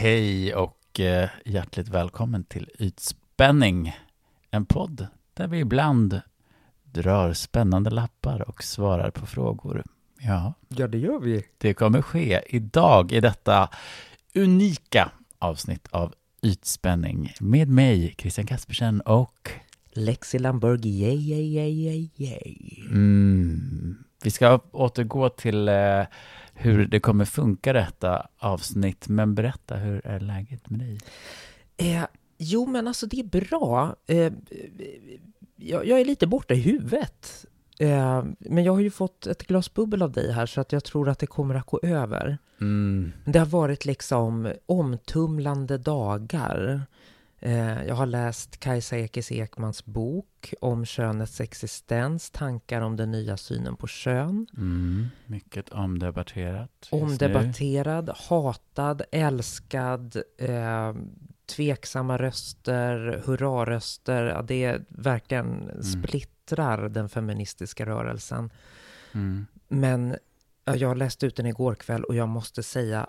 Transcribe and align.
Hej 0.00 0.54
och 0.54 1.00
eh, 1.00 1.30
hjärtligt 1.44 1.88
välkommen 1.88 2.44
till 2.44 2.70
Ytspänning. 2.78 3.96
En 4.50 4.66
podd 4.66 5.06
där 5.34 5.48
vi 5.48 5.58
ibland 5.58 6.20
drar 6.82 7.32
spännande 7.32 7.90
lappar 7.90 8.48
och 8.48 8.64
svarar 8.64 9.10
på 9.10 9.26
frågor. 9.26 9.84
Ja, 10.20 10.54
Ja, 10.68 10.88
det 10.88 10.98
gör 10.98 11.18
vi. 11.18 11.44
det 11.58 11.74
kommer 11.74 12.02
ske 12.02 12.42
idag 12.46 13.12
i 13.12 13.20
detta 13.20 13.68
unika 14.34 15.10
avsnitt 15.38 15.88
av 15.90 16.14
Ytspänning 16.42 17.32
med 17.40 17.68
mig, 17.68 18.14
Christian 18.18 18.46
Kaspersen 18.46 19.00
och 19.00 19.50
Lexi 19.92 20.38
Lamberg, 20.38 20.88
yay, 20.88 21.16
yay, 21.30 21.54
yay, 21.54 21.70
yay, 21.84 22.08
yay. 22.16 22.56
mm, 22.90 24.04
vi 24.22 24.30
ska 24.30 24.60
återgå 24.72 25.28
till 25.28 25.68
eh, 25.68 26.02
hur 26.54 26.86
det 26.86 27.00
kommer 27.00 27.24
funka 27.24 27.72
detta 27.72 28.28
avsnitt. 28.38 29.08
Men 29.08 29.34
berätta, 29.34 29.76
hur 29.76 30.06
är 30.06 30.20
läget 30.20 30.70
med 30.70 30.80
dig? 30.80 30.98
Eh, 31.76 32.04
jo, 32.38 32.66
men 32.66 32.88
alltså 32.88 33.06
det 33.06 33.20
är 33.20 33.24
bra. 33.24 33.96
Eh, 34.06 34.32
jag, 35.56 35.86
jag 35.86 36.00
är 36.00 36.04
lite 36.04 36.26
borta 36.26 36.54
i 36.54 36.60
huvudet. 36.60 37.46
Eh, 37.80 38.24
men 38.38 38.64
jag 38.64 38.72
har 38.72 38.80
ju 38.80 38.90
fått 38.90 39.26
ett 39.26 39.46
glas 39.46 39.74
bubbel 39.74 40.02
av 40.02 40.12
dig 40.12 40.32
här, 40.32 40.46
så 40.46 40.60
att 40.60 40.72
jag 40.72 40.84
tror 40.84 41.08
att 41.08 41.18
det 41.18 41.26
kommer 41.26 41.54
att 41.54 41.66
gå 41.66 41.80
över. 41.82 42.38
Mm, 42.60 43.12
Det 43.24 43.38
har 43.38 43.46
varit 43.46 43.84
liksom 43.84 44.52
omtumlande 44.66 45.78
dagar. 45.78 46.82
Eh, 47.40 47.84
jag 47.86 47.94
har 47.94 48.06
läst 48.06 48.60
Kajsa 48.60 48.96
Ekis 48.98 49.32
Ekmans 49.32 49.84
bok 49.84 50.54
om 50.60 50.84
könets 50.84 51.40
existens, 51.40 52.30
tankar 52.30 52.80
om 52.80 52.96
den 52.96 53.10
nya 53.10 53.36
synen 53.36 53.76
på 53.76 53.86
kön. 53.86 54.46
mm, 54.56 55.06
mycket 55.26 55.68
omdebatterat. 55.70 56.88
Omdebatterad, 56.90 58.10
hatad, 58.28 59.02
älskad, 59.12 60.16
eh, 60.38 60.94
tveksamma 61.46 62.16
röster, 62.18 63.22
hurraröster. 63.26 64.24
Ja, 64.24 64.42
det 64.42 64.78
verkligen 64.88 65.70
splittrar 66.48 66.88
den 66.88 67.08
feministiska 67.08 67.86
rörelsen. 67.86 68.50
Mm. 69.12 69.46
Men 69.68 70.16
ja, 70.64 70.76
jag 70.76 70.96
läste 70.96 71.26
ut 71.26 71.36
den 71.36 71.46
igår 71.46 71.74
kväll 71.74 72.04
och 72.04 72.14
jag 72.14 72.28
måste 72.28 72.62
säga, 72.62 73.06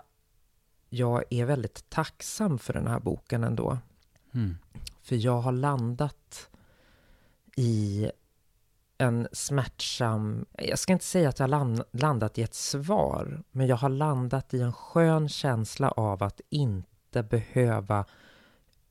jag 0.90 1.24
är 1.30 1.44
väldigt 1.44 1.90
tacksam 1.90 2.58
för 2.58 2.72
den 2.72 2.86
här 2.86 3.00
boken 3.00 3.44
ändå. 3.44 3.78
Mm. 4.34 4.58
För 5.02 5.16
jag 5.16 5.40
har 5.40 5.52
landat 5.52 6.48
i 7.56 8.10
en 8.98 9.28
smärtsam... 9.32 10.46
Jag 10.58 10.78
ska 10.78 10.92
inte 10.92 11.04
säga 11.04 11.28
att 11.28 11.38
jag 11.38 11.44
har 11.44 11.50
land, 11.50 11.82
landat 11.92 12.38
i 12.38 12.42
ett 12.42 12.54
svar, 12.54 13.42
men 13.52 13.66
jag 13.66 13.76
har 13.76 13.88
landat 13.88 14.54
i 14.54 14.60
en 14.60 14.72
skön 14.72 15.28
känsla 15.28 15.90
av 15.90 16.22
att 16.22 16.40
inte 16.50 17.22
behöva 17.22 18.04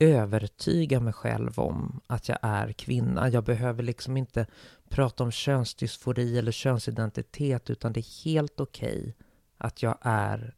övertyga 0.00 1.00
mig 1.00 1.12
själv 1.12 1.58
om 1.58 2.00
att 2.06 2.28
jag 2.28 2.38
är 2.42 2.72
kvinna. 2.72 3.28
Jag 3.28 3.44
behöver 3.44 3.82
liksom 3.82 4.16
inte 4.16 4.46
prata 4.88 5.24
om 5.24 5.30
könsdysfori 5.30 6.38
eller 6.38 6.52
könsidentitet, 6.52 7.70
utan 7.70 7.92
det 7.92 8.00
är 8.00 8.24
helt 8.24 8.60
okej 8.60 9.16
att 9.58 9.82
jag 9.82 9.98
är 10.00 10.54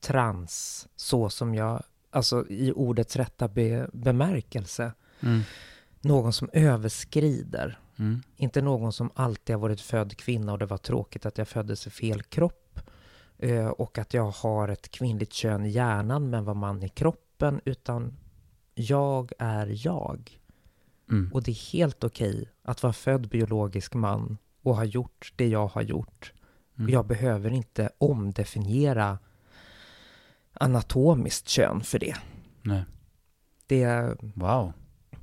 trans, 0.00 0.88
så 0.96 1.30
som 1.30 1.54
jag, 1.54 1.82
alltså 2.10 2.46
i 2.48 2.72
ordets 2.72 3.16
rätta 3.16 3.48
be, 3.48 3.90
bemärkelse. 3.92 4.92
Mm. 5.20 5.40
Någon 6.00 6.32
som 6.32 6.50
överskrider. 6.52 7.78
Mm. 7.98 8.22
Inte 8.36 8.62
någon 8.62 8.92
som 8.92 9.10
alltid 9.14 9.54
har 9.56 9.60
varit 9.60 9.80
född 9.80 10.16
kvinna 10.16 10.52
och 10.52 10.58
det 10.58 10.66
var 10.66 10.78
tråkigt 10.78 11.26
att 11.26 11.38
jag 11.38 11.48
föddes 11.48 11.86
i 11.86 11.90
fel 11.90 12.22
kropp. 12.22 12.80
eh, 13.38 13.66
Och 13.66 13.98
att 13.98 14.14
jag 14.14 14.30
har 14.30 14.68
ett 14.68 14.88
kvinnligt 14.90 15.32
kön 15.32 15.64
i 15.64 15.68
hjärnan 15.68 16.30
men 16.30 16.44
var 16.44 16.54
man 16.54 16.82
i 16.82 16.88
kroppen. 16.88 17.60
Utan 17.64 18.16
jag 18.74 19.32
är 19.38 19.86
jag. 19.86 20.38
Mm. 21.10 21.30
Och 21.32 21.42
det 21.42 21.50
är 21.50 21.72
helt 21.72 22.04
okej 22.04 22.48
att 22.62 22.82
vara 22.82 22.92
född 22.92 23.28
biologisk 23.28 23.94
man 23.94 24.38
och 24.62 24.76
ha 24.76 24.84
gjort 24.84 25.32
det 25.36 25.48
jag 25.48 25.66
har 25.66 25.82
gjort. 25.82 26.32
Mm. 26.76 26.84
Och 26.86 26.90
jag 26.90 27.06
behöver 27.06 27.50
inte 27.50 27.90
omdefiniera 27.98 29.18
anatomiskt 30.52 31.48
kön 31.48 31.80
för 31.80 31.98
det. 31.98 32.16
Nej. 32.62 32.84
Det, 33.66 34.16
Wow. 34.34 34.72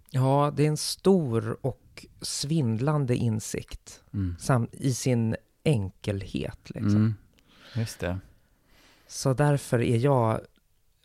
ja, 0.09 0.53
det 0.56 0.63
är 0.63 0.67
en 0.67 0.78
stor 0.78 1.57
och 1.66 2.06
svindlande 2.22 3.16
insikt 3.16 4.03
Mm. 4.13 4.35
sam- 4.40 4.67
i 4.72 4.94
sin 4.94 5.35
enkelhet. 5.63 6.69
Liksom. 6.69 6.95
Mm. 6.95 7.13
Just 7.75 8.00
det. 8.00 8.19
Så 9.07 9.34
därför 9.34 9.81
är 9.81 9.97
jag, 9.97 10.41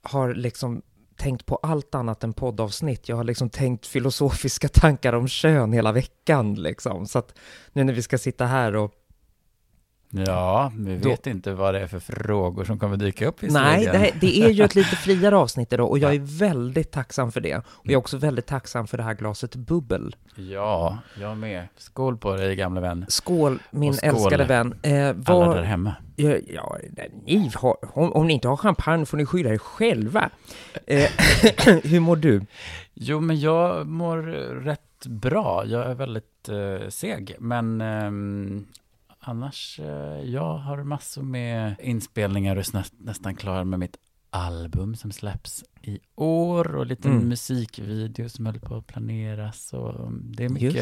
har 0.02 0.34
liksom 0.34 0.82
tänkt 1.16 1.46
på 1.46 1.56
allt 1.56 1.94
annat 1.94 2.24
än 2.24 2.32
poddavsnitt. 2.32 3.08
Jag 3.08 3.16
har 3.16 3.24
liksom 3.24 3.50
tänkt 3.50 3.86
filosofiska 3.86 4.68
tankar 4.72 5.12
om 5.12 5.28
kön 5.28 5.72
hela 5.72 5.92
veckan. 5.92 6.54
Liksom. 6.54 7.06
Så 7.06 7.18
att 7.18 7.38
nu 7.72 7.84
när 7.84 7.92
vi 7.92 8.02
ska 8.02 8.18
sitta 8.18 8.46
här 8.46 8.76
och... 8.76 8.92
Ja, 10.10 10.72
vi 10.76 10.96
Då- 10.96 11.08
vet 11.08 11.26
inte 11.26 11.52
vad 11.52 11.74
det 11.74 11.80
är 11.80 11.86
för 11.86 11.98
frågor 12.00 12.64
som 12.64 12.78
kommer 12.78 12.96
dyka 12.96 13.26
upp 13.28 13.44
i 13.44 13.48
Nej, 13.50 13.84
det, 13.84 14.12
det 14.20 14.38
är 14.42 14.50
ju 14.50 14.64
ett 14.64 14.74
lite 14.74 14.96
friare 14.96 15.36
avsnitt 15.36 15.72
idag 15.72 15.90
och 15.90 15.98
jag 15.98 16.14
är 16.14 16.38
väldigt 16.38 16.90
tacksam 16.90 17.32
för 17.32 17.40
det. 17.40 17.56
Och 17.56 17.86
jag 17.86 17.92
är 17.92 17.96
också 17.96 18.16
väldigt 18.16 18.46
tacksam 18.46 18.86
för 18.86 18.96
det 18.96 19.02
här 19.02 19.14
glaset 19.14 19.56
bubbel. 19.56 20.16
Ja, 20.36 20.98
jag 21.20 21.36
med. 21.36 21.68
Skål 21.76 22.16
på 22.16 22.36
dig, 22.36 22.56
gamle 22.56 22.80
vän. 22.80 23.04
Skål, 23.08 23.58
min 23.70 23.94
skål, 23.94 24.08
älskade 24.10 24.44
vän. 24.44 24.74
Eh, 24.82 25.08
Alla 25.08 25.16
vad, 25.46 25.56
där 25.56 25.62
hemma. 25.62 25.94
Ja, 26.16 26.36
ja 26.48 26.78
ni 27.26 27.50
har, 27.54 27.98
om, 27.98 28.12
om 28.12 28.26
ni 28.26 28.32
inte 28.32 28.48
har 28.48 28.56
champagne 28.56 29.06
får 29.06 29.16
ni 29.16 29.26
skylla 29.26 29.50
er 29.50 29.58
själva. 29.58 30.30
Eh, 30.86 31.10
hur 31.84 32.00
mår 32.00 32.16
du? 32.16 32.42
Jo, 32.94 33.20
men 33.20 33.40
jag 33.40 33.86
mår 33.86 34.16
rätt 34.64 35.06
bra. 35.06 35.64
Jag 35.66 35.90
är 35.90 35.94
väldigt 35.94 36.48
eh, 36.48 36.88
seg, 36.88 37.36
men 37.38 37.80
ehm, 37.80 38.66
annars, 39.28 39.80
eh, 39.80 40.20
jag 40.30 40.56
har 40.58 40.82
massor 40.82 41.22
med 41.22 41.74
inspelningar 41.82 42.56
och 42.56 42.60
är 42.62 42.72
nä- 42.74 42.84
nästan 42.98 43.34
klar 43.36 43.64
med 43.64 43.78
mitt 43.78 43.96
album 44.30 44.94
som 44.96 45.12
släpps 45.12 45.64
i 45.82 45.98
år 46.14 46.74
och 46.76 46.86
lite 46.86 47.08
Mm. 47.08 47.28
musikvideo 47.28 48.28
som 48.28 48.46
håller 48.46 48.60
på 48.60 48.76
att 48.76 48.86
planeras 48.86 49.72
och 49.72 50.12
det 50.12 50.44
är 50.44 50.48
mycket 50.48 50.72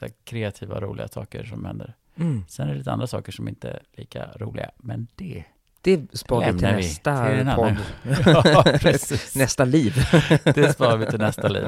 det. 0.00 0.08
kreativa, 0.24 0.80
roliga 0.80 1.08
saker 1.08 1.44
som 1.44 1.64
händer. 1.64 1.94
Mm. 2.16 2.44
Sen 2.48 2.68
är 2.68 2.72
det 2.72 2.78
lite 2.78 2.92
andra 2.92 3.06
saker 3.06 3.32
som 3.32 3.48
inte 3.48 3.70
är 3.70 3.82
lika 3.92 4.26
roliga, 4.36 4.70
men 4.78 5.06
det 5.14 5.44
Det 5.84 6.18
sparar 6.18 6.52
vi 6.52 6.58
till 6.58 6.68
nästa 6.68 7.28
till 7.28 7.52
podd. 7.56 7.76
ja, 8.44 8.64
nästa 9.34 9.64
liv. 9.64 9.94
Det 10.44 10.72
sparar 10.72 10.96
vi 10.96 11.06
till 11.06 11.18
nästa 11.18 11.48
liv. 11.48 11.64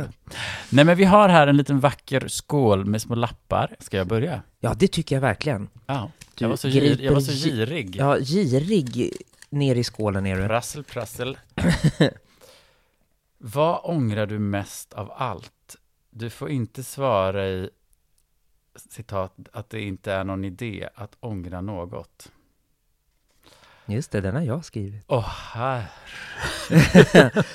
Nej, 0.71 0.85
men 0.85 0.97
vi 0.97 1.05
har 1.05 1.29
här 1.29 1.47
en 1.47 1.57
liten 1.57 1.81
vacker 1.81 2.29
skål 2.29 2.85
med 2.85 3.03
små 3.03 3.15
lappar. 3.15 3.77
Ska 3.81 3.97
jag 3.97 4.07
börja? 4.07 4.43
Ja, 4.61 4.75
det 4.77 4.89
tycker 4.89 5.17
jag 5.17 5.21
verkligen. 5.21 5.69
Ja, 5.87 6.11
Du 6.35 6.45
jag 6.45 6.49
var 6.49 6.57
så, 6.57 6.69
gir, 6.69 7.03
jag 7.03 7.13
var 7.13 7.21
så 7.21 7.33
girig. 7.33 7.97
Ja, 7.97 8.19
girig 8.19 9.13
ner 9.51 9.75
i 9.75 9.85
skålen 9.85 10.27
är 10.27 10.37
du. 10.37 10.47
Prassel, 10.47 10.85
prassel. 10.85 11.39
Vad 13.39 13.81
ångrar 13.85 14.27
du 14.27 14.39
mest 14.39 14.93
av 14.93 15.13
allt? 15.17 15.77
Du 16.11 16.31
får 16.31 16.51
inte 16.51 16.85
svara 16.85 17.49
i 17.49 17.71
citat, 18.91 19.35
att 19.53 19.71
det 19.71 19.81
inte 19.81 20.13
är 20.13 20.25
någon 20.25 20.45
idé 20.45 20.89
att 20.95 21.17
ångra 21.21 21.61
något. 21.61 22.31
Just 23.87 24.11
det, 24.11 24.21
den 24.21 24.35
har 24.35 24.43
jag 24.43 24.65
skrivit. 24.65 25.05
Åh, 25.07 25.29
här. 25.29 25.85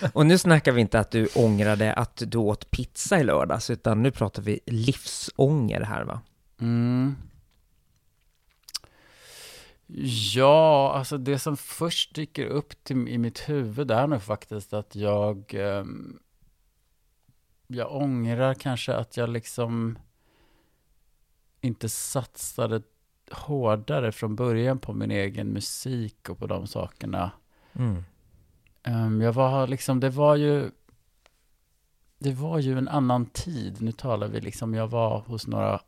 Och 0.14 0.26
nu 0.26 0.38
snackar 0.38 0.72
vi 0.72 0.82
inte 0.82 1.00
att 1.00 1.12
du 1.12 1.28
ångrade 1.36 1.94
att 1.94 2.24
du 2.26 2.38
åt 2.38 2.72
pizza 2.72 3.20
i 3.20 3.24
lördags, 3.24 3.70
utan 3.70 4.04
nu 4.04 4.12
pratar 4.12 4.42
vi 4.42 4.60
livsånger 4.66 5.82
här 5.82 6.04
va? 6.04 6.22
Mm. 6.60 7.16
Ja, 10.34 10.94
alltså 10.96 11.18
det 11.18 11.40
som 11.40 11.58
först 11.58 12.16
dyker 12.16 12.46
upp 12.46 12.84
till, 12.84 13.08
i 13.08 13.18
mitt 13.18 13.50
huvud 13.50 13.92
är 13.92 14.08
nog 14.08 14.24
faktiskt 14.24 14.74
att 14.74 14.96
jag 14.96 15.54
ehm, 15.54 16.20
jag 17.76 17.96
ångrar 17.96 18.54
kanske 18.54 18.94
att 18.94 19.18
jag 19.18 19.30
liksom 19.30 20.00
inte 21.62 21.90
satsade 21.90 22.82
hårdare 23.32 24.12
från 24.12 24.36
början 24.36 24.80
på 24.80 24.94
min 24.94 25.12
egen 25.12 25.48
musik 25.48 26.30
och 26.30 26.40
på 26.40 26.48
de 26.48 26.68
sakerna. 26.68 27.32
Mm. 27.74 28.04
Ehm, 28.84 29.22
jag 29.22 29.34
var 29.34 29.68
liksom, 29.68 30.00
det 30.00 30.10
var 30.10 30.36
ju 30.36 30.72
det 32.20 32.34
var 32.34 32.60
ju 32.60 32.78
en 32.78 32.88
annan 32.88 33.26
tid. 33.26 33.82
Nu 33.82 33.92
talar 33.92 34.28
vi 34.28 34.42
liksom, 34.42 34.74
jag 34.74 34.88
var 34.88 35.20
hos 35.20 35.48
några 35.48 35.82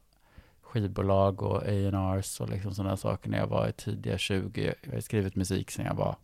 skivbolag 0.61 1.41
och 1.41 1.63
A&Rs 1.63 2.41
och 2.41 2.49
liksom 2.49 2.73
sådana 2.73 2.97
saker 2.97 3.29
när 3.29 3.37
jag 3.37 3.47
var 3.47 3.67
i 3.67 3.71
tidiga 3.71 4.17
20. 4.17 4.73
Jag 4.81 4.93
har 4.93 4.99
skrivit 4.99 5.35
musik 5.35 5.71
sedan 5.71 5.85
jag 5.85 5.95
var 5.95 6.15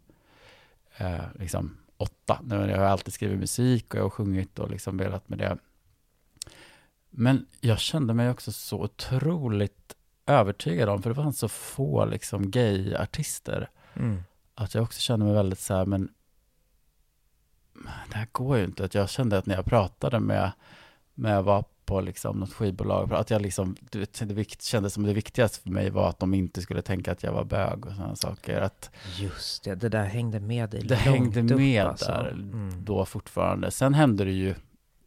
eh, 0.97 1.25
liksom 1.39 1.77
åtta. 1.97 2.39
Nu, 2.43 2.55
Jag 2.55 2.77
har 2.77 2.85
alltid 2.85 3.13
skrivit 3.13 3.39
musik 3.39 3.93
och 3.93 3.99
jag 3.99 4.03
har 4.03 4.09
sjungit 4.09 4.59
och 4.59 4.71
liksom 4.71 4.97
velat 4.97 5.29
med 5.29 5.39
det. 5.39 5.57
Men 7.09 7.45
jag 7.61 7.79
kände 7.79 8.13
mig 8.13 8.29
också 8.29 8.51
så 8.51 8.83
otroligt 8.83 9.95
övertygad 10.29 10.89
om, 10.89 11.01
för 11.01 11.09
det 11.09 11.15
fanns 11.15 11.39
så 11.39 11.47
få 11.49 12.05
liksom 12.05 12.51
gay-artister, 12.51 13.69
Mm. 13.95 14.23
att 14.55 14.73
jag 14.75 14.83
också 14.83 14.99
kände 14.99 15.25
mig 15.25 15.33
väldigt 15.35 15.59
så 15.59 15.73
här, 15.73 15.85
men 15.85 16.09
det 18.09 18.15
här 18.15 18.27
går 18.31 18.57
ju 18.57 18.63
inte. 18.63 18.85
Att 18.85 18.93
jag 18.95 19.09
kände 19.09 19.37
att 19.37 19.45
när 19.45 19.55
jag 19.55 19.65
pratade 19.65 20.19
med, 20.19 20.51
med 21.13 21.35
jag 21.35 21.43
var 21.43 21.63
på 21.85 22.01
liksom 22.01 22.39
något 22.39 22.53
skivbolag, 22.53 23.13
att 23.13 23.29
jag 23.29 23.41
liksom, 23.41 23.75
det 23.91 24.21
vikt, 24.21 24.63
kändes 24.63 24.93
som 24.93 25.03
det 25.03 25.13
viktigaste 25.13 25.61
för 25.61 25.69
mig 25.69 25.89
var 25.89 26.09
att 26.09 26.19
de 26.19 26.33
inte 26.33 26.61
skulle 26.61 26.81
tänka 26.81 27.11
att 27.11 27.23
jag 27.23 27.31
var 27.33 27.43
bög 27.43 27.85
och 27.85 27.93
sådana 27.95 28.15
saker. 28.15 28.61
Att 28.61 28.89
Just 29.17 29.63
det, 29.63 29.75
det 29.75 29.89
där 29.89 30.05
hängde 30.05 30.39
med 30.39 30.69
dig 30.69 30.83
det 30.83 30.95
hängde 30.95 31.41
upp, 31.53 31.59
med 31.59 31.85
alltså. 31.85 32.05
där 32.05 32.29
Mm. 32.31 32.83
då 32.85 33.05
fortfarande. 33.05 33.71
Sen 33.71 33.93
hände 33.93 34.23
det 34.25 34.31
ju 34.31 34.55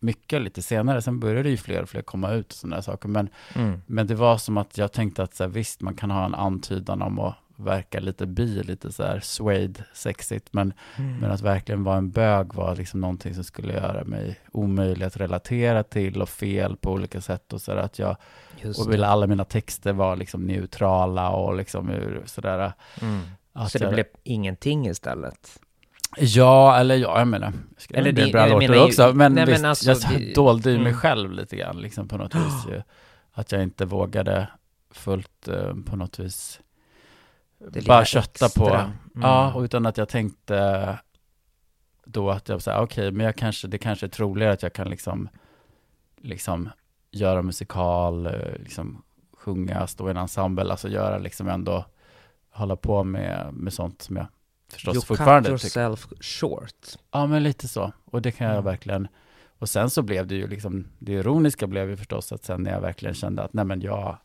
mycket 0.03 0.43
lite 0.43 0.63
senare, 0.63 1.03
sen 1.03 1.21
började 1.21 1.51
ju 1.51 1.57
fler 1.57 1.83
och 1.83 1.89
fler 1.89 2.03
komma 2.03 2.31
ut 2.33 2.47
och 2.47 2.53
sådana 2.53 2.77
där 2.77 2.83
saker. 2.83 3.09
Men, 3.09 3.29
Mm. 3.55 3.83
men 3.87 4.07
det 4.07 4.15
var 4.15 4.39
som 4.39 4.57
att 4.59 4.79
jag 4.79 4.93
tänkte 4.93 5.23
att 5.23 5.35
så 5.35 5.45
här, 5.45 5.51
visst, 5.51 5.81
man 5.81 5.95
kan 5.95 6.11
ha 6.11 6.25
en 6.25 6.35
antydan 6.35 7.03
om 7.03 7.19
att 7.19 7.35
verka 7.57 8.01
lite 8.01 8.27
bi, 8.27 8.63
lite 8.63 8.93
så 8.93 9.03
här 9.03 9.21
suede, 9.21 9.85
sexigt, 9.95 10.49
men, 10.53 10.73
Mm. 10.97 11.19
men 11.19 11.31
att 11.31 11.41
verkligen 11.41 11.85
vara 11.85 11.97
en 11.97 12.11
bög 12.11 12.55
var 12.55 12.77
liksom 12.77 13.01
någonting 13.01 13.35
som 13.35 13.45
skulle 13.45 13.73
göra 13.73 14.05
mig 14.05 14.41
omöjlig 14.53 15.07
att 15.07 15.17
relatera 15.17 15.83
till 15.83 16.23
och 16.23 16.29
fel 16.29 16.77
på 16.77 16.91
olika 16.93 17.21
sätt 17.21 17.53
och 17.53 17.61
så 17.63 17.73
att 17.73 17.99
jag 17.99 18.17
och 18.79 18.93
ville 18.93 19.07
alla 19.07 19.27
mina 19.27 19.45
texter 19.45 19.93
vara 19.93 20.15
liksom 20.15 20.47
neutrala 20.47 21.31
och 21.31 21.57
liksom 21.57 21.91
sådär. 22.25 22.73
Mm. 23.01 23.21
Så 23.69 23.79
det 23.79 23.85
jag, 23.85 23.95
blev 23.95 24.07
ingenting 24.23 24.87
istället? 24.89 25.59
Ja, 26.17 26.77
eller 26.77 26.97
ja, 26.97 27.19
jag 27.19 27.29
menar, 27.29 27.53
jag 27.75 27.83
skrev 27.83 27.99
Eller 27.99 28.09
en 28.09 28.15
del 28.15 28.33
bra 28.33 28.47
låtar 28.47 28.85
också, 28.85 29.13
men 29.15 29.35
nej, 29.35 29.47
men 29.47 29.55
visst, 29.55 29.65
alltså, 29.65 30.13
jag 30.13 30.21
det- 30.21 30.35
dolde 30.35 30.71
ju 30.71 30.77
mig 30.79 30.87
mm. 30.87 31.01
själv 31.01 31.33
lite 31.33 31.57
grann, 31.57 31.81
liksom 31.81 32.09
på 32.09 32.17
något 32.17 32.35
vis 32.35 32.67
ju, 32.69 32.83
att 33.33 33.53
jag 33.53 33.63
inte 33.63 33.85
vågade 33.85 34.49
fullt 34.91 35.49
eh, 35.49 35.75
på 35.87 35.97
något 35.97 36.19
vis 36.19 36.61
Det 37.59 37.87
bara 37.87 38.05
kötta 38.05 38.49
på, 38.49 38.65
extra. 38.65 38.81
Mm. 38.81 38.93
ja, 39.15 39.53
och 39.53 39.63
utan 39.63 39.87
att 39.87 39.99
jag 39.99 40.09
tänkte 40.09 40.99
då 42.05 42.31
att 42.31 42.49
jag 42.49 42.63
sa, 42.63 42.83
okej, 42.83 43.11
men 43.11 43.27
jag 43.27 43.37
kanske, 43.37 43.69
det 43.69 43.79
kanske 43.79 44.07
är 44.07 44.11
troligare 44.11 44.53
att 44.53 44.63
jag 44.63 44.73
kan 44.73 44.91
liksom, 44.91 45.29
liksom 46.21 46.71
göra 47.11 47.43
musikal, 47.43 48.29
liksom 48.57 49.03
sjunga, 49.33 49.87
stå 49.87 50.09
i 50.09 50.11
en 50.11 50.17
ensemble, 50.17 50.71
alltså 50.71 50.89
göra 50.89 51.19
liksom 51.19 51.49
ändå, 51.49 51.85
hålla 52.51 52.77
på 52.77 53.05
med, 53.05 53.49
med 53.53 53.73
sånt 53.73 54.03
som 54.03 54.17
jag 54.17 54.27
förstås 54.73 54.95
You 54.95 55.03
fortfarande 55.05 55.49
cut 55.51 55.61
tycker. 55.63 55.81
yourself 55.81 56.09
short. 56.21 56.87
Ja, 57.11 57.27
men 57.27 57.43
lite 57.43 57.69
så. 57.69 57.93
Och 58.05 58.23
det 58.23 58.33
kan 58.33 58.47
jag 58.47 58.55
Mm. 58.55 58.65
verkligen. 58.65 59.09
Och 59.59 59.69
sen 59.69 59.91
så 59.91 60.03
blev 60.03 60.27
det 60.27 60.35
ju 60.35 60.47
liksom, 60.47 60.87
det 60.99 61.13
ironiska 61.13 61.67
blev 61.67 61.91
ju 61.91 61.97
förstås 61.97 62.33
att 62.33 62.45
sen 62.45 62.63
när 62.63 62.71
jag 62.73 62.81
verkligen 62.81 63.15
kände 63.15 63.43
att 63.43 63.53
nej 63.53 63.65
men 63.65 63.81
jag, 63.81 64.19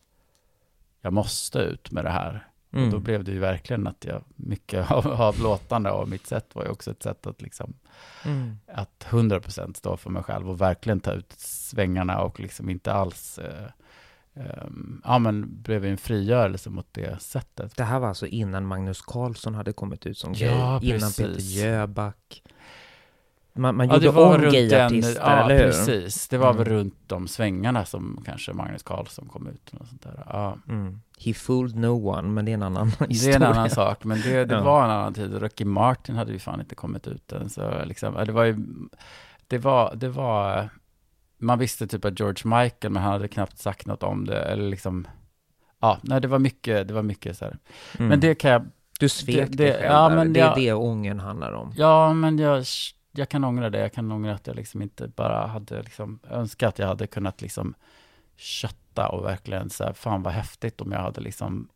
jag 1.00 1.12
måste 1.12 1.58
ut 1.58 1.90
med 1.90 2.04
det 2.04 2.10
här. 2.10 2.48
Och 2.70 2.78
Mm. 2.78 2.90
då 2.90 2.98
blev 2.98 3.24
det 3.24 3.32
ju 3.32 3.38
verkligen 3.38 3.86
att 3.86 4.04
jag, 4.04 4.24
mycket 4.36 4.90
av, 4.90 5.06
av 5.06 5.38
låtarna 5.38 5.92
och 5.92 6.08
mitt 6.08 6.26
sätt 6.26 6.54
var 6.54 6.64
ju 6.64 6.70
också 6.70 6.90
ett 6.90 7.02
sätt 7.02 7.26
att 7.26 7.42
liksom, 7.42 7.74
Mm. 8.24 8.58
att 8.74 9.06
100% 9.10 9.74
stå 9.76 9.96
för 9.96 10.10
mig 10.10 10.22
själv 10.22 10.50
och 10.50 10.60
verkligen 10.60 11.00
ta 11.00 11.12
ut 11.12 11.32
svängarna 11.38 12.20
och 12.20 12.40
liksom 12.40 12.70
inte 12.70 12.92
alls, 12.92 13.38
eh, 13.38 13.68
ehm, 14.38 15.00
ja 15.04 15.18
men 15.18 15.62
blev 15.62 15.84
en 15.84 15.96
frigörelse 15.96 16.70
mot 16.70 16.86
det 16.92 17.22
sättet. 17.22 17.76
Det 17.76 17.84
här 17.84 17.98
var 17.98 18.08
alltså 18.08 18.26
innan 18.26 18.66
Magnus 18.66 19.00
Carlsson 19.02 19.54
hade 19.54 19.72
kommit 19.72 20.06
ut 20.06 20.18
som 20.18 20.32
gay, 20.32 20.48
Ja, 20.48 20.80
innan. 20.82 21.00
Peter 21.12 21.36
Jöback. 21.40 22.42
Man, 23.52 23.76
man 23.76 23.88
Ja, 23.88 23.94
gjorde 23.98 24.08
om 24.20 24.40
gayartister, 24.52 25.20
ja 25.22 25.44
eller 25.44 25.58
hur? 25.58 25.64
precis. 25.64 26.28
Det 26.28 26.38
var 26.38 26.52
väl 26.52 26.66
Mm. 26.66 26.78
runt 26.78 26.94
de 27.06 27.28
svängarna 27.28 27.84
som 27.84 28.22
kanske 28.26 28.52
Magnus 28.52 28.82
Carlsson 28.82 29.28
kom 29.28 29.46
ut. 29.46 29.72
Och 29.80 29.86
sånt 29.86 30.02
där. 30.02 30.22
Ja. 30.26 30.58
Mm. 30.68 31.00
He 31.18 31.34
fooled 31.34 31.76
no 31.76 32.08
one, 32.16 32.28
men 32.28 32.44
det 32.44 32.50
är 32.50 32.54
en 32.54 32.62
annan 32.62 32.90
Det 32.98 33.04
är 33.04 33.08
historia. 33.08 33.36
en 33.36 33.42
annan 33.42 33.70
sak, 33.70 34.04
men 34.04 34.20
det, 34.20 34.44
det 34.44 34.54
Ja. 34.54 34.62
var 34.62 34.84
en 34.84 34.90
annan 34.90 35.14
tid. 35.14 35.42
Ricky 35.42 35.64
Martin 35.64 36.16
hade 36.16 36.32
ju 36.32 36.38
fan 36.38 36.60
inte 36.60 36.74
kommit 36.74 37.06
ut 37.06 37.32
än. 37.32 37.48
Så 37.50 37.84
liksom, 37.84 38.14
det 38.26 38.32
var 38.32 38.44
ju, 38.44 38.56
det 39.46 39.58
var, 39.58 39.94
det 39.96 40.08
var, 40.08 40.68
man 41.38 41.58
visste 41.58 41.86
typ 41.86 42.04
att 42.04 42.20
George 42.20 42.58
Michael, 42.62 42.92
men 42.92 43.02
han 43.02 43.12
hade 43.12 43.28
knappt 43.28 43.58
sagt 43.58 43.86
något 43.86 44.02
om 44.02 44.24
det. 44.26 44.42
Eller 44.42 44.70
liksom, 44.70 45.06
ja, 45.80 45.98
nej, 46.02 46.20
det 46.20 46.28
var 46.28 46.38
mycket, 46.38 46.88
det 46.88 46.94
var 46.94 47.02
mycket 47.02 47.36
så 47.38 47.44
här. 47.44 47.58
Mm. 47.98 48.08
Men 48.08 48.20
det 48.20 48.34
kan 48.34 48.50
jag, 48.50 48.66
Du 49.00 49.08
svek 49.08 49.36
det- 49.50 49.56
dig 49.56 49.66
det- 49.66 49.72
själv 49.72 49.84
ja, 49.92 50.08
där. 50.08 50.16
men 50.16 50.32
Det 50.32 50.40
är 50.40 50.44
jag- 50.46 50.56
det 50.56 50.72
ångern 50.72 51.20
handlar 51.20 51.52
om. 51.52 51.72
ja, 51.76 52.12
men 52.12 52.38
jag, 52.38 52.64
jag 53.12 53.28
kan 53.28 53.44
ångra 53.44 53.70
det. 53.70 53.78
Jag 53.78 53.92
kan 53.92 54.12
ångra 54.12 54.34
att 54.34 54.46
jag 54.46 54.56
liksom 54.56 54.82
inte 54.82 55.08
bara 55.08 55.46
hade 55.46 55.82
liksom 55.82 56.18
önskat 56.30 56.68
att 56.68 56.78
jag 56.78 56.86
hade 56.86 57.06
kunnat 57.06 57.40
liksom 57.42 57.74
kötta 58.36 59.08
och 59.08 59.24
verkligen 59.24 59.70
så 59.70 59.84
här, 59.84 59.92
fan 59.92 60.22
vad 60.22 60.32
häftigt 60.32 60.80
om 60.80 60.92
jag 60.92 61.00
hade 61.00 61.20
liksom, 61.20 61.68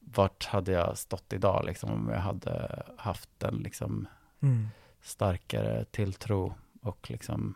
vart 0.00 0.44
hade 0.46 0.72
jag 0.72 0.98
stått 0.98 1.32
idag 1.32 1.64
liksom 1.66 1.90
om 1.90 2.08
jag 2.08 2.20
hade 2.20 2.82
haft 2.98 3.42
en 3.42 3.54
liksom 3.56 4.06
Mm. 4.42 4.68
starkare 5.02 5.84
tilltro 5.84 6.54
och 6.82 7.10
liksom, 7.10 7.54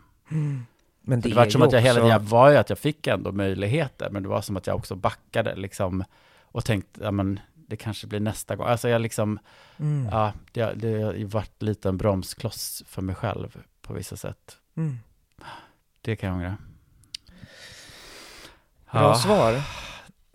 Men 1.07 1.21
det, 1.21 1.29
det, 1.29 1.35
det 1.35 1.37
var 1.41 1.51
som 1.51 1.63
att 1.63 1.73
jag 1.73 1.81
hela 1.81 2.01
också- 2.01 2.09
tiden, 2.09 2.27
var 2.27 2.51
ju 2.51 2.57
att 2.57 2.69
jag 2.69 2.79
fick 2.79 3.07
ändå 3.07 3.33
möjligheter, 3.33 4.11
men 4.11 4.23
det 4.23 4.29
var 4.29 4.41
som 4.43 4.57
att 4.57 4.67
jag 4.67 4.77
också 4.77 4.95
backade 4.95 5.57
liksom 5.57 6.05
och 6.43 6.65
tänkte, 6.65 7.01
ja 7.05 7.11
men 7.11 7.41
det 7.55 7.77
kanske 7.77 8.07
blir 8.07 8.21
nästa 8.21 8.57
gång. 8.57 8.67
Alltså 8.67 8.89
jag 8.89 9.01
liksom, 9.01 9.39
Mm. 9.79 10.09
ja, 10.13 10.33
det, 10.53 10.73
det 10.75 11.03
har 11.03 11.13
ju 11.13 11.25
varit 11.25 11.63
lite 11.63 11.89
en 11.89 11.97
bromskloss 11.97 12.83
för 12.87 13.03
mig 13.03 13.15
själv 13.15 13.57
på 13.83 13.93
vissa 13.95 14.17
sätt. 14.17 14.57
Mm. 14.77 14.99
Det 16.01 16.17
kan 16.17 16.29
jag 16.29 16.37
ångra. 16.37 16.57
Bra 18.93 19.15
svar. 19.15 19.63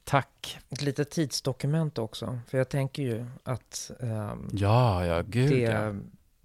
Tack. 0.03 0.59
Ett 0.69 0.81
litet 0.81 1.11
tidsdokument 1.11 1.97
också. 1.97 2.39
För 2.47 2.57
jag 2.57 2.69
tänker 2.69 3.03
ju 3.03 3.25
att 3.43 3.91
ehm, 3.99 4.49
Ja, 4.53 5.05
ja, 5.05 5.21
gud 5.27 5.51
ja. 5.51 5.93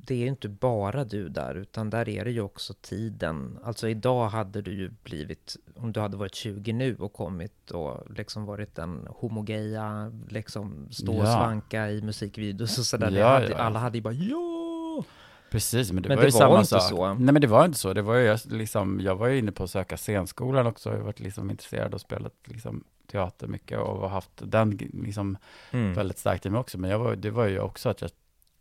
Det, 0.07 0.15
är 0.23 0.27
inte 0.27 0.49
bara 0.49 1.05
du 1.05 1.29
där, 1.29 1.55
utan 1.55 1.91
där 1.91 2.09
är 2.09 2.25
det 2.25 2.31
ju 2.31 2.41
också 2.41 2.75
tiden. 2.81 3.59
Alltså 3.65 3.89
idag 3.89 4.29
hade 4.29 4.63
du 4.63 4.73
ju 4.73 4.91
blivit, 5.05 5.57
om 5.77 5.93
du 5.93 6.01
hade 6.01 6.17
varit 6.17 6.35
20 6.35 6.73
nu 6.73 6.97
och 6.97 7.13
kommit 7.13 7.71
och 7.71 8.11
liksom 8.17 8.45
varit 8.45 8.79
en 8.79 9.07
homogeja, 9.11 10.13
liksom 10.29 10.89
stå 10.91 11.13
och 11.13 11.25
Ja. 11.27 11.33
svanka 11.37 11.91
i 11.91 12.03
musikvideos 12.03 12.79
och 12.79 12.85
sådär. 12.87 13.11
Ja, 13.11 13.29
hade, 13.29 13.49
ja. 13.49 13.57
Alla 13.57 13.79
hade 13.79 13.99
ju 13.99 14.03
bara 14.03 14.15
ja! 14.15 15.05
Precis, 15.51 15.93
men 15.93 16.03
det 16.03 16.09
Men 16.09 16.17
var 16.19 16.23
det 16.23 16.29
ju 16.29 16.33
var 16.33 16.39
samma 16.41 16.57
inte 16.59 16.69
sak. 16.69 16.83
så. 16.83 17.15
Nej, 17.15 17.33
men 17.33 17.41
det 17.41 17.47
var 17.47 17.65
inte 17.65 17.79
så. 17.79 17.93
Det 17.93 18.03
var 18.03 18.15
ju 18.15 18.25
jag, 18.25 18.41
liksom, 18.45 19.01
jag 19.01 19.17
var 19.17 19.27
ju 19.29 19.39
inne 19.39 19.53
på 19.53 19.65
att 19.65 19.71
söka 19.71 19.97
scenskolan 19.97 20.67
också. 20.67 20.91
Jag 20.91 20.97
har 20.97 21.05
varit 21.05 21.21
liksom 21.21 21.51
intresserad 21.51 21.95
och 21.95 22.01
spelat 22.01 22.33
liksom, 22.45 22.85
teater 23.13 23.47
mycket 23.47 23.79
och 23.79 24.11
haft 24.11 24.31
den 24.43 24.71
liksom, 24.93 25.37
Mm. 25.71 25.95
väldigt 25.95 26.19
starkt 26.19 26.47
i 26.47 26.51
mig 26.51 26.61
också. 26.61 26.79
Men 26.79 26.91
jag 26.91 26.99
var, 26.99 27.17
det 27.17 27.31
var 27.31 27.47
ju 27.47 27.59
också 27.61 27.89
att 27.89 28.01
jag 28.01 28.11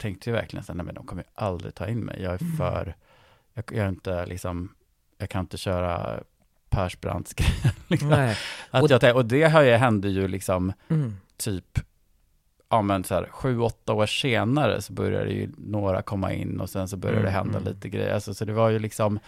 tänkte 0.04 0.30
ju 0.30 0.34
verkligen 0.36 0.64
så 0.64 0.72
här, 0.72 0.78
nej 0.78 0.86
men 0.86 0.96
de 0.96 1.06
kommer 1.06 1.22
ju 1.24 1.30
aldrig 1.36 1.76
ta 1.76 1.88
in 1.88 2.00
mig. 2.00 2.22
Jag 2.22 2.34
är 2.34 2.42
Mm. 2.42 2.58
för, 2.58 2.96
jag, 3.54 3.64
jag 3.72 3.86
är 3.86 3.90
inte 3.90 4.26
liksom, 4.26 4.76
jag 5.18 5.30
kan 5.30 5.40
inte 5.42 5.58
köra 5.58 6.20
Persbrandts 6.70 7.36
liksom. 7.88 8.14
Att 8.72 8.84
Och- 8.84 9.04
jag, 9.04 9.16
och 9.16 9.26
det 9.26 9.38
ju, 9.38 9.72
hände 9.76 10.10
ju 10.10 10.28
liksom 10.28 10.74
Mm. 10.90 11.16
typ, 11.38 11.80
ja 12.70 12.82
men 12.82 13.04
så 13.04 13.14
här, 13.16 13.26
sju, 13.32 13.60
åtta 13.60 13.94
år 13.94 14.06
senare 14.06 14.82
så 14.82 14.94
började 14.94 15.30
ju 15.32 15.50
några 15.58 16.02
komma 16.02 16.34
in 16.34 16.60
och 16.60 16.70
sen 16.70 16.88
så 16.88 16.98
började 16.98 17.20
Mm, 17.20 17.26
det 17.32 17.38
hända 17.38 17.58
mm. 17.60 17.74
lite 17.74 17.90
grejer. 17.90 18.14
Alltså, 18.14 18.34
så 18.34 18.46
det 18.46 18.54
var 18.54 18.70
ju 18.70 18.80
liksom, 18.80 19.20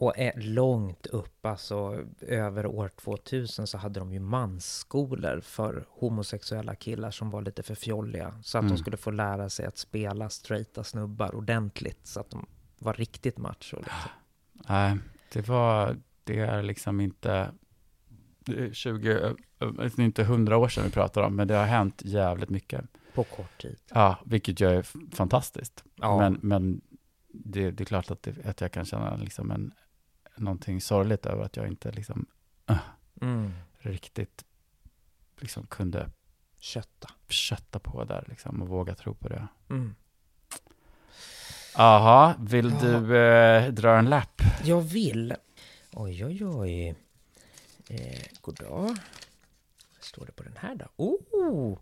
Och 0.00 0.18
är 0.18 0.40
långt 0.40 1.06
upp, 1.06 1.46
alltså 1.46 2.04
över 2.20 2.66
år 2.66 2.88
2000 2.88 3.66
så 3.66 3.78
hade 3.78 4.00
de 4.00 4.12
ju 4.12 4.20
mansskolor 4.20 5.40
för 5.40 5.84
homosexuella 5.88 6.74
killar 6.74 7.10
som 7.10 7.30
var 7.30 7.42
lite 7.42 7.62
för 7.62 7.74
fjolliga. 7.74 8.34
Så 8.42 8.58
att 8.58 8.62
Mm. 8.62 8.74
de 8.74 8.78
skulle 8.78 8.96
få 8.96 9.10
lära 9.10 9.50
sig 9.50 9.66
att 9.66 9.78
spela 9.78 10.28
straighta 10.28 10.84
snubbar 10.84 11.34
ordentligt. 11.34 12.06
Så 12.06 12.20
att 12.20 12.30
de 12.30 12.46
var 12.78 12.94
riktigt 12.94 13.38
macho. 13.38 13.76
Liksom. 13.76 14.10
nej, 14.68 14.98
det 15.32 15.48
var, 15.48 15.96
det 16.24 16.38
är 16.40 16.62
liksom 16.62 17.00
inte 17.00 17.50
det 18.38 18.64
är 18.64 18.72
20, 18.72 19.12
eh, 19.12 19.32
eh, 19.60 19.72
det 19.72 19.98
är 19.98 20.00
inte 20.00 20.24
hundra 20.24 20.56
år 20.56 20.68
sedan 20.68 20.84
vi 20.84 20.90
pratar 20.90 21.22
om, 21.22 21.36
men 21.36 21.48
det 21.48 21.54
har 21.54 21.66
hänt 21.66 22.02
jävligt 22.04 22.50
mycket. 22.50 22.84
På 23.14 23.24
kort 23.24 23.62
tid. 23.62 23.76
Ja, 23.88 24.18
vilket 24.24 24.60
ju 24.60 24.66
är 24.66 24.82
fantastiskt. 25.16 25.84
Ja. 25.96 26.18
Men, 26.18 26.38
men 26.42 26.80
det, 27.32 27.70
det 27.70 27.82
är 27.82 27.86
klart 27.86 28.10
att, 28.10 28.22
det, 28.22 28.46
att 28.46 28.60
jag 28.60 28.72
kan 28.72 28.84
känna 28.84 29.16
liksom 29.16 29.50
en, 29.50 29.72
någonting 30.40 30.80
sorgligt 30.80 31.26
över 31.26 31.44
att 31.44 31.56
jag 31.56 31.66
inte 31.68 31.90
liksom 31.92 32.26
Mm. 33.22 33.52
riktigt 33.78 34.44
liksom 35.40 35.66
kunde 35.66 36.10
Kötta. 36.58 37.10
kötta 37.28 37.78
på 37.78 38.04
där 38.04 38.24
liksom 38.28 38.62
och 38.62 38.68
våga 38.68 38.94
tro 38.94 39.14
på 39.14 39.28
det. 39.28 39.48
Mm. 39.70 39.94
Aha, 41.74 42.34
vill 42.38 42.70
Ja. 42.70 42.78
du 42.80 43.16
eh, 43.18 43.72
dra 43.72 43.98
en 43.98 44.04
lapp? 44.10 44.42
Jag 44.64 44.80
vill. 44.80 45.34
Oj, 45.92 46.24
oj, 46.24 46.46
oj. 46.46 46.94
Eh, 47.88 48.22
god 48.40 48.54
dag. 48.54 48.82
Vad 48.88 48.98
står 50.00 50.26
det 50.26 50.32
på 50.32 50.42
den 50.42 50.56
här 50.56 50.74
då? 50.74 50.86
Oh! 50.96 51.78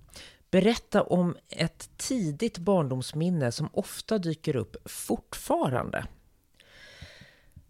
berätta 0.51 1.03
om 1.03 1.37
ett 1.49 1.91
tidigt 1.97 2.59
barndomsminne 2.59 3.53
som 3.53 3.69
ofta 3.73 4.19
dyker 4.19 4.57
upp 4.57 4.77
fortfarande. 4.91 6.07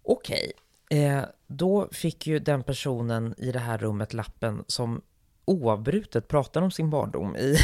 Okej, 0.02 0.52
eh, 0.90 1.22
då 1.46 1.88
fick 1.92 2.26
ju 2.26 2.38
den 2.38 2.62
personen 2.62 3.34
i 3.38 3.52
det 3.52 3.58
här 3.58 3.78
rummet 3.78 4.12
lappen 4.14 4.64
som 4.66 5.02
oavbrutet 5.48 6.28
pratar 6.28 6.62
om 6.62 6.70
sin 6.70 6.90
barndom 6.90 7.36
i, 7.36 7.56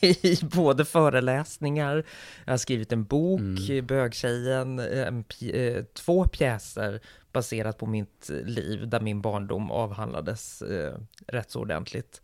i 0.22 0.38
både 0.42 0.84
föreläsningar, 0.84 2.04
jag 2.44 2.52
har 2.52 2.58
skrivit 2.58 2.92
en 2.92 3.04
bok, 3.04 3.40
mm. 3.40 3.86
Bögtjejen, 3.86 4.78
en, 4.78 5.24
eh, 5.40 5.84
två 5.84 6.24
pjäser 6.24 7.00
baserat 7.32 7.78
på 7.78 7.86
mitt 7.86 8.30
liv 8.44 8.88
där 8.88 9.00
min 9.00 9.20
barndom 9.20 9.70
avhandlades 9.70 10.62
eh, 10.62 10.98
rätt 11.26 11.50
så 11.50 11.60
ordentligt. 11.60 12.22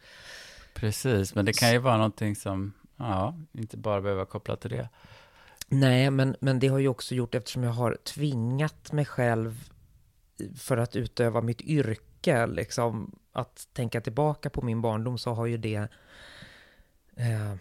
Precis, 0.74 1.34
men 1.34 1.44
det 1.44 1.52
kan 1.52 1.72
ju 1.72 1.78
vara 1.78 1.96
någonting 1.96 2.36
som, 2.36 2.72
ja, 2.96 3.34
inte 3.52 3.76
bara 3.76 4.00
behöver 4.00 4.24
koppla 4.24 4.56
till 4.56 4.70
det. 4.70 4.88
Nej, 5.68 6.10
men, 6.10 6.36
men 6.40 6.58
det 6.58 6.68
har 6.68 6.78
ju 6.78 6.88
också 6.88 7.14
gjort 7.14 7.34
eftersom 7.34 7.62
jag 7.62 7.72
har 7.72 7.98
tvingat 8.04 8.92
mig 8.92 9.04
själv 9.04 9.70
för 10.56 10.76
att 10.76 10.96
utöva 10.96 11.40
mitt 11.40 11.60
yrke, 11.60 12.46
liksom 12.46 13.18
att 13.32 13.68
tänka 13.72 14.00
tillbaka 14.00 14.50
på 14.50 14.62
min 14.62 14.82
barndom 14.82 15.18
så 15.18 15.32
har 15.32 15.46
ju 15.46 15.56
det 15.56 15.88
eh, 17.16 17.54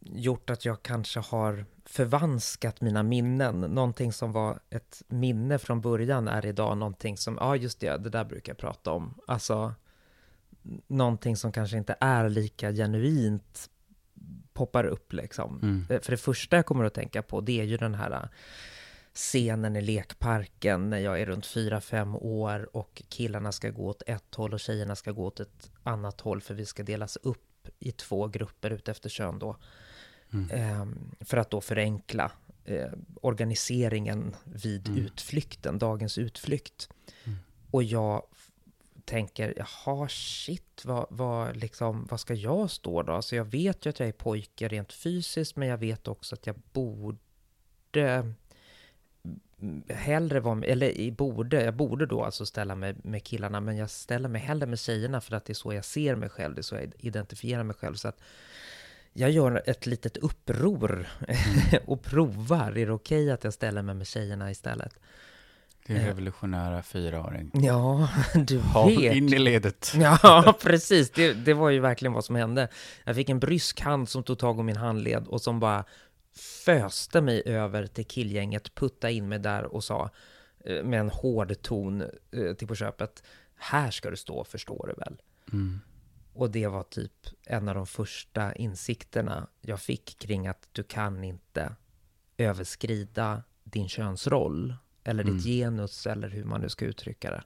gjort 0.00 0.50
att 0.50 0.64
jag 0.64 0.82
kanske 0.82 1.20
har 1.20 1.64
förvanskat 1.84 2.80
mina 2.80 3.02
minnen. 3.02 3.60
Någonting 3.60 4.12
som 4.12 4.32
var 4.32 4.60
ett 4.70 5.02
minne 5.08 5.58
från 5.58 5.80
början 5.80 6.28
är 6.28 6.46
idag 6.46 6.78
någonting 6.78 7.16
som, 7.16 7.38
ja 7.40 7.56
just 7.56 7.80
det, 7.80 7.96
det 7.96 8.10
där 8.10 8.24
brukar 8.24 8.50
jag 8.50 8.58
prata 8.58 8.90
om. 8.90 9.20
Alltså, 9.26 9.74
någonting 10.86 11.36
som 11.36 11.52
kanske 11.52 11.76
inte 11.76 11.96
är 12.00 12.28
lika 12.28 12.72
genuint 12.72 13.70
poppar 14.52 14.84
upp 14.84 15.12
liksom. 15.12 15.60
Mm. 15.62 15.86
Eh, 15.90 16.00
för 16.00 16.10
det 16.10 16.16
första 16.16 16.56
jag 16.56 16.66
kommer 16.66 16.84
att 16.84 16.94
tänka 16.94 17.22
på, 17.22 17.40
det 17.40 17.60
är 17.60 17.64
ju 17.64 17.76
den 17.76 17.94
här 17.94 18.28
scenen 19.14 19.76
i 19.76 19.80
lekparken 19.80 20.90
när 20.90 20.98
jag 20.98 21.20
är 21.20 21.26
runt 21.26 21.46
4-5 21.46 22.18
år 22.20 22.76
och 22.76 23.02
killarna 23.08 23.52
ska 23.52 23.70
gå 23.70 23.86
åt 23.86 24.02
ett 24.06 24.34
håll 24.34 24.54
och 24.54 24.60
tjejerna 24.60 24.96
ska 24.96 25.12
gå 25.12 25.26
åt 25.26 25.40
ett 25.40 25.70
annat 25.82 26.20
håll 26.20 26.40
för 26.40 26.54
vi 26.54 26.66
ska 26.66 26.82
delas 26.82 27.16
upp 27.16 27.68
i 27.78 27.92
två 27.92 28.28
grupper 28.28 28.70
utefter 28.70 29.08
kön 29.08 29.38
då. 29.38 29.56
Mm. 30.32 30.50
Eh, 30.50 30.86
för 31.20 31.36
att 31.36 31.50
då 31.50 31.60
förenkla 31.60 32.32
eh, 32.64 32.92
organiseringen 33.20 34.36
vid 34.44 34.88
mm. 34.88 35.04
utflykten, 35.04 35.78
dagens 35.78 36.18
utflykt. 36.18 36.88
Mm. 37.24 37.38
Och 37.70 37.82
jag 37.82 38.22
tänker, 39.04 39.54
jaha 39.56 40.08
shit, 40.08 40.84
vad, 40.84 41.06
vad, 41.10 41.56
liksom, 41.56 42.06
vad 42.10 42.20
ska 42.20 42.34
jag 42.34 42.70
stå 42.70 43.02
då? 43.02 43.12
Alltså 43.12 43.36
jag 43.36 43.44
vet 43.44 43.86
ju 43.86 43.90
att 43.90 44.00
jag 44.00 44.08
är 44.08 44.12
pojke 44.12 44.68
rent 44.68 44.92
fysiskt, 44.92 45.56
men 45.56 45.68
jag 45.68 45.78
vet 45.78 46.08
också 46.08 46.34
att 46.34 46.46
jag 46.46 46.56
borde 46.72 48.34
hellre 49.88 50.40
vara, 50.40 50.64
eller 50.64 51.10
borde, 51.10 51.64
jag 51.64 51.74
borde 51.74 52.06
då 52.06 52.24
alltså 52.24 52.46
ställa 52.46 52.74
mig 52.74 52.94
med 53.02 53.24
killarna, 53.24 53.60
men 53.60 53.76
jag 53.76 53.90
ställer 53.90 54.28
mig 54.28 54.40
hellre 54.40 54.66
med 54.66 54.78
tjejerna 54.78 55.20
för 55.20 55.36
att 55.36 55.44
det 55.44 55.52
är 55.52 55.54
så 55.54 55.72
jag 55.72 55.84
ser 55.84 56.16
mig 56.16 56.28
själv, 56.28 56.54
det 56.54 56.60
är 56.60 56.62
så 56.62 56.74
jag 56.74 56.92
identifierar 56.98 57.62
mig 57.62 57.76
själv. 57.76 57.94
Så 57.94 58.08
att 58.08 58.20
jag 59.12 59.30
gör 59.30 59.62
ett 59.66 59.86
litet 59.86 60.16
uppror 60.16 61.08
mm. 61.28 61.82
och 61.86 62.02
provar, 62.02 62.78
är 62.78 62.86
det 62.86 62.92
okej 62.92 63.22
okay 63.22 63.30
att 63.30 63.44
jag 63.44 63.54
ställer 63.54 63.82
mig 63.82 63.94
med 63.94 64.06
tjejerna 64.06 64.50
istället? 64.50 64.92
Din 65.86 65.96
eh. 65.96 66.06
revolutionära 66.06 66.82
fyraåring. 66.82 67.50
Ja, 67.54 68.08
du 68.34 68.60
vet. 68.86 69.16
in 69.16 69.28
i 69.28 69.38
ledet. 69.38 69.92
Ja, 70.00 70.54
precis. 70.62 71.10
Det, 71.10 71.32
det 71.32 71.54
var 71.54 71.70
ju 71.70 71.80
verkligen 71.80 72.12
vad 72.12 72.24
som 72.24 72.36
hände. 72.36 72.68
Jag 73.04 73.16
fick 73.16 73.28
en 73.28 73.38
brysk 73.38 73.80
hand 73.80 74.08
som 74.08 74.22
tog 74.22 74.38
tag 74.38 74.58
om 74.58 74.66
min 74.66 74.76
handled 74.76 75.26
och 75.26 75.42
som 75.42 75.60
bara 75.60 75.84
föste 76.40 77.20
mig 77.20 77.42
över 77.46 77.86
till 77.86 78.06
killgänget, 78.06 78.74
putta 78.74 79.10
in 79.10 79.28
mig 79.28 79.38
där 79.38 79.64
och 79.64 79.84
sa 79.84 80.10
eh, 80.64 80.84
med 80.84 81.00
en 81.00 81.10
hård 81.10 81.62
ton 81.62 82.02
eh, 82.30 82.54
till 82.54 82.68
på 82.68 82.74
köpet, 82.74 83.22
här 83.54 83.90
ska 83.90 84.10
du 84.10 84.16
stå, 84.16 84.44
förstår 84.44 84.86
du 84.86 85.00
väl? 85.00 85.22
Mm. 85.52 85.80
Och 86.32 86.50
det 86.50 86.66
var 86.66 86.82
typ 86.82 87.12
en 87.46 87.68
av 87.68 87.74
de 87.74 87.86
första 87.86 88.54
insikterna 88.54 89.46
jag 89.60 89.80
fick 89.80 90.18
kring 90.18 90.46
att 90.46 90.68
du 90.72 90.82
kan 90.82 91.24
inte 91.24 91.76
överskrida 92.36 93.42
din 93.64 93.88
könsroll 93.88 94.74
eller 95.04 95.24
ditt 95.24 95.30
mm. 95.30 95.42
genus 95.42 96.06
eller 96.06 96.28
hur 96.28 96.44
man 96.44 96.60
nu 96.60 96.68
ska 96.68 96.84
uttrycka 96.84 97.30
det. 97.30 97.42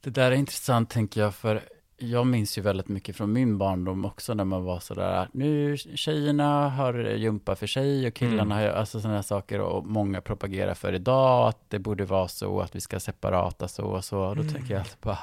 Det 0.00 0.10
där 0.10 0.32
är 0.32 0.36
intressant 0.36 0.90
tänker 0.90 1.20
jag, 1.20 1.34
för 1.34 1.62
jag 2.02 2.26
minns 2.26 2.58
ju 2.58 2.62
väldigt 2.62 2.88
mycket 2.88 3.16
från 3.16 3.32
min 3.32 3.58
barndom 3.58 4.04
också 4.04 4.34
när 4.34 4.44
man 4.44 4.64
var 4.64 4.80
sådär, 4.80 5.28
nu 5.32 5.76
tjejerna 5.76 6.68
har 6.68 6.94
jumpa 6.94 7.56
för 7.56 7.66
sig 7.66 8.06
och 8.06 8.14
killarna 8.14 8.60
mm. 8.60 8.72
har, 8.72 8.80
alltså 8.80 9.00
sådana 9.00 9.22
saker 9.22 9.60
och 9.60 9.86
många 9.86 10.20
propagerar 10.20 10.74
för 10.74 10.92
idag, 10.92 11.48
att 11.48 11.70
det 11.70 11.78
borde 11.78 12.04
vara 12.04 12.28
så, 12.28 12.60
att 12.60 12.76
vi 12.76 12.80
ska 12.80 13.00
separata 13.00 13.68
så 13.68 13.84
och 13.84 14.04
så. 14.04 14.18
Och 14.18 14.36
då 14.36 14.42
mm. 14.42 14.54
tänker 14.54 14.74
jag 14.74 14.80
alltid 14.80 14.98
bara, 15.00 15.18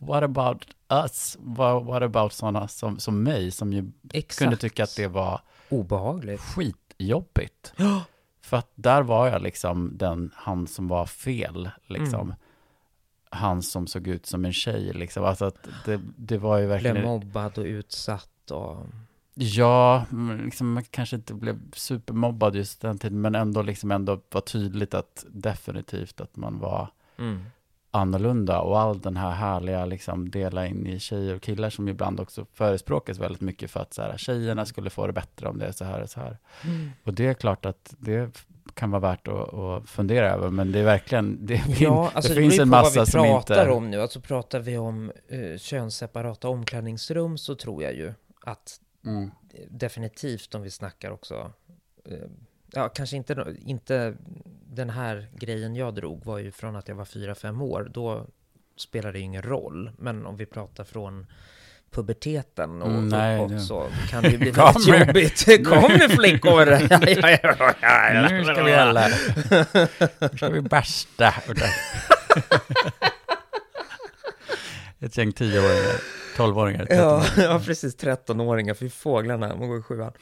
what 0.00 0.22
about 0.22 0.66
us? 1.04 1.36
What, 1.40 1.84
what 1.84 2.02
about 2.02 2.32
sådana 2.32 2.68
som, 2.68 2.98
som 2.98 3.22
mig, 3.22 3.50
som 3.50 3.72
ju 3.72 3.92
Exakt. 4.12 4.38
kunde 4.38 4.56
tycka 4.56 4.84
att 4.84 4.96
det 4.96 5.08
var 5.08 5.40
obehagligt, 5.68 6.40
skitjobbigt. 6.40 7.72
För 8.42 8.56
att 8.56 8.70
där 8.74 9.02
var 9.02 9.28
jag 9.28 9.42
liksom 9.42 9.98
den, 9.98 10.30
han 10.34 10.66
som 10.66 10.88
var 10.88 11.06
fel, 11.06 11.70
liksom. 11.86 12.20
Mm 12.20 12.34
han 13.34 13.62
som 13.62 13.86
såg 13.86 14.06
ut 14.08 14.26
som 14.26 14.44
en 14.44 14.52
tjej 14.52 14.92
liksom. 14.92 15.24
Alltså 15.24 15.44
att 15.44 15.68
det, 15.84 16.00
det 16.16 16.38
var 16.38 16.58
ju 16.58 16.66
verkligen... 16.66 16.96
Blev 16.96 17.06
mobbad 17.06 17.58
och 17.58 17.64
utsatt 17.64 18.50
och... 18.50 18.86
Ja, 19.34 20.04
liksom, 20.44 20.72
man 20.72 20.84
kanske 20.84 21.16
inte 21.16 21.34
blev 21.34 21.60
supermobbad 21.72 22.56
just 22.56 22.80
den 22.80 22.98
tiden, 22.98 23.20
men 23.20 23.34
ändå 23.34 23.62
liksom 23.62 23.90
ändå 23.90 24.20
var 24.30 24.40
tydligt 24.40 24.94
att 24.94 25.26
definitivt 25.28 26.20
att 26.20 26.36
man 26.36 26.58
var 26.58 26.88
mm. 27.18 27.44
annorlunda 27.90 28.60
och 28.60 28.80
all 28.80 29.00
den 29.00 29.16
här 29.16 29.30
härliga 29.30 29.84
liksom 29.84 30.30
dela 30.30 30.66
in 30.66 30.86
i 30.86 30.98
tjejer 31.00 31.36
och 31.36 31.42
killar 31.42 31.70
som 31.70 31.88
ibland 31.88 32.20
också 32.20 32.46
förespråkas 32.52 33.18
väldigt 33.18 33.40
mycket 33.40 33.70
för 33.70 33.80
att 33.80 33.94
så 33.94 34.02
här, 34.02 34.16
tjejerna 34.16 34.66
skulle 34.66 34.90
få 34.90 35.06
det 35.06 35.12
bättre 35.12 35.48
om 35.48 35.58
det 35.58 35.66
är 35.66 35.72
så 35.72 35.84
här 35.84 36.02
och 36.02 36.10
så 36.10 36.20
här. 36.20 36.38
Mm. 36.64 36.90
Och 37.04 37.14
det 37.14 37.26
är 37.26 37.34
klart 37.34 37.66
att 37.66 37.94
det 37.98 38.46
kan 38.74 38.90
vara 38.90 39.00
värt 39.00 39.28
att, 39.28 39.54
att 39.54 39.88
fundera 39.88 40.30
över, 40.30 40.50
men 40.50 40.72
det 40.72 40.78
är 40.78 40.84
verkligen, 40.84 41.46
det, 41.46 41.62
ja, 41.80 42.10
alltså 42.14 42.34
det 42.34 42.40
finns 42.40 42.58
en 42.58 42.68
massa 42.68 43.06
som 43.06 43.20
inte... 43.20 43.32
vad 43.32 43.40
vi 43.40 43.46
pratar 43.46 43.68
om 43.68 43.90
nu, 43.90 44.00
alltså 44.00 44.20
pratar 44.20 44.60
vi 44.60 44.78
om 44.78 45.12
uh, 45.32 45.56
könsseparata 45.56 46.48
omklädningsrum 46.48 47.38
så 47.38 47.54
tror 47.54 47.82
jag 47.82 47.94
ju 47.94 48.12
att 48.40 48.80
mm. 49.06 49.30
definitivt 49.68 50.54
om 50.54 50.62
vi 50.62 50.70
snackar 50.70 51.10
också, 51.10 51.52
uh, 52.10 52.18
ja 52.72 52.88
kanske 52.88 53.16
inte, 53.16 53.56
inte 53.64 54.14
den 54.66 54.90
här 54.90 55.28
grejen 55.34 55.74
jag 55.76 55.94
drog 55.94 56.24
var 56.24 56.38
ju 56.38 56.50
från 56.50 56.76
att 56.76 56.88
jag 56.88 56.94
var 56.94 57.04
fyra 57.04 57.34
fem 57.34 57.62
år, 57.62 57.90
då 57.94 58.26
spelar 58.76 59.12
det 59.12 59.18
ju 59.18 59.24
ingen 59.24 59.42
roll, 59.42 59.90
men 59.98 60.26
om 60.26 60.36
vi 60.36 60.46
pratar 60.46 60.84
från 60.84 61.26
puberteten 61.94 62.82
och, 62.82 62.88
mm, 62.88 63.08
nej, 63.08 63.40
och, 63.40 63.52
och 63.52 63.60
så 63.60 63.86
kan 64.10 64.22
det 64.22 64.28
ju 64.28 64.38
bli 64.38 64.50
väldigt 64.50 64.88
jobbigt. 65.06 65.44
Kom 65.68 65.92
nu 65.92 66.08
flickor! 66.08 66.66
nu 68.28 68.44
ska 68.44 68.62
vi 68.62 68.74
alla, 68.74 69.08
nu 70.20 70.36
ska 70.36 70.48
vi 70.48 70.60
basta. 70.60 71.34
Ett 75.00 75.16
gäng 75.16 75.32
tioåringar, 75.32 76.00
tolvåringar, 76.36 76.86
ja, 76.90 77.24
ja, 77.36 77.60
precis, 77.66 77.96
trettonåringar, 77.96 78.74
fy 78.74 78.90
fåglarna, 78.90 79.48
de 79.48 79.68
går 79.68 79.78
i 79.78 79.82
sjuan. 79.82 80.12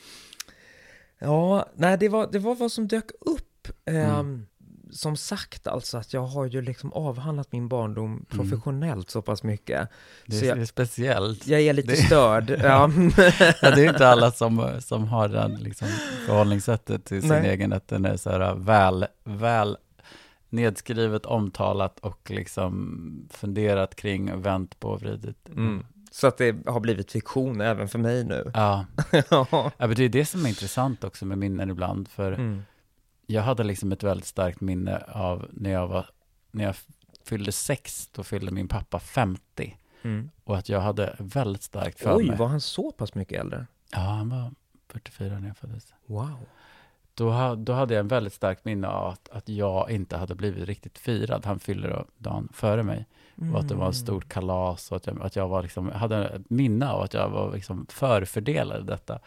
Ja, 1.19 1.67
nej, 1.75 1.99
det 1.99 2.09
var, 2.09 2.29
det 2.33 2.39
var 2.39 2.55
vad 2.55 2.73
som 2.73 2.89
dök 2.89 3.11
upp. 3.21 3.69
Mm. 3.87 4.19
Um, 4.19 4.47
som 4.93 5.17
sagt 5.17 5.67
alltså 5.67 5.99
att 5.99 6.13
jag 6.13 6.27
har 6.27 6.47
ju 6.47 6.63
liksom 6.63 6.93
avhandlat 6.93 7.53
min 7.53 7.69
barndom 7.69 8.13
mm. 8.13 8.25
professionellt 8.25 8.95
mm. 8.95 9.05
så 9.07 9.23
pass 9.23 9.43
mycket. 9.43 9.89
Det 10.27 10.41
är, 10.41 10.45
jag, 10.45 10.57
det 10.57 10.63
är 10.63 10.67
speciellt. 10.67 11.47
Jag 11.47 11.61
är 11.61 11.73
lite 11.73 11.93
det, 11.93 11.97
störd. 11.97 12.51
ja. 12.63 12.91
ja. 13.63 13.71
det 13.71 13.85
är 13.85 13.89
inte 13.89 14.09
alla 14.09 14.31
som, 14.31 14.81
som 14.81 15.09
har 15.09 15.29
den 15.29 15.55
liksom 15.55 15.89
förhållningssättet 16.27 17.05
till 17.05 17.21
sin 17.21 17.31
Nej. 17.31 17.51
egen, 17.51 17.73
att 17.73 17.89
den 17.89 18.05
är 18.05 18.17
så 18.17 18.31
här 18.31 18.55
väl, 18.55 19.07
väl 19.25 19.77
nedskrivet, 20.49 21.27
omtalat 21.27 21.99
och 21.99 22.31
liksom 22.31 23.29
funderat 23.31 23.95
kring, 23.95 24.43
vänt 24.43 24.81
på 24.81 24.89
och 24.89 25.01
vridit. 25.01 25.49
Mm. 25.49 25.87
Så 26.11 26.27
att 26.27 26.39
det 26.39 26.67
har 26.67 26.81
blivit 26.81 27.13
fiktion 27.13 27.61
även 27.61 27.89
för 27.89 27.99
mig 27.99 28.25
nu. 28.25 28.51
Ja, 28.55 28.87
ja. 29.31 29.71
men 29.79 29.95
det 29.95 30.05
är 30.05 30.09
det 30.09 30.25
som 30.25 30.45
är 30.45 30.49
intressant 30.49 31.05
också 31.05 31.27
med 31.27 31.39
minnen 31.39 31.71
ibland, 31.71 32.09
för 32.09 32.33
mm 32.33 32.63
jag 33.33 33.43
hade 33.43 33.65
liksom 33.65 33.93
ett 33.93 34.03
väldigt 34.03 34.27
starkt 34.27 34.61
minne 34.61 34.99
av 34.99 35.49
när 35.51 35.71
jag 35.71 35.87
var, 35.87 36.07
när 36.51 36.65
jag 36.65 36.75
fyllde 37.25 37.53
sex, 37.53 38.09
då 38.13 38.23
fyllde 38.23 38.53
min 38.53 38.69
pappa 38.69 38.99
50. 38.99 39.77
Mm. 40.03 40.31
Och 40.45 40.59
att 40.59 40.69
jag 40.69 40.81
hade 40.81 41.17
väldigt 41.19 41.63
starkt 41.63 42.01
för 42.01 42.17
Oj, 42.17 42.27
mig. 42.27 42.37
var 42.37 42.47
han 42.47 42.61
så 42.61 42.93
pass 42.93 43.15
mycket 43.15 43.41
äldre? 43.41 43.67
Ja, 43.93 43.99
han 43.99 44.29
var 44.29 44.51
44 44.89 45.39
när 45.39 45.49
jag 45.49 45.57
föddes. 45.57 45.95
Wow. 46.07 46.39
då, 47.15 47.55
då 47.55 47.73
hade 47.73 47.95
jag 47.95 48.01
en 48.01 48.09
väldigt 48.09 48.33
starkt 48.33 48.65
minne 48.65 48.89
av 48.89 49.13
att, 49.13 49.29
att 49.29 49.49
jag 49.49 49.91
inte 49.91 50.17
hade 50.17 50.35
blivit 50.35 50.69
riktigt 50.69 50.99
firad. 50.99 51.47
Han 51.47 51.59
fyller 51.59 51.89
då 51.89 52.05
dagen 52.19 52.49
före 52.53 52.83
mig. 52.83 53.07
Och 53.53 53.61
att 53.61 53.69
det 53.69 53.75
var 53.75 53.89
ett 53.89 53.97
stort 53.97 54.29
kalas 54.29 54.91
och 54.91 54.97
att 54.97 55.07
jag, 55.07 55.23
att 55.23 55.37
jag 55.37 55.49
var 55.49 55.63
liksom, 55.63 55.91
hade 55.91 56.29
ett 56.29 56.51
minne 56.51 56.91
av 56.91 57.03
att 57.03 57.15
jag 57.15 57.29
var 57.29 57.53
liksom 57.53 57.87
förfördelad 57.91 58.81
i 58.81 58.87
detta. 58.87 59.19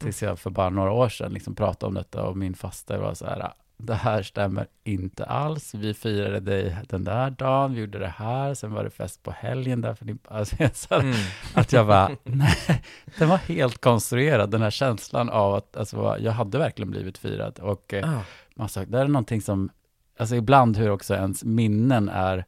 Tills 0.00 0.22
jag 0.22 0.38
för 0.38 0.50
bara 0.50 0.70
några 0.70 0.92
år 0.92 1.08
sedan 1.08 1.32
liksom 1.32 1.54
pratade 1.54 1.88
om 1.88 1.94
detta 1.94 2.22
och 2.22 2.36
min 2.36 2.54
faster 2.54 2.98
var 2.98 3.14
så 3.14 3.26
här, 3.26 3.52
det 3.78 3.94
här 3.94 4.22
stämmer 4.22 4.66
inte 4.84 5.24
alls. 5.24 5.74
Vi 5.74 5.94
firade 5.94 6.40
dig 6.40 6.76
den 6.88 7.04
där 7.04 7.30
dagen, 7.30 7.74
vi 7.74 7.80
gjorde 7.80 7.98
det 7.98 8.14
här, 8.16 8.54
sen 8.54 8.72
var 8.72 8.84
det 8.84 8.90
fest 8.90 9.22
på 9.22 9.30
helgen 9.30 9.80
där 9.80 9.94
för 9.94 10.04
din... 10.04 10.18
Alltså, 10.28 10.56
så 10.74 10.94
Mm. 10.94 11.16
Att 11.54 11.72
jag 11.72 11.86
bara, 11.86 12.10
nej, 12.24 12.82
den 13.18 13.28
var 13.28 13.36
helt 13.36 13.80
konstruerad, 13.80 14.50
den 14.50 14.62
här 14.62 14.70
känslan 14.70 15.28
av 15.30 15.54
att, 15.54 15.76
alltså, 15.76 16.16
jag 16.20 16.32
hade 16.32 16.58
verkligen 16.58 16.90
blivit 16.90 17.18
firad. 17.18 17.58
Och 17.58 17.94
eh, 17.94 18.18
Ah, 18.18 18.22
man 18.54 18.68
sa, 18.68 18.84
det 18.84 18.98
är 18.98 19.08
någonting 19.08 19.42
som, 19.42 19.70
alltså 20.18 20.36
ibland 20.36 20.76
hur 20.76 20.90
också 20.90 21.14
ens 21.14 21.44
minnen 21.44 22.08
är 22.08 22.44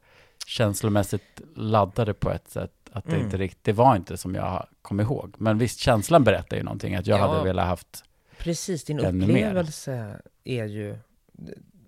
känslomässigt 0.47 1.41
laddade 1.55 2.13
på 2.13 2.31
ett 2.31 2.49
sätt, 2.49 2.78
att 2.91 3.05
det 3.05 3.11
Mm. 3.11 3.25
inte 3.25 3.37
riktigt, 3.37 3.63
det 3.63 3.73
var 3.73 3.95
inte 3.95 4.17
som 4.17 4.35
jag 4.35 4.67
kom 4.81 4.99
ihåg. 4.99 5.35
Men 5.37 5.57
visst, 5.57 5.79
känslan 5.79 6.23
berättar 6.23 6.57
ju 6.57 6.63
någonting, 6.63 6.95
att 6.95 7.07
jag 7.07 7.19
Ja. 7.19 7.27
hade 7.27 7.43
velat 7.43 7.65
haft, 7.67 8.03
precis, 8.37 8.83
din 8.83 8.99
Ännu 8.99 9.11
mer. 9.27 9.33
upplevelse 9.33 10.21
är 10.43 10.65
ju 10.65 10.97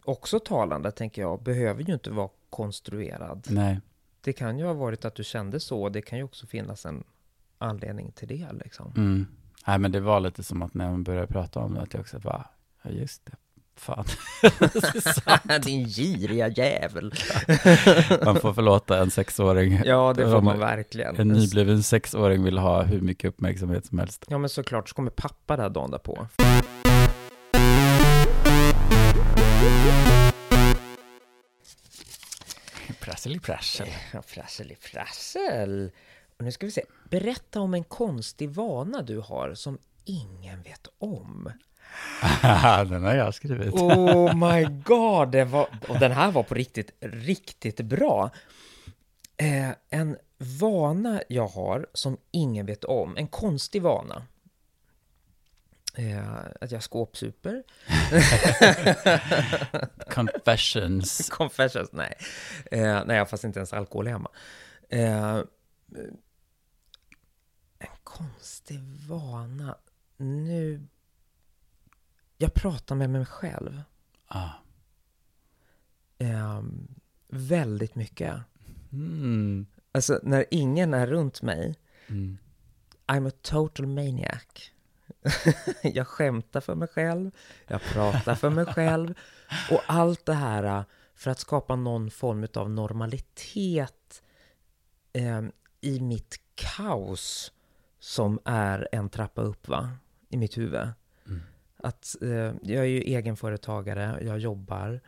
också 0.03 0.39
talande, 0.39 0.91
tänker 0.91 1.21
jag. 1.21 1.43
Behöver 1.43 1.83
ju 1.83 1.93
inte 1.93 2.09
vara 2.11 2.29
konstruerad. 2.49 3.47
nej, 3.49 3.79
Det 4.21 4.33
kan 4.33 4.59
ju 4.59 4.65
ha 4.65 4.73
varit 4.73 5.05
att 5.05 5.15
du 5.15 5.23
kände 5.23 5.59
så, 5.59 5.83
och 5.83 5.91
det 5.91 6.01
kan 6.01 6.17
ju 6.17 6.23
också 6.23 6.47
finnas 6.47 6.85
en 6.85 7.03
anledning 7.57 8.11
till 8.11 8.27
det 8.27 8.47
liksom. 8.63 8.93
mm. 8.97 9.27
nej 9.67 9.79
men 9.79 9.91
det 9.91 9.99
var 9.99 10.19
lite 10.19 10.43
som 10.43 10.61
att 10.61 10.73
när 10.73 10.89
man 10.91 11.03
började 11.03 11.27
prata 11.27 11.59
om 11.59 11.73
det, 11.73 11.81
att 11.81 11.93
jag 11.93 12.01
också 12.01 12.19
bara, 12.19 12.45
ja 12.81 12.89
just 12.89 13.25
det, 13.25 13.31
fan. 13.75 14.05
Din 15.63 15.85
giriga 15.85 16.47
jävel! 16.47 17.13
man 18.25 18.39
får 18.39 18.53
förlåta 18.53 18.99
en 19.01 19.11
sexåring. 19.11 19.81
Ja, 19.85 20.13
det 20.17 20.31
får 20.31 20.41
man 20.41 20.59
verkligen. 20.59 21.19
En 21.19 21.27
nybliven 21.27 21.83
sexåring 21.83 22.43
vill 22.43 22.57
ha 22.57 22.83
hur 22.83 23.01
mycket 23.01 23.29
uppmärksamhet 23.29 23.85
som 23.85 23.99
helst. 23.99 24.25
Ja, 24.29 24.37
men 24.37 24.49
såklart 24.49 24.89
så 24.89 24.95
kommer 24.95 25.11
pappa 25.11 25.57
där 25.57 25.69
dagen 25.69 25.91
därpå. 25.91 26.27
Prassel 32.99 33.35
i 33.35 33.39
prassel. 33.39 33.87
Ja, 34.13 34.21
prassel 34.33 34.71
i 34.71 34.75
prassel. 34.75 35.91
Och 36.37 36.45
nu 36.45 36.51
ska 36.51 36.65
vi 36.65 36.71
se. 36.71 36.83
Berätta 37.09 37.59
om 37.59 37.73
en 37.73 37.83
konstig 37.83 38.49
vana 38.49 39.01
du 39.01 39.19
har 39.19 39.53
som 39.53 39.77
ingen 40.05 40.61
vet 40.61 40.87
om. 40.97 41.51
Den 42.89 43.03
har 43.03 43.13
jag 43.13 43.33
skrivit. 43.33 43.73
Oh 43.73 44.35
my 44.51 44.63
god! 44.83 45.31
Det 45.31 45.43
var, 45.43 45.67
och 45.87 45.99
den 45.99 46.11
här 46.11 46.31
var 46.31 46.43
på 46.43 46.53
riktigt, 46.53 46.91
riktigt 46.99 47.81
bra. 47.81 48.29
Eh, 49.37 49.69
en 49.89 50.17
vana 50.37 51.21
jag 51.29 51.47
har 51.47 51.87
som 51.93 52.17
ingen 52.31 52.65
vet 52.65 52.83
om. 52.83 53.17
En 53.17 53.27
konstig 53.27 53.81
vana. 53.81 54.23
Eh, 55.93 56.39
att 56.61 56.71
jag 56.71 56.83
skåpsuper. 56.83 57.63
Confessions. 60.09 61.29
Confessions, 61.29 61.89
nej. 61.91 62.13
Eh, 62.71 63.03
nej, 63.05 63.17
jag 63.17 63.29
fast 63.29 63.43
inte 63.43 63.59
ens 63.59 63.73
alkohol 63.73 64.07
hemma. 64.07 64.29
Eh, 64.89 65.37
en 67.79 67.97
konstig 68.03 68.79
vana. 69.07 69.77
Nu... 70.17 70.87
Jag 72.41 72.53
pratar 72.53 72.95
med 72.95 73.09
mig 73.09 73.25
själv. 73.25 73.81
Ah. 74.27 74.49
Eh, 76.17 76.61
väldigt 77.27 77.95
mycket. 77.95 78.35
Mm. 78.91 79.65
Alltså, 79.91 80.19
när 80.23 80.45
ingen 80.51 80.93
är 80.93 81.07
runt 81.07 81.41
mig, 81.41 81.75
Mm. 82.07 82.37
I'm 83.07 83.27
a 83.27 83.31
total 83.41 83.87
maniac. 83.87 84.71
jag 85.83 86.07
skämtar 86.07 86.61
för 86.61 86.75
mig 86.75 86.87
själv, 86.87 87.31
jag 87.67 87.81
pratar 87.81 88.35
för 88.35 88.49
mig 88.49 88.65
själv. 88.65 89.13
Och 89.71 89.81
allt 89.87 90.25
det 90.25 90.33
här 90.33 90.63
äh, 90.63 90.83
för 91.15 91.31
att 91.31 91.39
skapa 91.39 91.75
någon 91.75 92.11
form 92.11 92.47
av 92.55 92.69
normalitet 92.69 94.23
eh, 95.13 95.41
i 95.81 95.99
mitt 95.99 96.41
kaos 96.55 97.51
som 97.99 98.39
är 98.45 98.87
en 98.91 99.09
trappa 99.09 99.41
upp, 99.41 99.67
va? 99.67 99.91
I 100.29 100.37
mitt 100.37 100.57
huvud. 100.57 100.89
Att 101.83 102.15
eh, 102.21 102.53
jag 102.61 102.83
är 102.83 102.89
ju 102.89 102.99
egenföretagare, 102.99 104.17
jag 104.21 104.39
jobbar 104.39 105.01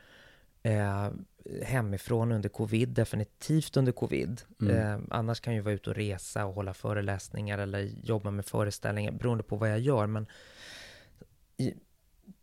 eh, 0.63 1.09
hemifrån 1.63 2.31
under 2.31 2.49
covid, 2.49 2.89
definitivt 2.89 3.77
under 3.77 3.91
covid. 3.91 4.41
Mm. 4.61 4.77
Eh, 4.77 4.99
annars 5.09 5.39
kan 5.39 5.53
jag 5.53 5.59
ju 5.59 5.63
vara 5.63 5.73
ute 5.73 5.89
och 5.89 5.95
resa 5.95 6.45
och 6.45 6.53
hålla 6.53 6.73
föreläsningar 6.73 7.57
eller 7.57 7.79
jobba 8.03 8.31
med 8.31 8.45
föreställningar 8.45 9.11
beroende 9.11 9.43
på 9.43 9.55
vad 9.55 9.71
jag 9.71 9.79
gör. 9.79 10.07
Men 10.07 10.27
i, 11.57 11.73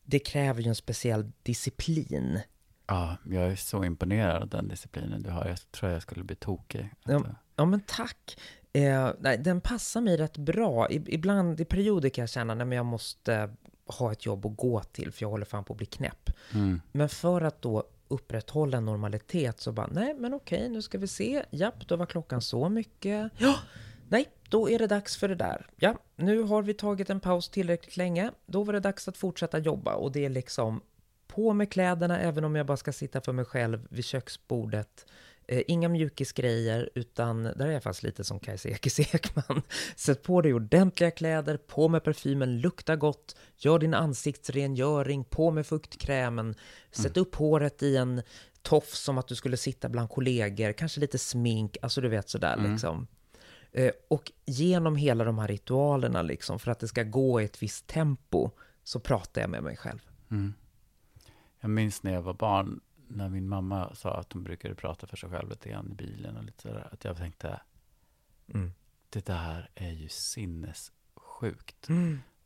det 0.05 0.19
kräver 0.19 0.62
ju 0.62 0.69
en 0.69 0.75
speciell 0.75 1.33
disciplin. 1.43 2.40
Ja, 2.87 3.16
jag 3.25 3.43
är 3.43 3.57
så 3.57 3.85
imponerad 3.85 4.43
av 4.43 4.49
den 4.49 4.69
disciplinen 4.69 5.23
du 5.23 5.31
har. 5.31 5.47
Jag 5.47 5.73
tror 5.73 5.93
jag 5.93 6.03
skulle 6.03 6.25
bli 6.25 6.37
tokig. 6.37 6.90
Ja. 7.05 7.25
Ja, 7.57 7.64
men 7.64 7.81
tack. 7.81 8.38
Eh, 8.73 9.11
nej, 9.21 9.38
den 9.38 9.61
passar 9.61 10.01
mig 10.01 10.16
rätt 10.16 10.37
bra. 10.37 10.90
I, 10.90 11.03
ibland 11.07 11.61
i 11.61 11.64
perioder 11.64 12.09
kan 12.09 12.23
jag 12.23 12.31
känna 12.31 12.53
att 12.53 12.75
jag 12.75 12.87
måste 12.87 13.51
ha 13.94 14.12
ett 14.12 14.26
jobb 14.26 14.46
att 14.46 14.57
gå 14.57 14.81
till 14.81 15.12
för 15.12 15.24
jag 15.24 15.31
håller 15.31 15.44
fan 15.44 15.64
på 15.64 15.72
att 15.72 15.76
bli 15.76 15.87
knäpp. 15.87 16.31
Mm. 16.55 16.81
Men 16.92 17.09
för 17.09 17.40
att 17.40 17.62
då 17.62 17.85
upprätthålla 18.09 18.81
normalitet 18.81 19.61
så 19.61 19.72
bara, 19.72 19.87
nej 19.87 20.14
men 20.14 20.35
okej, 20.35 20.68
nu 20.68 20.83
ska 20.83 20.98
vi 20.98 21.07
se. 21.07 21.44
Japp, 21.50 21.88
då 21.88 21.96
var 21.96 22.07
klockan 22.07 22.42
så 22.42 22.68
mycket. 22.68 23.33
Ja, 23.38 23.57
nej, 24.09 24.29
då 24.48 24.70
är 24.70 24.79
det 24.79 24.87
dags 24.87 25.16
för 25.16 25.29
det 25.29 25.35
där. 25.35 25.66
Ja, 25.76 25.94
nu 26.16 26.42
har 26.42 26.62
vi 26.62 26.74
tagit 26.74 27.11
en 27.11 27.20
paus 27.20 27.48
tillräckligt 27.48 27.96
länge. 27.96 28.31
Då 28.46 28.62
var 28.62 28.72
det 28.72 28.81
dags 28.81 29.09
att 29.09 29.16
fortsätta 29.16 29.59
jobba 29.59 29.94
och 29.94 30.12
det 30.12 30.24
är 30.24 30.31
liksom 30.31 30.81
på 31.26 31.53
med 31.53 31.72
kläderna 31.72 32.20
även 32.20 32.44
om 32.44 32.57
jag 32.57 32.66
bara 32.66 32.76
ska 32.76 32.92
sitta 32.92 33.20
för 33.20 33.33
mig 33.33 33.44
själv 33.44 33.87
vid 33.90 34.05
köksbordet. 34.05 35.07
Eh, 35.51 35.63
inga 35.67 35.89
mjukisgrejer, 35.89 36.91
utan 36.95 37.43
där 37.43 37.67
är 37.67 37.71
jag 37.71 37.83
fast 37.83 38.03
lite 38.03 38.25
som 38.25 38.41
Kajsa 38.41 38.69
Ekis 38.69 39.01
Ekman. 39.01 39.63
Sätt 39.97 40.23
på 40.23 40.43
dig 40.43 40.55
ordentliga 40.55 41.11
kläder, 41.11 41.57
på 41.57 41.89
med 41.89 42.05
parfymen, 42.05 42.61
lukta 42.61 42.97
gott, 42.97 43.37
gör 43.57 43.79
din 43.79 43.95
ansiktsrengöring, 43.95 45.25
på 45.25 45.51
med 45.51 45.67
fuktkrämen, 45.67 46.55
sätt 46.91 47.17
upp 47.17 47.35
håret 47.35 47.83
i 47.83 47.97
en 47.97 48.23
tofs 48.63 49.01
som 49.01 49.19
att 49.19 49.29
du 49.29 49.35
skulle 49.35 49.57
sitta 49.57 49.89
bland 49.89 50.11
kollegor, 50.11 50.73
kanske 50.73 51.01
lite 51.01 51.19
smink, 51.19 51.77
alltså 51.83 52.01
du 52.01 52.09
vet 52.09 52.29
sådär 52.29 52.57
Mm. 52.59 52.73
liksom. 52.73 53.07
Eh, 53.73 53.93
och 54.09 54.33
genom 54.47 54.97
hela 54.97 55.25
de 55.25 55.39
här 55.39 55.49
ritualerna, 55.49 56.23
liksom, 56.23 56.59
för 56.59 56.71
att 56.71 56.81
det 56.81 56.89
ska 56.89 57.03
gå 57.03 57.41
i 57.41 57.45
ett 57.45 57.63
visst 57.63 57.87
tempo, 57.87 58.51
så 58.85 59.01
pratar 59.01 59.41
jag 59.41 59.51
med 59.51 59.63
mig 59.63 59.77
själv. 59.77 60.01
Mm. 60.31 60.55
Jag 61.61 61.71
minns 61.71 62.03
när 62.03 62.13
jag 62.13 62.23
var 62.23 62.35
barn, 62.35 62.81
när 63.11 63.29
min 63.29 63.49
mamma 63.49 63.94
sa 63.94 64.14
att 64.14 64.33
hon 64.33 64.42
brukade 64.44 64.75
prata 64.75 65.07
för 65.07 65.16
sig 65.16 65.31
själv 65.31 65.51
lite 65.51 65.68
grann 65.68 65.90
i 65.92 65.94
bilen 65.94 66.37
och 66.37 66.44
lite 66.44 66.62
sådär, 66.62 66.88
att 66.92 67.05
jag 67.05 67.16
tänkte, 67.16 67.61
Mm. 68.55 68.73
det 69.11 69.27
där 69.27 69.70
är 69.75 69.90
ju 69.90 70.09
sinnessjukt. 70.09 71.88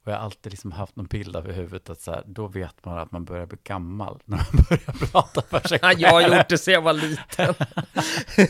Och 0.05 0.13
jag 0.13 0.17
har 0.19 0.25
alltid 0.25 0.53
liksom 0.53 0.73
haft 0.73 0.97
någon 0.97 1.07
bild 1.07 1.37
av 1.37 1.49
i 1.51 1.53
huvudet 1.53 1.91
att 1.91 2.01
så 2.01 2.11
här, 2.11 2.23
då 2.27 2.47
vet 2.47 2.85
man 2.85 2.99
att 2.99 3.13
man 3.13 3.25
börjar 3.25 3.47
bli 3.47 3.59
gammal 3.65 4.21
när 4.25 4.37
man 4.37 4.65
börjar 4.69 5.07
prata 5.13 5.43
för 5.43 5.69
sig 5.69 5.79
själv. 5.79 6.01
Jag 6.01 6.11
har 6.11 6.37
gjort 6.39 6.49
det 6.49 6.59
sedan 6.59 6.75
jag 6.75 6.83
var 6.83 6.93
liten. 6.93 7.55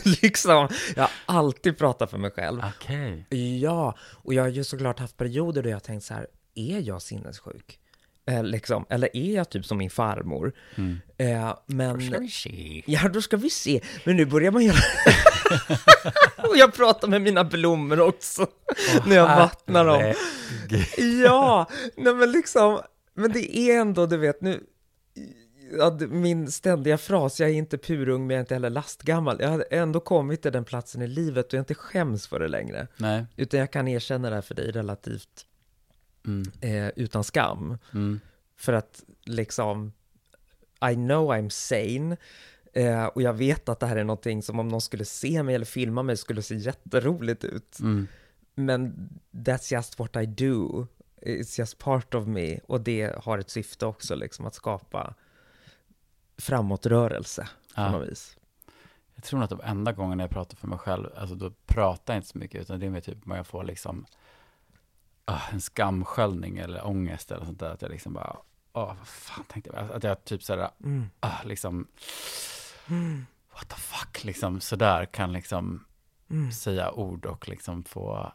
liksom, 0.21 0.67
jag 0.95 1.03
har 1.03 1.11
alltid 1.25 1.77
pratat 1.77 2.09
för 2.11 2.17
mig 2.17 2.31
själv. 2.31 2.61
Okej. 2.75 3.25
Ja, 3.61 3.95
och 4.01 4.33
jag 4.33 4.43
har 4.43 4.49
ju 4.49 4.63
såklart 4.63 4.99
haft 4.99 5.17
perioder 5.17 5.63
då 5.63 5.69
jag 5.69 5.75
har 5.75 5.79
tänkt 5.79 6.03
så 6.03 6.13
här, 6.13 6.27
är 6.55 6.79
jag 6.79 7.01
sinnessjuk? 7.01 7.79
Eh, 8.27 8.43
liksom, 8.43 8.85
eller 8.89 9.17
är 9.17 9.35
jag 9.35 9.49
typ 9.49 9.65
som 9.65 9.77
min 9.77 9.89
farmor? 9.89 10.53
Mm. 10.75 10.99
Eh, 11.17 11.57
men... 11.65 11.99
Då 11.99 12.05
ska 12.05 12.19
vi 12.19 12.29
se. 12.29 12.83
Ja, 12.85 13.09
då 13.09 13.21
ska 13.21 13.37
vi 13.37 13.49
se. 13.49 13.81
Men 14.03 14.15
nu 14.15 14.25
börjar 14.25 14.51
man 14.51 14.63
göra... 14.63 14.77
och 16.49 16.57
jag 16.57 16.73
pratar 16.73 17.07
med 17.07 17.21
mina 17.21 17.43
blommor 17.43 17.99
också. 17.99 18.47
när 19.05 19.15
jag 19.15 19.27
vattnar 19.27 19.85
dem. 19.85 20.13
Ja, 21.23 21.69
nej 21.97 22.13
men 22.13 22.31
liksom, 22.31 22.79
men 23.13 23.31
det 23.31 23.57
är 23.57 23.79
ändå, 23.79 24.05
du 24.05 24.17
vet, 24.17 24.41
nu, 24.41 24.63
ja, 25.77 25.97
min 26.09 26.51
ständiga 26.51 26.97
fras, 26.97 27.39
jag 27.39 27.49
är 27.49 27.53
inte 27.53 27.77
purung 27.77 28.27
men 28.27 28.33
jag 28.33 28.37
är 28.37 28.43
inte 28.43 28.53
heller 28.53 28.69
lastgammal. 28.69 29.37
Jag 29.39 29.49
har 29.49 29.65
ändå 29.71 29.99
kommit 29.99 30.41
till 30.41 30.51
den 30.51 30.65
platsen 30.65 31.01
i 31.01 31.07
livet 31.07 31.47
och 31.47 31.53
jag 31.53 31.61
inte 31.61 31.75
skäms 31.75 32.27
för 32.27 32.39
det 32.39 32.47
längre. 32.47 32.87
Nej. 32.97 33.25
Utan 33.35 33.59
jag 33.59 33.71
kan 33.71 33.87
erkänna 33.87 34.29
det 34.29 34.35
här 34.35 34.41
för 34.41 34.55
dig 34.55 34.71
relativt 34.71 35.45
Mm. 36.25 36.51
eh, 36.61 36.87
utan 36.95 37.23
skam. 37.23 37.77
Mm. 37.93 38.19
För 38.55 38.73
att 38.73 39.03
liksom, 39.23 39.93
I 40.91 40.93
know 40.95 41.29
I'm 41.33 41.49
sane. 41.49 42.17
Eh, 42.73 43.05
och 43.05 43.21
jag 43.21 43.33
vet 43.33 43.69
att 43.69 43.79
det 43.79 43.85
här 43.87 43.95
är 43.95 44.03
någonting 44.03 44.43
som 44.43 44.59
om 44.59 44.67
någon 44.67 44.81
skulle 44.81 45.05
se 45.05 45.43
mig 45.43 45.55
eller 45.55 45.65
filma 45.65 46.03
mig 46.03 46.17
skulle 46.17 46.41
se 46.41 46.55
jätteroligt 46.55 47.43
ut. 47.43 47.79
Mm. 47.79 48.07
Men 48.55 49.09
that's 49.31 49.73
just 49.73 49.99
what 49.99 50.15
I 50.15 50.25
do. 50.25 50.87
it's 51.21 51.59
just 51.59 51.77
part 51.77 52.13
of 52.13 52.27
me. 52.27 52.59
Och 52.67 52.81
det 52.81 53.15
har 53.23 53.37
ett 53.37 53.49
syfte 53.49 53.85
också, 53.85 54.15
liksom 54.15 54.45
att 54.45 54.55
skapa 54.55 55.13
framåtrörelse 56.37 57.41
på 57.75 57.81
Ja. 57.81 57.91
något 57.91 58.09
vis. 58.09 58.37
Jag 59.15 59.23
tror 59.23 59.43
att 59.43 59.49
de 59.49 59.61
enda 59.63 59.91
gångerna 59.91 60.23
jag 60.23 60.29
pratar 60.29 60.57
för 60.57 60.67
mig 60.67 60.77
själv, 60.77 61.09
alltså 61.17 61.35
då 61.35 61.51
pratar 61.65 62.13
jag 62.13 62.17
inte 62.19 62.29
så 62.29 62.37
mycket, 62.37 62.61
utan 62.61 62.79
det 62.79 62.85
är 62.85 62.89
mer 62.89 63.01
typ 63.01 63.25
när 63.25 63.35
jag 63.35 63.47
får 63.47 63.63
liksom 63.63 64.05
ah, 65.25 65.41
en 65.51 65.61
skamsköljning 65.61 66.57
eller 66.57 66.87
ångest 66.87 67.31
eller 67.31 67.45
sånt 67.45 67.59
där, 67.59 67.69
att 67.69 67.81
jag 67.81 67.91
liksom 67.91 68.13
bara, 68.13 68.37
åh, 68.73 68.93
vad 68.97 69.07
fan 69.07 69.43
tänkte 69.47 69.71
jag, 69.73 69.91
att 69.91 70.03
jag 70.03 70.23
typ 70.25 70.43
sådär, 70.43 70.69
Mm. 70.83 71.05
ah, 71.19 71.43
liksom, 71.43 71.87
what 73.53 73.69
the 73.69 73.75
fuck, 73.75 74.23
liksom 74.23 74.61
sådär 74.61 75.05
kan 75.05 75.33
liksom 75.33 75.85
Mm. 76.31 76.51
säga 76.51 76.91
ord 76.91 77.25
och 77.25 77.47
liksom 77.49 77.83
få, 77.83 78.31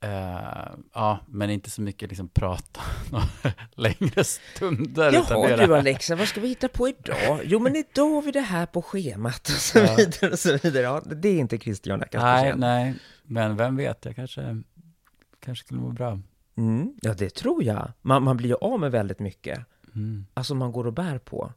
eh, 0.00 0.68
ja, 0.94 1.18
men 1.28 1.50
inte 1.50 1.70
så 1.70 1.82
mycket 1.82 2.08
liksom 2.08 2.28
prata 2.28 2.80
längre 3.74 4.24
stunder. 4.24 5.12
Jaha 5.12 5.66
du 5.66 5.76
Alexa, 5.76 6.16
vad 6.16 6.28
ska 6.28 6.40
vi 6.40 6.48
hitta 6.48 6.68
på 6.68 6.88
idag? 6.88 7.40
Jo 7.44 7.58
men 7.58 7.76
idag 7.76 8.08
har 8.14 8.22
vi 8.22 8.30
det 8.32 8.40
här 8.40 8.66
på 8.66 8.82
schemat 8.82 9.40
och 9.48 9.54
så 9.54 9.80
vidare 9.96 10.30
och 10.32 10.38
så 10.38 10.56
vidare. 10.62 10.82
Ja, 10.82 11.02
det 11.06 11.28
är 11.28 11.38
inte 11.38 11.58
Christian 11.58 11.98
Nej, 11.98 12.08
Kaspersen. 12.12 12.60
nej, 12.60 12.94
men 13.22 13.56
vem 13.56 13.76
vet, 13.76 14.04
jag 14.04 14.16
kanske, 14.16 14.62
kanske 15.40 15.64
skulle 15.64 15.80
må 15.80 15.88
bra. 15.92 16.20
Mm, 16.54 16.94
ja, 17.02 17.14
det 17.14 17.34
tror 17.34 17.62
jag. 17.62 17.92
Man, 18.02 18.22
man 18.22 18.36
blir 18.36 18.48
ju 18.48 18.54
av 18.56 18.80
med 18.80 18.90
väldigt 18.90 19.18
mycket. 19.18 19.66
Mm. 19.94 20.26
Alltså 20.34 20.54
man 20.54 20.72
går 20.72 20.86
och 20.86 20.92
bär 20.92 21.18
på. 21.18 21.52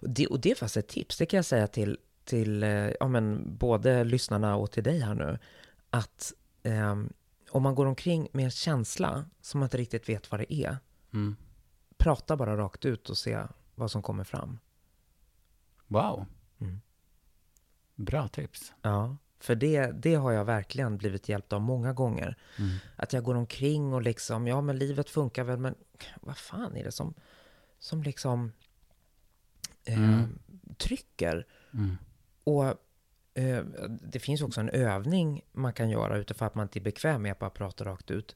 Och 0.00 0.10
det, 0.10 0.26
och 0.26 0.40
det 0.40 0.50
är 0.50 0.54
faktiskt 0.54 0.76
ett 0.76 0.88
tips, 0.88 1.18
det 1.18 1.26
kan 1.26 1.38
jag 1.38 1.44
säga 1.44 1.66
till, 1.66 1.98
till 2.24 2.62
eh, 2.62 2.68
ja, 2.70 3.08
men 3.08 3.56
både 3.56 4.04
lyssnarna 4.04 4.56
och 4.56 4.70
till 4.70 4.82
dig 4.82 5.00
här 5.00 5.14
nu. 5.14 5.38
Att 5.90 6.32
ehm, 6.62 7.12
om 7.50 7.62
man 7.62 7.74
går 7.74 7.86
omkring 7.86 8.28
med 8.32 8.44
en 8.44 8.50
känsla 8.50 9.24
som 9.40 9.60
man 9.60 9.66
inte 9.66 9.76
riktigt 9.78 10.08
vet 10.08 10.30
vad 10.30 10.40
det 10.40 10.52
är, 10.54 10.76
Mm. 11.12 11.36
prata 11.96 12.36
bara 12.36 12.56
rakt 12.56 12.84
ut 12.84 13.10
och 13.10 13.18
se 13.18 13.42
vad 13.74 13.90
som 13.90 14.02
kommer 14.02 14.24
fram. 14.24 14.58
Wow. 15.86 16.26
Mm. 16.58 16.80
Bra 17.94 18.28
tips. 18.28 18.72
Ja, 18.82 19.16
för 19.38 19.54
det, 19.54 19.86
det 19.92 20.14
har 20.14 20.32
jag 20.32 20.44
verkligen 20.44 20.96
blivit 20.98 21.28
hjälpt 21.28 21.52
av 21.52 21.60
många 21.60 21.92
gånger. 21.92 22.36
Mm. 22.58 22.76
Att 22.96 23.12
jag 23.12 23.24
går 23.24 23.34
omkring 23.34 23.92
och 23.92 24.02
liksom, 24.02 24.46
ja 24.46 24.60
men 24.60 24.78
livet 24.78 25.10
funkar 25.10 25.44
väl, 25.44 25.58
men 25.58 25.74
vad 26.20 26.36
fan 26.36 26.76
är 26.76 26.84
det 26.84 26.92
som, 26.92 27.14
som 27.78 28.02
liksom 28.02 28.52
eh, 29.84 29.98
Mm. 29.98 30.38
trycker? 30.78 31.46
Mm. 31.74 31.96
Och 32.44 32.64
eh, 33.34 33.64
det 34.00 34.18
finns 34.18 34.42
också 34.42 34.60
en 34.60 34.68
övning 34.68 35.42
man 35.52 35.72
kan 35.72 35.90
göra 35.90 36.16
utifrån 36.16 36.46
att 36.46 36.54
man 36.54 36.64
inte 36.64 36.78
är 36.78 36.80
bekväm 36.80 37.22
med 37.22 37.32
att 37.32 37.38
bara 37.38 37.50
prata 37.50 37.84
rakt 37.84 38.10
ut. 38.10 38.34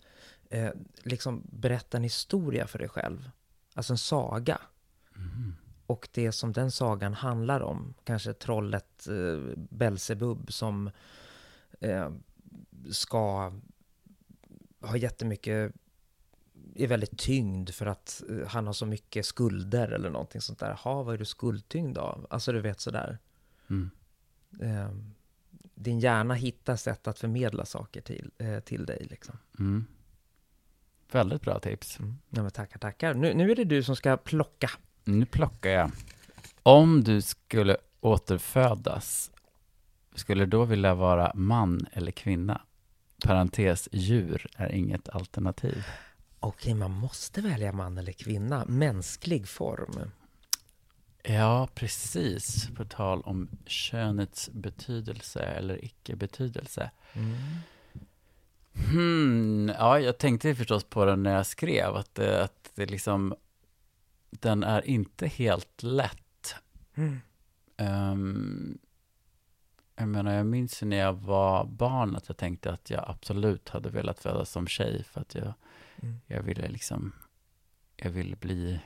Eh, 0.51 0.71
liksom 1.03 1.43
berätta 1.53 1.97
en 1.97 2.03
historia 2.03 2.67
för 2.67 2.79
dig 2.79 2.89
själv. 2.89 3.31
Alltså 3.75 3.93
en 3.93 3.99
saga. 3.99 4.61
Mm. 5.17 5.57
Och 5.91 6.09
det 6.13 6.33
som 6.33 6.53
den 6.53 6.71
sagan 6.71 7.15
handlar 7.15 7.61
om, 7.61 7.95
kanske 8.05 8.33
trollet 8.33 9.07
eh, 9.09 9.57
Belsebub 9.57 10.53
som 10.53 10.91
eh, 11.81 12.11
ska 12.91 13.53
ha 14.81 14.97
jättemycket, 14.97 15.73
är 16.75 16.87
väldigt 16.87 17.19
tyngd 17.19 17.71
för 17.71 17.87
att 17.87 18.23
eh, 18.29 18.47
han 18.49 18.67
har 18.67 18.73
så 18.73 18.87
mycket 18.87 19.27
skulder 19.27 19.89
eller 19.89 20.11
någonting 20.11 20.41
sånt 20.41 20.59
där. 20.59 20.73
Ha, 20.73 21.03
vad 21.03 21.15
är 21.15 21.19
du 21.19 21.25
skuldtyngd 21.25 21.99
av? 21.99 22.27
Alltså 22.31 22.53
du 22.53 22.61
vet 22.61 22.81
sådär. 22.81 23.19
Mm. 23.71 23.91
Eh, 24.61 24.91
din 25.75 26.01
hjärna 26.01 26.35
hittar 26.35 26.77
sätt 26.77 27.07
att 27.07 27.19
förmedla 27.19 27.65
saker 27.65 28.01
till, 28.01 28.31
eh, 28.39 28.61
till 28.61 28.87
dig 28.87 29.07
liksom. 29.11 29.39
Mm. 29.59 29.87
Väldigt 31.13 31.43
bra 31.43 31.59
tips. 31.59 31.99
Mm. 31.99 32.19
Ja, 32.29 32.43
men 32.43 32.51
tackar, 32.51 32.79
tackar. 32.79 33.15
Nu, 33.15 33.35
nu 33.35 33.51
är 33.51 33.57
det 33.57 33.65
du 33.65 33.83
som 33.83 33.97
ska 33.97 34.17
plocka. 34.17 34.71
Nu 35.05 35.27
plockar 35.27 35.71
jag. 35.71 35.91
Om 36.63 37.05
du 37.05 37.23
skulle 37.23 37.77
återfödas, 38.01 39.31
skulle 40.15 40.45
du 40.45 40.51
då 40.51 40.65
vilja 40.65 40.95
vara 40.95 41.33
man 41.35 41.87
eller 41.93 42.13
kvinna? 42.13 42.61
Parentes, 43.25 43.89
djur 43.93 44.47
är 44.57 44.73
inget 44.73 45.09
alternativ. 45.09 45.85
Okej, 46.41 46.75
man 46.75 46.91
måste 46.91 47.41
välja 47.41 47.73
man 47.73 47.99
eller 47.99 48.13
kvinna. 48.13 48.65
Mänsklig 48.69 49.49
form. 49.49 50.11
Ja, 51.23 51.69
precis. 51.75 52.69
På 52.77 52.85
tal 52.85 53.21
om 53.21 53.49
könets 53.67 54.51
betydelse 54.53 55.41
eller 55.41 55.85
icke-betydelse. 55.85 56.91
Mm. 57.13 57.37
Hmm, 58.91 59.73
ja, 59.79 60.01
jag 60.01 60.19
tänkte 60.19 60.55
förstås 60.55 60.85
på 60.85 61.05
den 61.05 61.23
när 61.23 61.35
jag 61.35 61.47
skrev, 61.47 61.97
att, 61.97 62.15
det, 62.15 62.45
att 62.45 62.71
det 62.75 62.87
liksom, 62.87 63.35
den 64.31 64.63
är 64.65 64.87
inte 64.89 65.27
helt 65.27 65.83
lätt. 65.83 66.55
Mm. 66.95 67.21
Ehm, 67.77 68.79
jag 69.97 70.09
menar, 70.09 70.33
jag 70.33 70.47
minns 70.47 70.83
ju 70.83 70.87
när 70.87 70.97
jag 70.97 71.13
var 71.13 71.65
barn 71.65 72.17
att 72.17 72.29
jag 72.29 72.37
tänkte 72.37 72.73
att 72.73 72.91
jag 72.91 73.05
absolut 73.09 73.69
hade 73.69 73.91
velat 73.91 74.19
födas 74.19 74.51
som 74.51 74.67
tjej 74.67 75.05
för 75.05 75.21
att 75.21 75.35
jag, 75.35 75.53
Mm. 76.03 76.21
jag 76.27 76.43
ville 76.43 76.69
liksom, 76.69 77.13
jag 77.97 78.11
ville 78.11 78.37
bli 78.37 78.81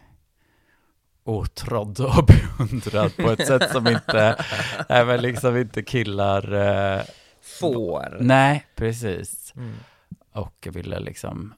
åtrådd 1.24 2.00
och 2.00 2.26
beundrad 2.59 3.16
på 3.16 3.30
ett 3.30 3.46
sätt 3.46 3.70
som 3.70 3.87
inte, 3.87 4.44
nej 4.88 5.04
men 5.07 5.20
liksom 5.22 5.57
inte 5.57 5.83
killar, 5.83 6.52
eh, 6.52 7.02
Får. 7.61 8.16
nej 8.20 8.66
precis. 8.74 9.52
Mm. 9.57 9.74
Och 10.33 10.54
jag 10.64 10.72
ville 10.72 11.00
liksom, 11.00 11.54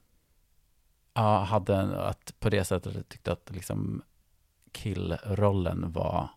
ja, 1.17 1.43
hade 1.43 1.75
en, 1.75 1.91
att 1.93 2.33
på 2.39 2.49
det 2.49 2.65
sättet 2.65 3.09
tyckte 3.09 3.31
att 3.31 3.49
liksom 3.51 4.01
killrollen 4.71 5.91
var 5.91 6.29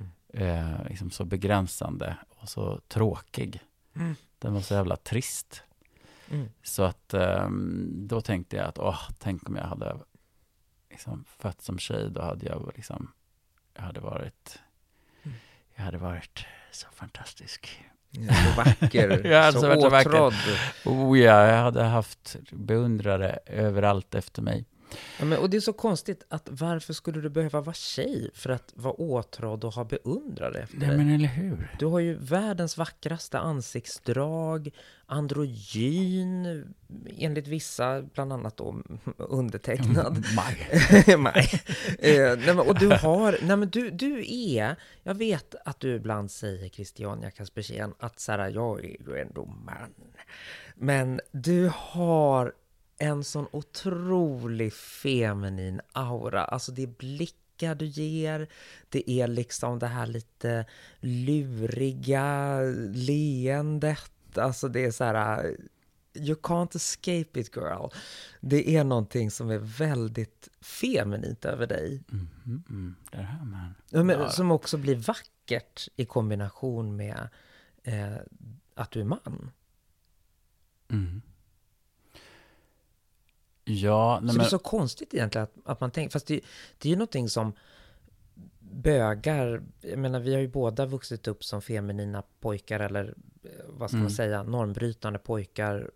Mm. 0.00 0.10
eh, 0.28 0.84
liksom 0.88 1.10
så 1.10 1.24
begränsande 1.24 2.16
och 2.28 2.48
så 2.48 2.80
tråkig. 2.88 3.60
Mm. 3.94 4.14
Den 4.38 4.54
var 4.54 4.60
så 4.60 4.74
jävla 4.74 4.96
trist. 4.96 5.62
Mm. 6.30 6.48
Så 6.62 6.82
att 6.82 7.14
ehm, 7.14 7.90
då 8.08 8.20
tänkte 8.20 8.56
jag 8.56 8.66
att, 8.66 8.78
åh, 8.78 9.00
tänk 9.18 9.48
om 9.48 9.56
jag 9.56 9.64
hade 9.64 9.98
liksom 10.90 11.24
fötts 11.38 11.64
som 11.64 11.78
tjej, 11.78 12.10
då 12.10 12.22
hade 12.22 12.46
jag 12.46 12.72
liksom, 12.76 13.12
jag 13.74 13.82
hade 13.82 14.00
varit, 14.00 14.58
Mm. 15.22 15.36
jag 15.74 15.82
hade 15.84 15.98
varit 15.98 16.44
så 16.72 16.86
fantastisk. 16.92 17.80
Ja, 18.10 18.34
Så 18.54 18.56
vacker. 18.56 19.52
Så 19.52 19.60
så 19.60 19.68
vacker, 19.68 19.90
vacker. 19.90 20.10
åtrådd. 20.10 20.34
Oh 20.84 21.18
ja, 21.18 21.46
jag 21.46 21.56
hade 21.62 21.82
haft 21.82 22.36
beundrare 22.50 23.38
överallt 23.46 24.14
efter 24.14 24.42
mig. 24.42 24.64
Ja, 25.18 25.24
men, 25.24 25.38
och 25.38 25.50
det 25.50 25.56
är 25.56 25.60
så 25.60 25.72
konstigt 25.72 26.24
att 26.28 26.48
varför 26.50 26.92
skulle 26.92 27.20
du 27.20 27.28
behöva 27.28 27.60
vara 27.60 27.74
tjej 27.74 28.30
för 28.34 28.50
att 28.50 28.72
vara 28.74 28.94
åtrådd 28.94 29.64
och 29.64 29.72
ha 29.72 29.84
beundrare 29.84 30.58
efter 30.58 30.78
Nej 30.78 30.88
dig? 30.88 30.96
men 30.98 31.14
eller 31.14 31.28
hur? 31.28 31.76
Du 31.78 31.86
har 31.86 31.98
ju 31.98 32.14
världens 32.14 32.76
vackraste 32.76 33.38
ansiktsdrag, 33.38 34.70
androgyn, 35.06 36.64
enligt 37.16 37.48
vissa, 37.48 38.02
bland 38.02 38.32
annat 38.32 38.56
då 38.56 38.82
undertecknad. 39.16 40.24
Maj. 40.36 41.16
Maj. 41.18 41.48
Eh, 41.98 42.38
nej, 42.38 42.54
men, 42.54 42.58
och 42.58 42.78
du 42.78 42.88
har, 42.88 43.38
nej 43.42 43.56
men 43.56 43.70
du, 43.70 43.90
du 43.90 44.24
är, 44.28 44.76
jag 45.02 45.14
vet 45.14 45.54
att 45.64 45.80
du 45.80 45.94
ibland 45.94 46.30
säger 46.30 46.68
Christiania 46.68 47.30
Kaspersen 47.30 47.94
att 47.98 48.20
så 48.20 48.32
här, 48.32 48.48
jag 48.48 48.84
är 48.84 48.96
ju 49.08 49.18
ändå 49.18 49.44
man. 49.44 49.94
Men 50.74 51.20
du 51.32 51.72
har 51.74 52.52
en 52.98 53.24
sån 53.24 53.46
otrolig 53.50 54.72
feminin 54.72 55.80
aura, 55.92 56.44
alltså 56.44 56.72
det 56.72 56.82
är 56.82 56.86
blickar 56.86 57.74
du 57.74 57.86
ger, 57.86 58.48
det 58.88 59.10
är 59.10 59.26
liksom 59.26 59.78
det 59.78 59.86
här 59.86 60.06
lite 60.06 60.66
luriga 61.00 62.60
leendet, 62.92 64.38
alltså 64.38 64.68
det 64.68 64.84
är 64.84 64.90
så 64.90 65.04
här 65.04 65.56
You 66.14 66.34
can't 66.34 66.76
escape 66.76 67.40
it 67.40 67.56
girl. 67.56 67.88
Det 68.40 68.76
är 68.76 68.84
någonting 68.84 69.30
som 69.30 69.50
är 69.50 69.58
väldigt 69.58 70.48
feminint 70.60 71.44
över 71.44 71.66
dig. 71.66 72.02
Mm, 72.12 72.28
mm, 72.46 72.62
mm. 72.70 72.94
Där 73.10 73.22
hör 73.22 73.44
man. 73.44 73.74
Ja, 73.90 74.02
men, 74.02 74.20
Ja. 74.20 74.30
Som 74.30 74.50
också 74.50 74.76
blir 74.76 74.96
vackert 74.96 75.88
i 75.96 76.04
kombination 76.04 76.96
med 76.96 77.28
eh, 77.82 78.16
att 78.74 78.90
du 78.90 79.00
är 79.00 79.04
man. 79.04 79.50
Mm. 80.90 81.22
Ja, 83.68 84.18
nej 84.22 84.28
så 84.28 84.32
det 84.32 84.38
men, 84.38 84.46
är 84.46 84.50
så 84.50 84.58
konstigt 84.58 85.14
egentligen 85.14 85.42
att, 85.44 85.70
att 85.70 85.80
man 85.80 85.90
tänker, 85.90 86.10
fast 86.12 86.26
det, 86.26 86.40
det 86.78 86.88
är 86.88 86.90
ju 86.90 86.96
någonting 86.96 87.28
som 87.28 87.52
bögar, 88.60 89.62
jag 89.80 89.98
menar 89.98 90.20
vi 90.20 90.34
har 90.34 90.40
ju 90.40 90.48
båda 90.48 90.86
vuxit 90.86 91.28
upp 91.28 91.44
som 91.44 91.62
feminina 91.62 92.22
pojkar 92.40 92.80
eller 92.80 93.14
eh, 93.42 93.50
vad 93.68 93.90
ska 93.90 93.96
Mm. 93.96 94.02
man 94.04 94.10
säga, 94.10 94.42
normbrytande 94.42 95.18
pojkar, 95.18 95.90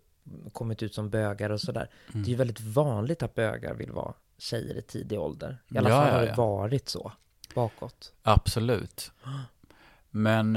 kommit 0.51 0.83
ut 0.83 0.93
som 0.93 1.09
bögar 1.09 1.49
och 1.49 1.61
sådär. 1.61 1.89
Mm. 2.13 2.23
Det 2.23 2.27
är 2.27 2.31
ju 2.31 2.35
väldigt 2.35 2.61
vanligt 2.61 3.23
att 3.23 3.35
bögar 3.35 3.73
vill 3.73 3.91
vara 3.91 4.13
tjejer 4.37 4.75
i 4.77 4.81
tidig 4.81 5.19
ålder. 5.19 5.57
I 5.69 5.77
alla 5.77 5.89
Ja, 5.89 5.95
fall 5.95 6.07
ja, 6.07 6.13
har 6.13 6.21
det 6.21 6.27
ja. 6.27 6.35
varit 6.35 6.89
så 6.89 7.11
bakåt. 7.55 8.13
absolut. 8.23 9.11
Men, 10.09 10.55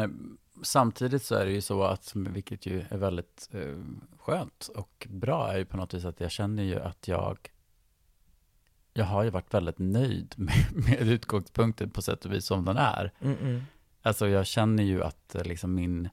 samtidigt 0.63 1.23
så 1.23 1.35
är 1.35 1.47
det 1.47 1.53
ju 1.53 1.61
så 1.61 1.83
att, 1.83 2.13
vilket 2.15 2.67
ju 2.67 2.85
är 2.89 2.97
väldigt 2.97 3.49
eh, 3.53 3.79
skönt 4.19 4.71
och 4.75 5.07
bra, 5.11 5.53
är 5.53 5.59
ju 5.59 5.65
på 5.65 5.77
något 5.77 5.95
vis 5.95 6.05
att 6.05 6.21
jag 6.21 6.31
känner 6.31 6.63
ju 6.63 6.81
att 6.81 7.09
jag 7.09 7.39
jag 8.93 9.05
har 9.05 9.25
ju 9.25 9.31
varit 9.31 9.55
väldigt 9.55 9.79
nöjd 9.79 10.35
med, 10.39 10.55
med 10.73 11.09
utgångspunkten 11.09 11.91
på 11.91 12.03
sätt 12.03 12.25
och 12.25 12.33
vis 12.33 12.47
som 12.47 12.65
den 12.65 12.77
är. 12.77 13.13
Mm 13.21 13.37
-mm. 13.37 13.63
Alltså 14.03 14.29
jag 14.29 14.47
känner 14.47 14.83
ju 14.83 15.03
att 15.03 15.35
eh, 15.35 15.45
liksom 15.45 15.75
min 15.75 16.09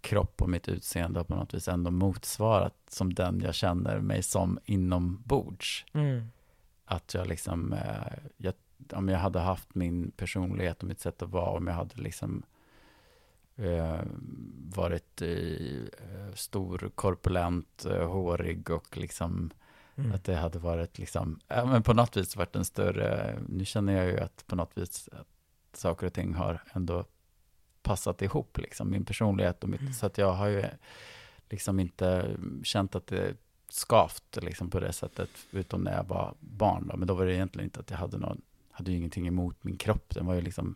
kropp 0.00 0.42
och 0.42 0.50
mitt 0.50 0.68
utseende 0.68 1.20
har 1.20 1.24
på 1.24 1.34
något 1.34 1.54
vis 1.54 1.68
ändå 1.68 1.90
motsvarat 1.90 2.74
som 2.88 3.14
den 3.14 3.40
jag 3.40 3.54
känner 3.54 4.00
mig 4.00 4.22
som 4.22 4.58
inombords. 4.64 5.86
Mm. 5.92 6.28
Att 6.84 7.14
jag 7.14 7.26
liksom, 7.26 7.72
eh, 7.72 8.18
jag, 8.36 8.54
om 8.92 9.08
jag 9.08 9.18
hade 9.18 9.40
haft 9.40 9.74
min 9.74 10.10
personlighet 10.10 10.82
och 10.82 10.88
mitt 10.88 11.00
sätt 11.00 11.22
att 11.22 11.30
vara, 11.30 11.50
om 11.50 11.66
jag 11.66 11.74
hade 11.74 12.02
liksom 12.02 12.42
eh, 13.58 14.00
varit 14.76 15.22
eh, 15.22 16.34
stor, 16.34 16.90
korpulent, 16.94 17.84
eh, 17.90 18.08
hårig 18.08 18.70
och 18.70 18.96
liksom 18.96 19.50
Mm. 19.96 20.12
att 20.12 20.24
det 20.24 20.36
hade 20.36 20.58
varit 20.58 20.98
liksom, 20.98 21.40
ja, 21.48 21.64
men 21.64 21.82
på 21.82 21.92
något 21.94 22.16
vis 22.16 22.36
varit 22.36 22.56
en 22.56 22.64
större, 22.64 23.38
nu 23.48 23.64
känner 23.64 23.92
jag 23.92 24.06
ju 24.06 24.18
att 24.20 24.46
på 24.46 24.56
något 24.56 24.78
vis 24.78 25.08
att 25.12 25.26
saker 25.78 26.06
och 26.06 26.12
ting 26.12 26.34
har 26.34 26.62
ändå 26.72 27.04
passat 27.82 28.22
ihop, 28.22 28.58
liksom, 28.58 28.90
min 28.90 29.04
personlighet 29.04 29.62
och 29.62 29.68
mitt, 29.68 29.80
Mm. 29.80 29.92
så 29.92 30.06
att 30.06 30.18
jag 30.18 30.32
har 30.32 30.46
ju 30.46 30.64
liksom 31.50 31.80
inte 31.80 32.36
känt 32.62 32.94
att 32.94 33.06
det 33.06 33.34
skavt 33.68 34.38
liksom 34.42 34.70
på 34.70 34.80
det 34.80 34.92
sättet, 34.92 35.30
utom 35.50 35.80
när 35.82 35.96
jag 35.96 36.04
var 36.04 36.34
barn 36.40 36.86
då, 36.88 36.96
men 36.96 37.08
då 37.08 37.14
var 37.14 37.26
det 37.26 37.34
egentligen 37.34 37.64
inte 37.66 37.80
att 37.80 37.90
jag 37.90 37.98
hade 37.98 38.18
någon, 38.18 38.40
hade 38.70 38.90
ju 38.90 38.96
ingenting 38.96 39.26
emot 39.26 39.64
min 39.64 39.76
kropp, 39.76 40.14
den 40.14 40.26
var 40.26 40.34
ju 40.34 40.40
liksom 40.40 40.74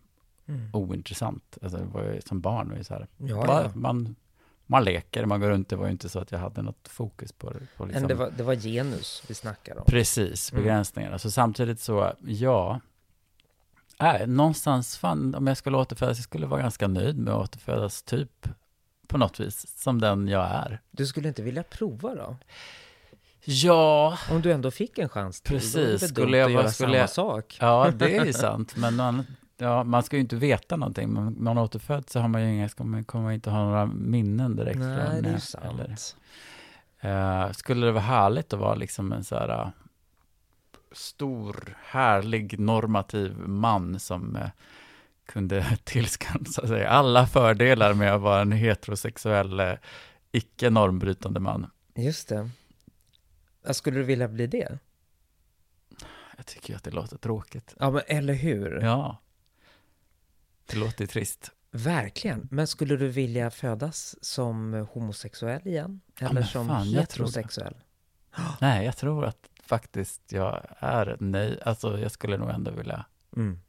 Mm. 0.48 0.70
ointressant, 0.72 1.58
alltså 1.62 1.78
ju 2.14 2.20
som 2.26 2.40
barn, 2.40 2.68
var 2.70 2.76
ju 2.76 2.84
så 2.84 2.94
här, 2.94 3.06
Ja, 3.16 3.46
bara, 3.46 3.62
ja. 3.62 3.70
man, 3.74 4.16
man 4.66 4.84
leker, 4.84 5.26
man 5.26 5.40
går 5.40 5.48
runt, 5.50 5.68
det 5.68 5.76
var 5.76 5.86
ju 5.86 5.92
inte 5.92 6.08
så 6.08 6.18
att 6.18 6.32
jag 6.32 6.38
hade 6.38 6.62
något 6.62 6.88
fokus 6.88 7.32
på. 7.32 7.52
På 7.76 7.84
liksom, 7.86 8.08
det 8.08 8.14
var, 8.14 8.30
det 8.36 8.42
var 8.42 8.54
genus 8.54 9.22
vi 9.28 9.34
snackar 9.34 9.78
om. 9.78 9.84
Precis, 9.86 10.52
Mm. 10.52 10.62
begränsningar. 10.64 11.12
Alltså 11.12 11.30
samtidigt 11.30 11.80
så, 11.80 12.12
ja, 12.26 12.80
äh, 14.00 14.26
någonstans, 14.26 14.96
fan, 14.98 15.34
om 15.34 15.46
jag 15.46 15.56
skulle 15.56 15.76
återfödas, 15.76 16.18
jag 16.18 16.24
skulle 16.24 16.46
vara 16.46 16.60
ganska 16.62 16.88
nöjd 16.88 17.18
med 17.18 17.34
att 17.34 17.40
återfödas 17.42 18.02
typ 18.02 18.48
på 19.06 19.18
något 19.18 19.40
vis, 19.40 19.82
som 19.82 20.00
den 20.00 20.28
jag 20.28 20.44
är. 20.50 20.80
Du 20.90 21.06
skulle 21.06 21.28
inte 21.28 21.42
vilja 21.42 21.62
prova 21.62 22.14
då? 22.14 22.36
Ja, 23.44 24.18
Om 24.30 24.42
du 24.42 24.52
ändå 24.52 24.70
fick 24.70 24.98
en 24.98 25.08
chans 25.08 25.40
till, 25.40 25.52
Precis, 25.54 25.74
då 25.74 25.80
är 25.80 25.86
det 25.86 25.98
skulle 25.98 26.36
jag 26.36 26.44
vara- 26.44 26.52
göra 26.52 26.68
skulle 26.70 26.88
samma 26.88 26.96
jag- 26.98 27.10
sak. 27.10 27.56
ja 27.60 27.90
det 27.96 28.16
är 28.16 28.24
ju 28.24 28.32
sant, 28.46 28.76
men 28.76 28.96
man, 28.96 29.26
ja, 29.62 29.84
man 29.84 30.02
ska 30.02 30.16
ju 30.16 30.22
inte 30.22 30.36
veta 30.36 30.76
någonting. 30.76 31.12
Man, 31.12 31.36
man 31.38 31.58
återföds 31.58 32.12
så 32.12 32.20
har 32.20 32.28
man 32.28 32.42
ju 32.42 32.54
inga, 32.54 32.68
ska 32.68 32.84
man, 32.84 33.04
kommer 33.04 33.24
man 33.24 33.32
inte 33.32 33.50
ha 33.50 33.64
några 33.64 33.86
minnen 33.86 34.56
direkt. 34.56 34.78
Nej, 34.78 35.06
från, 35.10 35.22
det 35.22 35.28
är 35.30 35.38
sant. 35.38 35.64
eller- 35.80 35.96
Eh, 37.04 37.52
skulle 37.52 37.86
det 37.86 37.92
vara 37.92 38.02
härligt 38.04 38.52
att 38.52 38.58
vara 38.60 38.74
liksom 38.74 39.12
en 39.12 39.24
så 39.24 39.34
här 39.36 39.48
eh, 39.48 39.68
stor, 40.92 41.76
härlig, 41.84 42.58
normativ 42.58 43.38
man 43.38 43.98
som 44.00 44.36
eh, 44.36 44.48
kunde 45.26 45.78
tillskansa 45.84 46.66
sig 46.66 46.86
alla 46.86 47.26
fördelar 47.26 47.94
med 47.94 48.14
att 48.14 48.20
vara 48.20 48.40
en 48.40 48.52
heterosexuell, 48.52 49.62
icke 50.32 50.70
normbrytande 50.70 51.40
man. 51.40 51.66
Just 51.94 52.28
det. 52.28 52.50
Skulle 53.72 53.98
du 53.98 54.04
vilja 54.04 54.28
bli 54.28 54.46
det? 54.46 54.78
Jag 56.36 56.46
tycker 56.46 56.70
ju 56.72 56.76
att 56.76 56.84
det 56.84 56.90
låter 56.90 57.16
tråkigt. 57.18 57.74
Ja, 57.78 57.90
men 57.90 58.02
eller 58.06 58.34
hur? 58.34 58.80
Ja. 58.82 59.18
Det 60.72 60.78
låter 60.78 61.06
trist. 61.06 61.50
Verkligen. 61.70 62.48
Men 62.50 62.66
skulle 62.66 62.96
du 62.96 63.08
vilja 63.08 63.50
födas 63.50 64.16
som 64.24 64.86
homosexuell 64.92 65.66
igen? 65.66 66.00
Ja, 66.18 66.24
Eller 66.26 66.34
men 66.34 66.44
som 66.46 66.68
fan, 66.68 66.90
jag 66.90 67.08
tror 67.08 67.26
heterosexuell? 67.26 67.74
Nej, 68.60 68.84
jag 68.84 68.96
tror 68.96 69.24
att 69.24 69.48
faktiskt 69.64 70.22
jag 70.32 70.62
är 70.78 71.16
nej. 71.20 71.58
Alltså 71.64 71.98
jag 71.98 72.10
skulle 72.10 72.36
nog 72.36 72.50
ändå 72.50 72.70
vilja, 72.70 73.04
Mm. 73.36 73.60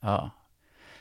ja. 0.00 0.30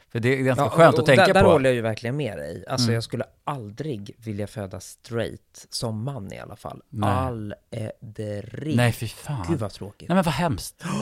För 0.09 0.19
det 0.19 0.29
är 0.39 0.43
ganska 0.43 0.63
Ja, 0.65 0.69
skönt 0.69 0.99
att 0.99 1.05
tänka 1.05 1.25
där, 1.27 1.33
Där 1.33 1.43
på. 1.43 1.49
håller 1.49 1.69
jag 1.69 1.75
ju 1.75 1.81
verkligen 1.81 2.15
med 2.17 2.37
dig. 2.37 2.65
Alltså 2.67 2.83
Mm. 2.85 2.93
jag 2.93 3.03
skulle 3.03 3.23
aldrig 3.43 4.15
vilja 4.17 4.47
födas 4.47 4.85
straight, 4.85 5.65
som 5.69 6.03
man 6.03 6.33
i 6.33 6.39
alla 6.39 6.55
fall. 6.55 6.81
Nej. 6.89 7.09
Aldrig. 7.09 8.75
Nej, 8.75 8.91
fy 8.91 9.07
fan. 9.07 9.45
Gud 9.49 9.59
vad 9.59 9.71
tråkigt. 9.71 10.09
Nej 10.09 10.15
men 10.15 10.23
vad 10.23 10.33
hemskt. 10.33 10.83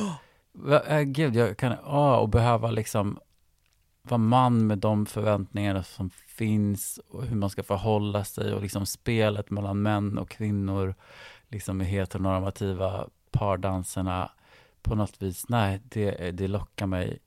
Äh, 0.88 1.00
gud, 1.02 1.36
jag 1.36 1.58
kan, 1.58 1.76
åh, 1.86 2.14
och 2.16 2.30
behöva 2.30 2.72
liksom 2.72 3.20
vara 4.10 4.18
man 4.18 4.68
med 4.68 4.78
de 4.78 5.06
förväntningarna 5.06 5.84
som 5.84 6.10
finns 6.10 7.00
och 7.10 7.24
hur 7.26 7.36
man 7.36 7.50
ska 7.50 7.64
förhålla 7.64 8.24
sig 8.24 8.54
och 8.54 8.62
liksom 8.62 8.86
spelet 8.86 9.50
mellan 9.50 9.82
män 9.82 10.18
och 10.18 10.30
kvinnor, 10.30 10.96
liksom 11.48 11.82
i 11.82 11.86
heteronormativa 11.86 13.08
pardanserna 13.32 14.32
på 14.82 14.96
något 14.96 15.22
vis, 15.22 15.50
nej, 15.50 15.82
det, 15.84 16.32
det 16.32 16.48
lockar 16.48 16.86
mig 16.86 17.20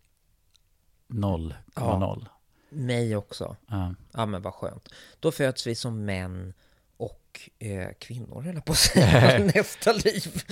noll, 1.07 1.55
Ja. 1.75 1.99
noll. 1.99 2.29
Mig 2.71 3.17
också. 3.17 3.57
Ja. 3.67 3.95
Ja 4.13 4.27
men 4.27 4.43
vad 4.43 4.55
skönt. 4.55 4.89
Då 5.21 5.33
föds 5.33 5.67
vi 5.67 5.75
som 5.75 6.05
män 6.05 6.55
och 7.61 7.67
eh, 7.67 7.89
kvinnor, 7.99 8.47
eller 8.49 8.61
på 8.61 8.73
att 8.73 8.79
säga, 8.79 9.39
nästa 9.55 9.93
liv. 9.93 10.43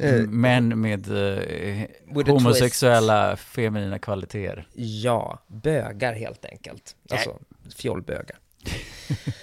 Eh, 0.00 0.14
Män 0.28 0.80
med 0.80 1.08
eh, 1.08 1.86
homosexuella 2.26 3.36
feminina 3.36 3.98
kvaliteter. 3.98 4.68
Ja, 4.74 5.42
bögar 5.46 6.12
helt 6.14 6.44
enkelt. 6.44 6.96
Alltså 7.10 7.38
fjollbögar. 7.76 8.38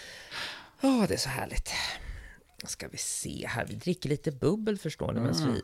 Ja, 0.82 1.06
det 1.08 1.14
är 1.14 1.18
så 1.18 1.30
härligt. 1.30 1.72
Ska 2.64 2.88
vi 2.88 2.98
se 2.98 3.46
här, 3.48 3.66
vi 3.66 3.76
dricker 3.76 4.10
lite 4.10 4.32
bubbel 4.32 4.78
förstår 4.78 5.12
ni, 5.14 5.20
medan 5.20 5.36
Mm. 5.42 5.54
vi... 5.54 5.62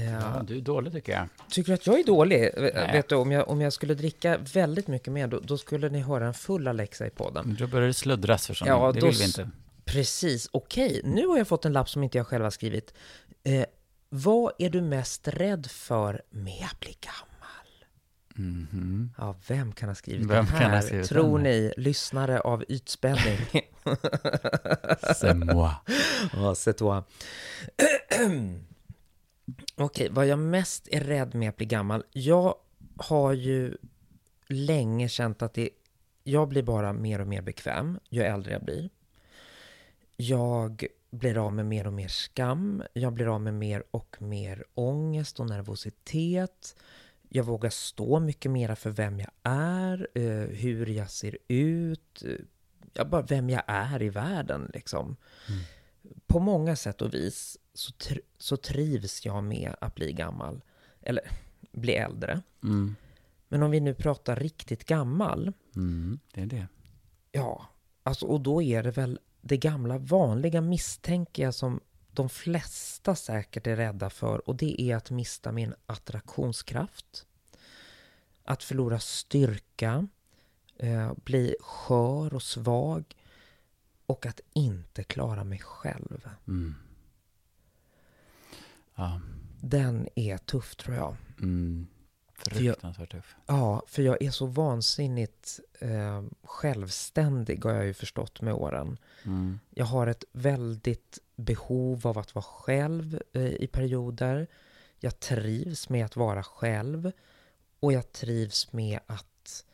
Eh, 0.00 0.12
Ja, 0.12 0.42
du 0.46 0.56
är 0.56 0.60
dålig 0.60 0.92
tycker 0.92 1.12
jag. 1.12 1.28
Tycker 1.50 1.66
du 1.68 1.74
att 1.74 1.86
jag 1.86 1.98
är 2.00 2.04
dålig? 2.04 2.50
Nej. 2.56 2.72
Vet 2.92 3.08
du, 3.08 3.14
om 3.14 3.32
jag, 3.32 3.48
om 3.48 3.60
jag 3.60 3.72
skulle 3.72 3.94
dricka 3.94 4.38
väldigt 4.38 4.86
mycket 4.88 5.12
mer, 5.12 5.26
då, 5.26 5.40
då 5.40 5.58
skulle 5.58 5.88
ni 5.88 6.00
höra 6.00 6.26
en 6.26 6.34
full 6.34 6.68
Alexa 6.68 7.06
i 7.06 7.10
podden. 7.10 7.56
Då 7.58 7.66
börjar 7.66 7.86
det 7.86 7.94
sluddras 7.94 8.46
för 8.46 8.54
sånt. 8.54 8.68
Ja, 8.68 8.92
det 8.92 9.00
då 9.00 9.06
vill 9.06 9.16
vi 9.16 9.24
inte. 9.24 9.50
Precis, 9.86 10.48
okej. 10.52 11.00
Nu 11.04 11.26
har 11.26 11.38
jag 11.38 11.48
fått 11.48 11.64
en 11.64 11.72
lapp 11.72 11.88
som 11.90 12.02
inte 12.02 12.18
jag 12.18 12.26
själv 12.26 12.44
har 12.44 12.50
skrivit. 12.50 12.94
Eh, 13.44 13.64
vad 14.08 14.52
är 14.58 14.70
du 14.70 14.80
mest 14.80 15.28
rädd 15.28 15.66
för 15.66 16.22
med 16.30 16.64
att 16.72 16.80
bli 16.80 16.96
gammal? 17.00 17.26
Mhm. 18.38 19.10
Ja, 19.18 19.36
vem 19.48 19.72
kan 19.72 19.88
ha 19.88 19.94
skrivit 19.94 20.26
Vem 20.30 20.46
ha 20.46 20.58
här? 20.58 20.80
skrivit 20.80 21.08
Tror 21.08 21.38
den? 21.38 21.42
ni, 21.42 21.72
lyssnare 21.76 22.40
av 22.40 22.64
ytspänning? 22.68 23.38
C'est 25.02 25.34
moi. 25.34 25.70
Ja, 26.32 26.54
c'est 26.54 26.72
toi. 26.78 27.02
Okej, 29.76 30.08
vad 30.10 30.26
jag 30.26 30.38
mest 30.38 30.88
är 30.90 31.00
rädd 31.00 31.34
med 31.34 31.48
att 31.48 31.56
bli 31.56 31.66
gammal. 31.66 32.04
Jag 32.12 32.54
har 32.96 33.32
ju 33.32 33.76
länge 34.48 35.08
känt 35.08 35.42
att 35.42 35.54
det, 35.54 35.68
jag 36.24 36.48
blir 36.48 36.62
bara 36.62 36.92
mer 36.92 37.20
och 37.20 37.26
mer 37.26 37.42
bekväm 37.42 37.98
ju 38.10 38.22
äldre 38.22 38.52
jag 38.52 38.64
blir. 38.64 38.90
Jag 40.16 40.86
blir 41.10 41.46
av 41.46 41.52
med 41.52 41.66
mer 41.66 41.86
och 41.86 41.92
mer 41.92 42.08
skam. 42.08 42.82
Jag 42.92 43.12
blir 43.12 43.34
av 43.34 43.40
med 43.40 43.54
mer 43.54 43.82
och 43.90 44.16
mer 44.22 44.64
ångest 44.74 45.40
och 45.40 45.46
nervositet. 45.46 46.76
Jag 47.28 47.44
vågar 47.44 47.70
stå 47.70 48.20
mycket 48.20 48.50
mera 48.50 48.76
för 48.76 48.90
vem 48.90 49.20
jag 49.20 49.30
är, 49.42 50.08
eh, 50.14 50.48
hur 50.48 50.86
jag 50.86 51.10
ser 51.10 51.38
ut, 51.48 52.22
ja, 52.92 53.04
bara 53.04 53.22
vem 53.22 53.50
jag 53.50 53.62
är 53.66 54.02
i 54.02 54.08
världen 54.08 54.70
liksom. 54.74 55.16
På 56.26 56.38
många 56.38 56.76
sätt 56.76 57.02
och 57.02 57.14
vis 57.14 57.58
så, 57.74 57.92
tr- 57.92 58.20
så 58.38 58.56
trivs 58.56 59.26
jag 59.26 59.44
med 59.44 59.74
att 59.80 59.94
bli 59.94 60.12
gammal, 60.12 60.60
eller 61.00 61.30
bli 61.72 61.94
äldre. 61.94 62.42
Mm. 62.62 62.96
Men 63.48 63.62
om 63.62 63.70
vi 63.70 63.80
nu 63.80 63.94
pratar 63.94 64.36
riktigt 64.36 64.84
gammal, 64.84 65.52
Mm. 65.76 66.18
Det 66.34 66.40
är 66.40 66.46
det. 66.46 66.66
ja, 67.32 67.66
alltså, 68.02 68.26
och 68.26 68.40
då 68.40 68.62
är 68.62 68.82
det 68.82 68.90
väl 68.90 69.18
det 69.46 69.56
gamla 69.56 69.98
vanliga 69.98 70.60
misstänker 70.60 71.42
jag 71.42 71.54
som 71.54 71.80
de 72.10 72.28
flesta 72.28 73.14
säkert 73.14 73.66
är 73.66 73.76
rädda 73.76 74.10
för 74.10 74.48
och 74.48 74.56
det 74.56 74.80
är 74.80 74.96
att 74.96 75.10
mista 75.10 75.52
min 75.52 75.74
attraktionskraft. 75.86 77.26
Att 78.44 78.62
förlora 78.62 78.98
styrka, 78.98 80.08
eh, 80.76 81.12
bli 81.24 81.56
skör 81.60 82.34
och 82.34 82.42
svag 82.42 83.04
och 84.06 84.26
att 84.26 84.40
inte 84.52 85.04
klara 85.04 85.44
mig 85.44 85.58
själv. 85.58 86.30
Mm. 86.48 86.74
Ja. 88.94 89.20
Den 89.60 90.08
är 90.14 90.38
tuff 90.38 90.76
tror 90.76 90.96
jag. 90.96 91.16
Mm. 91.38 91.86
Fruktansvärt 92.38 93.10
tuff. 93.10 93.36
Ja, 93.46 93.82
för 93.86 94.02
jag 94.02 94.22
är 94.22 94.30
så 94.30 94.46
vansinnigt 94.46 95.60
eh, 95.80 96.22
självständig 96.42 97.64
har 97.64 97.72
jag 97.72 97.86
ju 97.86 97.94
förstått 97.94 98.40
med 98.40 98.54
åren. 98.54 98.98
Mm. 99.24 99.58
Jag 99.70 99.86
har 99.86 100.06
ett 100.06 100.24
väldigt 100.32 101.18
behov 101.36 102.06
av 102.06 102.18
att 102.18 102.34
vara 102.34 102.42
själv 102.42 103.20
eh, 103.32 103.46
i 103.46 103.66
perioder. 103.66 104.46
Jag 105.00 105.20
trivs 105.20 105.88
med 105.88 106.04
att 106.04 106.16
vara 106.16 106.42
själv. 106.42 107.12
Och 107.80 107.92
jag 107.92 108.12
trivs 108.12 108.72
med 108.72 109.00
att 109.06 109.64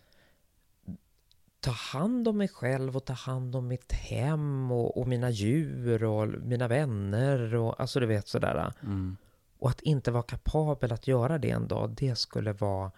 ta 1.61 1.71
hand 1.71 2.29
om 2.29 2.37
mig 2.37 2.49
själv 2.49 2.97
och 2.97 3.05
ta 3.05 3.13
hand 3.13 3.57
om 3.57 3.69
mitt 3.69 3.93
hem 3.93 4.73
och, 4.73 4.99
och 4.99 5.09
mina 5.09 5.31
djur 5.31 6.05
och 6.05 6.29
mina 6.29 6.69
vänner 6.69 7.55
och 7.55 7.81
alltså 7.81 8.01
du 8.01 8.07
vet 8.07 8.29
sådär. 8.29 8.73
Mm. 8.83 9.17
Och 9.63 9.71
att 9.71 9.81
inte 9.81 10.11
vara 10.11 10.23
kapabel 10.23 10.93
att 10.93 11.07
göra 11.07 11.39
det 11.39 11.51
en 11.51 11.69
dag, 11.69 11.91
det 11.91 12.17
skulle 12.17 12.53
vara 12.53 12.91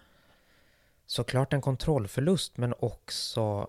såklart 1.07 1.53
en 1.53 1.61
kontrollförlust 1.61 2.57
men 2.57 2.74
också 2.79 3.68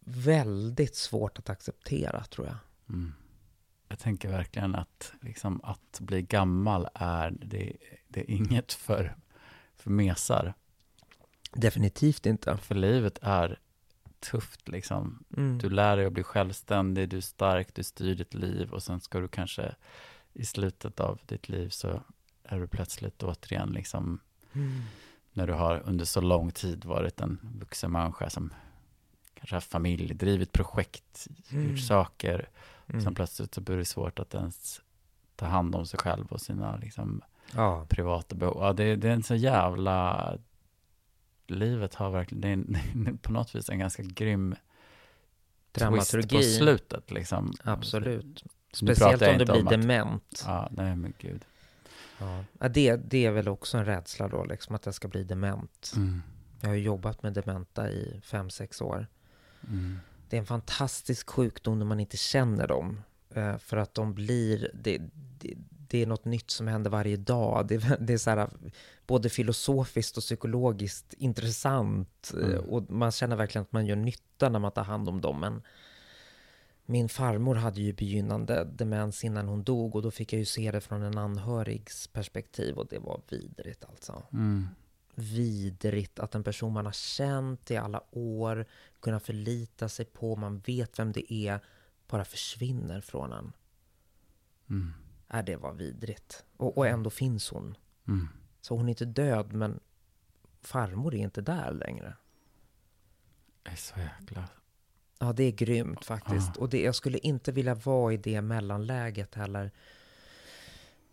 väldigt 0.00 0.96
svårt 0.96 1.38
att 1.38 1.50
acceptera 1.50 2.24
tror 2.24 2.46
jag. 2.46 2.56
Mm. 2.88 3.12
Jag 3.88 3.98
tänker 3.98 4.28
verkligen 4.28 4.74
att, 4.74 5.12
liksom, 5.20 5.60
att 5.64 6.00
bli 6.00 6.22
gammal 6.22 6.88
är, 6.94 7.30
det, 7.30 7.76
det 8.08 8.20
är 8.20 8.30
inget 8.30 8.72
för, 8.72 9.16
för 9.76 9.90
mesar. 9.90 10.54
Definitivt 11.52 12.26
inte. 12.26 12.56
För 12.56 12.74
livet 12.74 13.18
är 13.22 13.58
tufft 14.20 14.68
liksom. 14.68 15.24
Mm. 15.36 15.58
Du 15.58 15.70
lär 15.70 15.96
dig 15.96 16.06
att 16.06 16.12
bli 16.12 16.22
självständig, 16.22 17.08
du 17.08 17.16
är 17.16 17.20
stark, 17.20 17.74
du 17.74 17.82
styr 17.82 18.14
ditt 18.14 18.34
liv 18.34 18.72
och 18.72 18.82
sen 18.82 19.00
ska 19.00 19.20
du 19.20 19.28
kanske 19.28 19.74
i 20.34 20.44
slutet 20.44 21.00
av 21.00 21.20
ditt 21.26 21.48
liv 21.48 21.68
så 21.68 22.02
är 22.44 22.58
du 22.60 22.66
plötsligt 22.66 23.22
återigen 23.22 23.68
liksom 23.72 24.20
Mm. 24.52 24.82
när 25.32 25.46
du 25.46 25.52
har 25.52 25.82
under 25.86 26.04
så 26.04 26.20
lång 26.20 26.50
tid 26.50 26.84
varit 26.84 27.20
en 27.20 27.38
vuxen 27.60 27.92
människa 27.92 28.30
som 28.30 28.52
kanske 29.34 29.56
har 29.56 29.60
familj, 29.60 30.14
drivit 30.14 30.52
projekt, 30.52 31.26
Mm. 31.52 31.70
gjort 31.70 31.80
saker. 31.80 32.48
Mm. 32.86 33.00
Sen 33.02 33.14
plötsligt 33.14 33.54
så 33.54 33.60
blir 33.60 33.76
det 33.76 33.84
svårt 33.84 34.18
att 34.18 34.34
ens 34.34 34.80
ta 35.36 35.46
hand 35.46 35.74
om 35.74 35.86
sig 35.86 35.98
själv 36.00 36.26
och 36.26 36.40
sina 36.40 36.76
liksom, 36.76 37.22
Ja. 37.52 37.86
privata 37.88 38.34
behov. 38.36 38.56
Ja, 38.62 38.72
det, 38.72 38.96
det 38.96 39.08
är 39.08 39.12
en 39.12 39.22
så 39.22 39.34
jävla... 39.34 40.38
Livet 41.46 41.94
har 41.94 42.10
verkligen, 42.10 42.40
det 42.40 42.48
är, 42.48 42.52
en, 42.52 42.76
det 43.04 43.10
är 43.10 43.14
på 43.16 43.32
något 43.32 43.54
vis 43.54 43.70
en 43.70 43.78
ganska 43.78 44.02
grym 44.02 44.50
twist 44.52 44.64
Dramaturgi. 45.72 46.36
på 46.36 46.42
slutet. 46.42 47.10
Liksom. 47.10 47.52
Absolut. 47.64 48.44
Speciellt 48.76 49.22
om 49.22 49.38
du 49.38 49.44
blir 49.44 49.60
om 49.60 49.66
att- 49.66 49.70
dement. 49.70 50.44
Ja, 50.46 50.68
nej 50.70 50.96
men 50.96 51.12
gud. 51.18 51.44
Ja. 52.18 52.68
Det, 52.68 52.96
det 52.96 53.26
är 53.26 53.30
väl 53.30 53.48
också 53.48 53.78
en 53.78 53.84
rädsla 53.84 54.28
då, 54.28 54.44
liksom 54.44 54.74
att 54.74 54.86
jag 54.86 54.94
ska 54.94 55.08
bli 55.08 55.24
dement. 55.24 55.92
Mm. 55.96 56.22
Jag 56.60 56.68
har 56.68 56.76
jobbat 56.76 57.22
med 57.22 57.32
dementa 57.32 57.90
i 57.90 58.20
fem 58.24 58.50
sex 58.50 58.80
år. 58.80 59.06
Mm. 59.68 59.98
Det 60.28 60.36
är 60.36 60.40
en 60.40 60.46
fantastisk 60.46 61.30
sjukdom 61.30 61.78
när 61.78 61.86
man 61.86 62.00
inte 62.00 62.16
känner 62.16 62.66
dem. 62.68 63.00
Eh, 63.34 63.58
för 63.58 63.76
att 63.76 63.94
de 63.94 64.14
blir, 64.14 64.70
det, 64.74 64.98
det, 65.40 65.54
det 65.88 66.02
är 66.02 66.06
något 66.06 66.24
nytt 66.24 66.50
som 66.50 66.66
händer 66.68 66.90
varje 66.90 67.16
dag. 67.16 67.66
Det, 67.68 67.74
är- 67.74 67.96
det 68.00 68.12
är 68.12 68.18
så 68.18 68.30
här, 68.30 68.48
både 69.06 69.28
filosofiskt 69.30 70.16
och 70.16 70.22
psykologiskt 70.22 71.12
intressant. 71.18 72.32
eh, 72.34 72.44
Mm. 72.48 72.64
Och 72.64 72.90
man 72.90 73.12
känner 73.12 73.36
verkligen 73.36 73.62
att 73.62 73.72
man 73.72 73.86
gör 73.86 73.96
nytta 73.96 74.48
när 74.48 74.58
man 74.58 74.72
tar 74.72 74.84
hand 74.84 75.08
om 75.08 75.20
dem. 75.20 75.40
Men 75.40 75.62
min 76.86 77.08
farmor 77.08 77.54
hade 77.54 77.80
ju 77.80 77.92
begynnande 77.92 78.64
demens 78.64 79.24
innan 79.24 79.48
hon 79.48 79.62
dog 79.62 79.96
och 79.96 80.02
då 80.02 80.10
fick 80.10 80.32
jag 80.32 80.38
ju 80.38 80.44
se 80.44 80.70
det 80.70 80.80
från 80.80 81.02
en 81.02 81.18
anhörigs 81.18 82.08
perspektiv 82.08 82.76
och 82.76 82.86
det 82.86 82.98
var 82.98 83.20
vidrigt 83.28 83.84
alltså 83.84 84.22
Mm. 84.32 84.68
vidrigt 85.14 86.18
att 86.18 86.34
en 86.34 86.44
person 86.44 86.72
man 86.72 86.84
har 86.86 86.92
känt 86.92 87.70
i 87.70 87.76
alla 87.76 88.02
år, 88.10 88.66
kunna 89.00 89.20
förlita 89.20 89.88
sig 89.88 90.04
på, 90.04 90.36
man 90.36 90.58
vet 90.58 90.98
vem 90.98 91.12
det 91.12 91.32
är, 91.32 91.60
bara 92.06 92.24
försvinner 92.24 93.00
från 93.00 93.32
en. 93.32 93.52
Mm. 94.70 94.92
Är 95.28 95.42
det 95.42 95.56
var 95.56 95.72
vidrigt. 95.72 96.44
Och, 96.56 96.78
och 96.78 96.86
ändå 96.86 97.10
finns 97.10 97.50
hon. 97.50 97.76
Mm. 98.08 98.28
Så 98.60 98.76
hon 98.76 98.86
är 98.86 98.90
inte 98.90 99.04
död, 99.04 99.52
men 99.52 99.80
farmor 100.60 101.14
är 101.14 101.18
inte 101.18 101.40
där 101.40 101.72
längre. 101.72 102.16
Det 103.62 103.70
är 103.70 103.76
så 103.76 103.94
jäkla... 104.00 104.48
Ja, 105.24 105.32
det 105.32 105.44
är 105.44 105.52
grymt 105.52 106.04
faktiskt. 106.04 106.50
Ja. 106.54 106.60
Och 106.60 106.68
det, 106.68 106.82
jag 106.82 106.94
skulle 106.94 107.18
inte 107.18 107.52
vilja 107.52 107.74
vara 107.74 108.12
i 108.12 108.16
det 108.16 108.40
mellanläget 108.42 109.34
heller. 109.34 109.70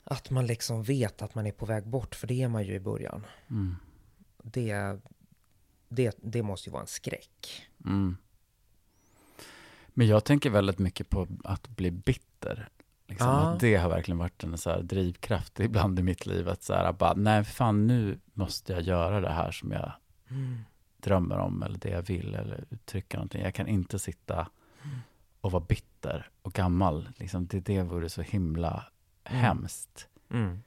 Att 0.04 0.30
man 0.30 0.46
liksom 0.46 0.84
vet 0.84 1.22
att 1.22 1.36
man 1.36 1.48
är 1.48 1.52
på 1.52 1.66
väg 1.66 1.88
bort, 1.88 2.16
för 2.16 2.28
det 2.28 2.42
är 2.42 2.48
man 2.48 2.64
ju 2.64 2.74
i 2.74 2.80
början. 2.80 3.26
Mm. 3.50 3.76
Det, 4.44 5.00
det, 5.90 6.18
det 6.22 6.44
måste 6.44 6.70
ju 6.70 6.72
vara 6.72 6.82
en 6.82 6.88
skräck. 6.88 7.68
Mm. 7.86 8.18
Men 9.88 10.08
jag 10.08 10.24
tänker 10.24 10.50
väldigt 10.50 10.80
mycket 10.80 11.10
på 11.10 11.28
att 11.44 11.68
bli 11.68 11.92
bitter. 11.92 12.70
Liksom, 13.08 13.28
Ja. 13.28 13.40
att 13.40 13.60
det 13.60 13.76
har 13.76 13.90
verkligen 13.90 14.18
varit 14.18 14.44
en 14.44 14.58
så 14.58 14.70
här 14.70 14.82
drivkraft 14.82 15.60
ibland 15.60 16.00
i 16.00 16.04
mitt 16.04 16.26
liv. 16.26 16.50
Att 16.50 16.64
så 16.64 16.74
här, 16.74 16.94
bara, 16.94 17.14
nej 17.14 17.44
fan 17.44 17.88
nu 17.88 18.20
måste 18.34 18.74
jag 18.74 18.82
göra 18.82 19.22
det 19.22 19.30
här 19.30 19.52
som 19.52 19.72
jag 19.72 19.92
drömmer 21.02 21.38
om 21.38 21.64
eller 21.64 21.78
det 21.78 21.90
jag 21.90 22.02
vill 22.02 22.36
eller 22.36 22.64
uttrycka 22.70 23.18
någonting. 23.18 23.42
Jag 23.42 23.56
kan 23.56 23.68
inte 23.68 24.00
sitta 24.00 24.48
och 25.42 25.52
vara 25.52 25.64
bitter 25.68 26.30
och 26.42 26.54
gammal. 26.54 27.10
Liksom, 27.18 27.48
det, 27.48 27.60
det 27.60 27.82
vore 27.84 28.10
så 28.10 28.22
himla 28.22 28.86
Mm. 29.24 29.42
hemskt. 29.42 30.08
Mm. 30.30 30.60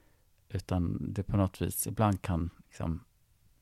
Utan 0.49 1.13
det 1.13 1.23
på 1.23 1.37
något 1.37 1.61
vis 1.61 1.87
ibland 1.87 2.23
kan 2.23 2.51
liksom 2.69 3.05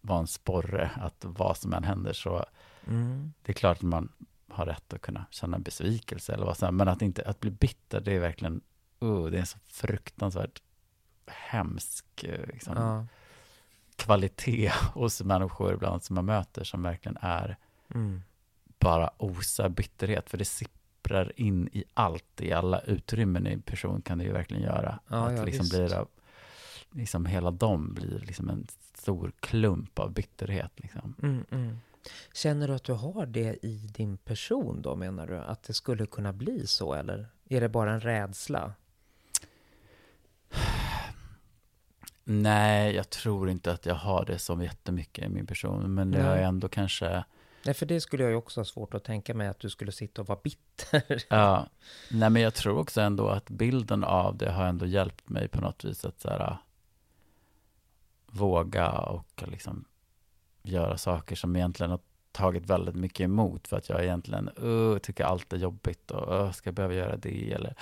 vara 0.01 0.19
en 0.19 0.27
sporre 0.27 0.91
att 0.95 1.25
vad 1.29 1.57
som 1.57 1.73
än 1.73 1.85
händer 1.85 2.13
så 2.13 2.45
Mm. 2.87 3.33
det 3.43 3.53
är 3.53 3.55
klart 3.55 3.77
att 3.77 3.83
man 3.83 4.09
har 4.49 4.67
rätt 4.67 4.93
att 4.93 5.01
kunna 5.01 5.25
känna 5.31 5.59
besvikelse 5.59 6.33
eller 6.35 6.47
vad 6.47 6.57
som 6.57 6.77
men 6.77 6.89
att 6.89 7.03
inte, 7.03 7.23
att 7.23 7.41
bli 7.41 7.51
bitter 7.51 8.01
det 8.01 8.13
är 8.13 8.21
verkligen, 8.21 8.61
uh, 9.03 9.25
det 9.27 9.37
är 9.37 9.41
en 9.41 9.47
så 9.47 9.59
fruktansvärt 9.67 10.63
hemsk 11.27 12.25
eh, 12.25 12.47
liksom, 12.47 12.77
Ja. 12.77 13.07
Kvalitet 14.05 14.73
hos 14.95 15.23
människor 15.23 15.75
ibland 15.75 16.03
som 16.03 16.15
man 16.15 16.25
möter 16.25 16.65
som 16.65 16.83
verkligen 16.83 17.19
är 17.21 17.57
Mm. 17.95 18.23
bara 18.79 19.11
osar 19.19 19.69
bitterhet, 19.69 20.31
för 20.31 20.39
det 20.39 20.45
sipprar 20.45 21.33
in 21.37 21.69
i 21.73 21.85
allt, 21.95 22.41
i 22.41 22.53
alla 22.53 22.81
utrymmen 22.81 23.47
i 23.47 23.53
en 23.53 23.63
person 23.63 24.03
kan 24.03 24.19
det 24.19 24.25
ju 24.25 24.33
verkligen 24.33 24.63
göra. 24.63 24.99
Ja, 25.09 25.27
att 25.27 25.37
ja, 25.39 25.45
liksom 25.45 25.65
visst. 25.65 25.75
blir 25.77 26.07
liksom 26.91 27.27
hela 27.27 27.51
dem 27.51 27.95
blir 27.95 28.19
liksom 28.27 28.51
en 28.51 28.67
stor 28.95 29.33
klump 29.41 29.99
av 29.99 30.13
bitterhet. 30.13 30.73
Liksom. 30.77 31.15
Mm, 31.23 31.45
mm. 31.51 31.79
Känner 32.35 32.69
du 32.69 32.75
att 32.75 32.85
du 32.85 32.93
har 32.93 33.27
det 33.27 33.67
i 33.67 33.77
din 33.97 34.17
person 34.17 34.83
då, 34.83 34.97
menar 34.97 35.27
du? 35.27 35.39
Att 35.39 35.63
det 35.63 35.75
skulle 35.75 36.07
kunna 36.07 36.33
bli 36.33 36.67
så, 36.67 36.95
eller 36.95 37.27
är 37.49 37.61
det 37.61 37.69
bara 37.69 37.93
en 37.93 38.01
rädsla? 38.01 38.73
Nej, 42.25 42.95
jag 42.95 43.11
tror 43.11 43.51
inte 43.51 43.73
att 43.73 43.87
jag 43.87 43.95
har 43.95 44.25
det 44.25 44.39
så 44.39 44.63
jättemycket 44.63 45.25
i 45.25 45.29
min 45.29 45.47
person, 45.47 45.95
men 45.95 46.11
det 46.11 46.23
har 46.23 46.37
jag 46.37 46.45
ändå 46.45 46.69
kanske, 46.69 47.25
Nej, 47.65 47.75
för 47.75 47.87
det 47.87 48.01
skulle 48.01 48.23
jag 48.23 48.31
ju 48.31 48.37
också 48.37 48.61
ha 48.61 48.65
svårt 48.65 48.95
att 48.95 49.05
tänka 49.05 49.35
mig 49.35 49.49
att 49.49 49.59
du 49.59 49.71
skulle 49.71 49.93
sitta 49.93 50.23
och 50.23 50.29
vara 50.29 50.39
bitter. 50.43 51.23
ja, 51.29 51.67
nej 52.11 52.31
men 52.31 52.43
jag 52.43 52.55
tror 52.55 52.79
också 52.79 53.01
ändå 53.01 53.29
att 53.29 53.51
bilden 53.51 54.05
av 54.05 54.37
det 54.37 54.51
har 54.51 54.67
ändå 54.67 54.87
hjälpt 54.87 55.29
mig 55.29 55.49
på 55.49 55.61
något 55.61 55.85
vis 55.85 56.05
att 56.05 56.21
så 56.21 56.29
här, 56.29 56.57
våga 58.27 58.91
och 58.91 59.45
liksom 59.47 59.85
göra 60.63 60.99
saker 60.99 61.37
som 61.37 61.57
egentligen 61.57 61.91
har 61.91 62.01
tagit 62.33 62.67
väldigt 62.67 62.95
mycket 62.95 63.21
emot 63.21 63.69
för 63.69 63.77
att 63.77 63.89
jag 63.89 64.03
egentligen 64.03 64.51
uh, 64.63 64.99
tycker 64.99 65.25
allt 65.25 65.53
är 65.53 65.57
jobbigt 65.57 66.11
och 66.11 66.45
uh, 66.45 66.53
ska 66.53 66.69
jag 66.69 66.75
behöva 66.75 66.95
göra 66.95 67.17
det? 67.17 67.53
eller 67.53 67.75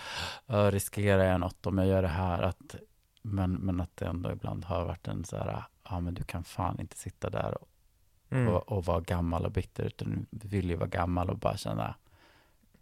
uh, 0.52 0.70
riskerar 0.70 1.24
jag 1.24 1.40
något 1.40 1.66
om 1.66 1.78
jag 1.78 1.86
gör 1.86 2.02
det 2.02 2.08
här? 2.08 2.42
Att, 2.42 2.76
men, 3.22 3.52
men 3.52 3.80
att 3.80 3.96
det 3.96 4.06
ändå 4.06 4.32
ibland 4.32 4.64
har 4.64 4.84
varit 4.84 5.08
en 5.08 5.24
så 5.24 5.36
här 5.36 5.64
ja 5.82 6.00
men 6.00 6.14
du 6.14 6.24
kan 6.24 6.44
fan 6.44 6.80
inte 6.80 6.96
sitta 6.96 7.30
där 7.30 7.62
och, 7.62 7.66
Mm. 8.32 8.48
och, 8.48 8.72
och 8.72 8.84
vara 8.84 9.00
gammal 9.00 9.44
och 9.46 9.52
bitter 9.52 9.84
utan 9.84 10.26
du 10.30 10.48
vill 10.48 10.70
ju 10.70 10.76
vara 10.76 10.88
gammal 10.88 11.30
och 11.30 11.38
bara 11.38 11.56
känna 11.56 11.94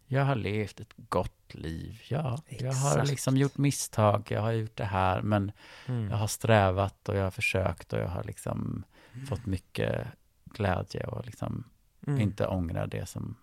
jag 0.06 0.24
har 0.24 0.36
levt 0.36 0.80
ett 0.80 0.92
gott 0.96 1.54
liv, 1.54 2.02
ja, 2.08 2.38
jag 2.48 2.72
har 2.72 2.90
Exakt. 2.92 3.08
liksom 3.10 3.36
gjort 3.36 3.58
misstag, 3.58 4.26
jag 4.30 4.40
har 4.42 4.52
gjort 4.52 4.76
det 4.76 4.84
här, 4.84 5.22
men 5.22 5.52
Mm. 5.86 6.10
jag 6.10 6.16
har 6.16 6.26
strävat 6.26 7.08
och 7.08 7.16
jag 7.16 7.24
har 7.24 7.30
försökt 7.30 7.92
och 7.92 7.98
jag 7.98 8.08
har 8.08 8.24
liksom 8.24 8.84
fått 9.28 9.46
mycket 9.46 10.06
glädje 10.44 11.06
och 11.06 11.26
liksom 11.26 11.64
Mm. 12.06 12.20
inte 12.20 12.46
ångrar 12.46 12.86
det 12.86 13.06
som, 13.06 13.34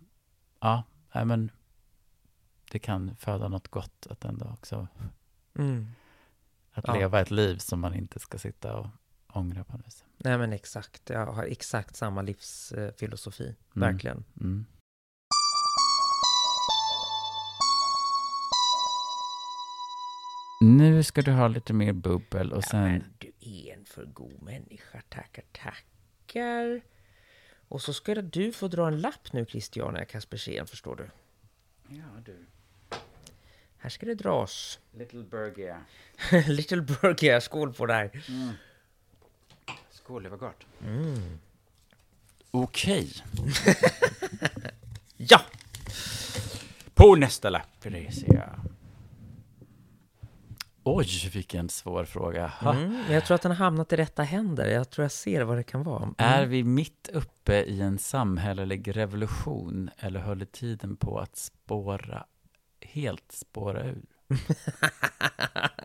ja, 0.60 0.84
nej 1.15 1.25
men 1.25 1.51
det 2.71 2.79
kan 2.79 3.15
föda 3.15 3.47
något 3.47 3.67
gott 3.67 4.08
att 4.10 4.25
ändå 4.25 4.45
också, 4.45 4.88
Mm. 5.60 5.88
Att 6.75 6.83
Ja. 6.88 6.93
leva 6.95 7.21
ett 7.21 7.31
liv 7.31 7.57
som 7.57 7.79
man 7.79 7.93
inte 7.93 8.19
ska 8.19 8.38
sitta 8.38 8.75
och 8.77 8.88
ångra 9.27 9.63
på 9.63 9.77
något 9.77 9.88
vis. 9.88 10.03
Nej, 10.17 10.38
men 10.38 10.53
exakt. 10.53 11.09
Jag 11.09 11.25
har 11.25 11.43
exakt 11.43 11.95
samma 11.95 12.21
livsfilosofi. 12.21 13.43
Mm. 13.43 13.55
Verkligen. 13.91 14.23
Mm. 14.41 14.65
Nu 20.61 21.03
ska 21.03 21.21
du 21.21 21.32
ha 21.32 21.47
lite 21.47 21.73
mer 21.73 21.93
bubbel 21.93 22.51
och 22.51 22.57
Ja, 22.57 22.61
sen, 22.61 22.82
men 22.82 23.13
du 23.17 23.32
är 23.39 23.73
en 23.73 23.86
för 23.86 24.05
god 24.05 24.41
människa. 24.41 25.01
Tackar, 25.09 25.43
tackar. 25.51 26.82
Och 27.67 27.82
så 27.82 27.93
ska 27.93 28.15
du 28.15 28.51
få 28.51 28.67
dra 28.67 28.88
en 28.88 29.01
lapp 29.01 29.34
nu, 29.34 29.45
Christiana 29.45 30.05
Kaspersen, 30.05 30.67
förstår 30.67 30.95
du. 30.95 31.09
ja 31.95 32.03
du, 32.26 32.45
Här 33.86 33.89
ska 33.89 34.05
det 34.05 34.15
dras. 34.15 34.79
little 34.97 35.23
burger. 35.23 35.77
Little 36.47 36.81
Burger, 36.81 37.39
skål 37.39 37.73
på 37.73 37.86
dig. 37.86 38.11
Skål, 39.89 40.23
det 40.23 40.29
var 40.29 40.38
gott. 40.38 40.65
Okej. 42.51 43.11
Ja! 45.17 45.41
På 46.93 47.15
nästa 47.15 47.49
lapp, 47.49 47.79
Theresia. 47.81 48.59
Oj, 50.83 51.29
vilken 51.33 51.69
svår 51.69 52.05
fråga. 52.05 52.53
Mm, 52.61 53.03
jag 53.09 53.25
tror 53.25 53.36
att 53.36 53.41
den 53.41 53.51
har 53.51 53.57
hamnat 53.57 53.93
i 53.93 53.95
rätta 53.95 54.23
händer. 54.23 54.67
Jag 54.67 54.89
tror 54.89 55.03
jag 55.03 55.11
ser 55.11 55.41
vad 55.41 55.57
det 55.57 55.63
kan 55.63 55.83
vara. 55.83 56.03
Mm. 56.03 56.15
Är 56.17 56.45
vi 56.45 56.63
mitt 56.63 57.09
uppe 57.13 57.63
i 57.63 57.81
en 57.81 57.97
samhällelig 57.97 58.97
revolution 58.97 59.89
eller 59.97 60.19
håller 60.19 60.45
tiden 60.45 60.95
på 60.95 61.19
att 61.19 61.38
spåra, 61.38 62.25
helt 62.96 63.32
spåra 63.32 63.84
ur? 63.84 64.02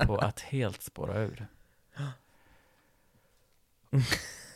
på 0.06 0.16
att 0.16 0.40
helt 0.40 0.82
spåra 0.82 1.18
ur. 1.22 1.46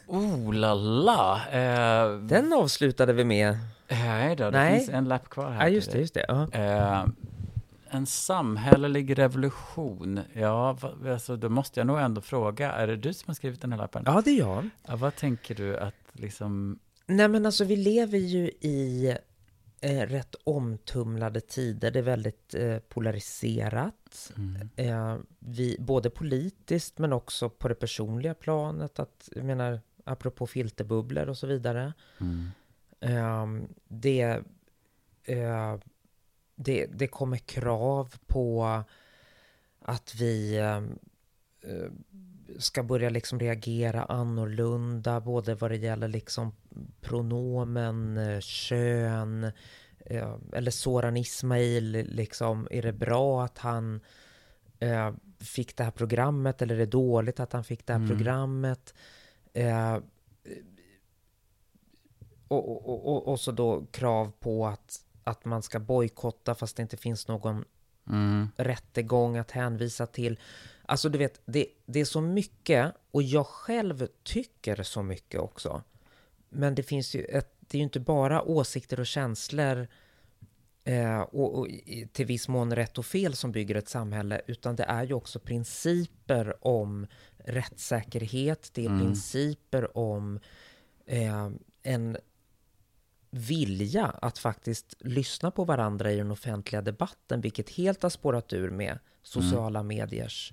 Oh 0.07 0.53
la 0.55 0.75
la! 0.75 1.49
Eh, 1.51 2.19
Den 2.19 2.53
avslutade 2.53 3.13
vi 3.13 3.25
med. 3.25 3.59
nej 3.89 4.37
då, 4.37 4.45
det 4.45 4.51
Nej. 4.59 4.79
finns 4.79 4.89
en 4.89 5.05
lapp 5.05 5.29
kvar 5.31 5.51
här. 5.51 5.63
Ja, 5.63 5.69
just 5.69 5.93
det, 5.93 5.99
just 5.99 6.15
det. 6.15 6.25
Ja. 6.29 6.49
Eh, 6.53 7.05
en 7.91 8.07
samhällelig 8.07 9.19
revolution. 9.19 10.21
Ja, 10.33 10.79
alltså, 11.07 11.37
då 11.37 11.49
måste 11.49 11.81
jag 11.81 11.87
nog 11.87 11.99
ändå 12.01 12.21
fråga, 12.21 12.73
är 12.73 12.87
det 12.87 12.97
du 12.97 13.13
som 13.15 13.25
har 13.27 13.35
skrivit 13.35 13.61
den 13.61 13.73
här 13.73 13.79
lappen? 13.79 14.03
ja, 14.07 14.23
det 14.25 14.31
är 14.31 14.39
jag. 14.39 14.69
Ja, 14.87 14.97
vad 14.97 15.17
tänker 15.17 15.55
du 15.55 15.79
att 15.79 15.95
liksom... 16.13 16.79
Nej, 17.07 17.29
men 17.29 17.47
alltså 17.47 17.65
vi 17.65 17.77
lever 17.77 18.19
ju 18.19 18.47
i 18.61 19.17
eh, 19.85 20.07
rätt 20.07 20.35
omtumlade 20.45 21.41
tider. 21.41 21.91
Det 21.91 21.99
är 21.99 22.03
väldigt 22.03 22.55
eh, 22.55 22.79
polariserat. 22.79 24.33
Mm, 24.37 24.71
Eh, 24.77 25.19
vi, 25.39 25.77
både 25.81 26.11
politiskt 26.11 26.99
men 26.99 27.13
också 27.13 27.51
på 27.51 27.69
det 27.69 27.75
personliga 27.75 28.35
planet. 28.35 28.99
Att, 28.99 29.29
jag 29.35 29.45
menar, 29.45 29.81
apropå 30.05 30.47
filterbubblor 30.47 31.29
och 31.29 31.39
så 31.39 31.47
vidare. 31.47 31.93
mm, 32.21 32.51
Eh, 33.01 33.47
det, 33.89 34.23
eh, 35.25 35.77
det, 36.55 36.87
det 36.87 37.07
kommer 37.07 37.37
krav 37.37 38.15
på 38.27 38.65
att 39.81 40.15
vi 40.15 40.57
eh, 40.57 40.81
ska 42.59 42.83
börja 42.83 43.11
liksom 43.11 43.39
reagera 43.39 44.05
annorlunda, 44.05 45.21
både 45.21 45.55
vad 45.55 45.71
det 45.71 45.77
gäller 45.77 46.09
liksom 46.09 46.53
pronomen, 47.01 48.17
eh, 48.17 48.41
kön, 48.41 49.45
eh, 50.07 50.35
eller 50.53 50.71
Soran 50.71 51.17
Ismail, 51.17 51.91
liksom, 51.93 52.69
är 52.71 52.83
det 52.83 52.93
bra 52.93 53.45
att 53.45 53.59
han 53.59 54.01
eh, 54.79 55.13
fick 55.41 55.77
det 55.77 55.85
här 55.85 55.91
programmet, 55.91 56.63
eller 56.63 56.75
är 56.75 56.79
det 56.79 56.87
dåligt 56.87 57.41
att 57.41 57.53
han 57.53 57.65
fick 57.65 57.87
det 57.87 57.93
här 57.93 58.01
Mm. 58.01 58.09
programmet? 58.09 58.95
Eh, 59.53 59.99
och, 62.49 62.89
och, 62.89 63.09
och, 63.09 63.29
och 63.29 63.41
så 63.41 63.53
då 63.53 63.87
krav 63.91 64.33
på 64.41 64.67
att, 64.67 65.01
att 65.25 65.45
man 65.45 65.63
ska 65.63 65.79
bojkotta 65.81 66.55
fast 66.55 66.77
det 66.77 66.83
inte 66.83 66.97
finns 66.97 67.29
någon 67.29 67.65
mm, 68.11 68.49
rättegång 68.57 69.37
att 69.37 69.51
hänvisa 69.51 70.07
till. 70.07 70.39
Alltså 70.87 71.09
du 71.09 71.19
vet, 71.19 71.41
det, 71.45 71.67
det 71.87 72.01
är 72.01 72.05
så 72.05 72.21
mycket 72.21 72.95
och 73.11 73.23
jag 73.23 73.47
själv 73.47 74.07
tycker 74.23 74.83
så 74.83 75.03
mycket 75.03 75.41
också. 75.41 75.83
Men 76.49 76.75
det 76.75 76.83
finns 76.83 77.15
ju 77.15 77.25
ett, 77.25 77.55
det 77.61 77.77
är 77.77 77.81
ju 77.81 77.85
inte 77.85 78.01
bara 78.01 78.43
åsikter 78.43 79.01
och 79.01 79.07
känslor 79.07 79.87
eh, 80.85 81.21
och, 81.21 81.59
och 81.59 81.69
till 82.13 82.27
viss 82.27 82.49
mån 82.49 82.75
rätt 82.77 82.99
och 82.99 83.07
fel 83.07 83.35
som 83.35 83.53
bygger 83.53 83.75
ett 83.75 83.89
samhälle, 83.89 84.41
utan 84.47 84.77
det 84.77 84.85
är 84.85 85.05
ju 85.05 85.15
också 85.15 85.39
principer 85.39 86.67
om 86.67 87.07
rättssäkerhet, 87.39 88.71
det 88.75 88.85
är 88.85 88.89
Mm. 88.89 89.01
principer 89.01 89.99
om 89.99 90.41
eh, 91.07 91.51
en 91.83 92.17
vilja 93.31 94.07
att 94.07 94.39
faktiskt 94.39 94.95
lyssna 95.01 95.51
på 95.51 95.65
varandra 95.65 96.13
i 96.13 96.17
den 96.17 96.31
offentliga 96.31 96.83
debatten, 96.83 97.41
vilket 97.41 97.71
helt 97.71 98.03
har 98.03 98.11
spårat 98.11 98.53
ur 98.53 98.71
med 98.71 98.99
sociala 99.23 99.83
mediers 99.83 100.53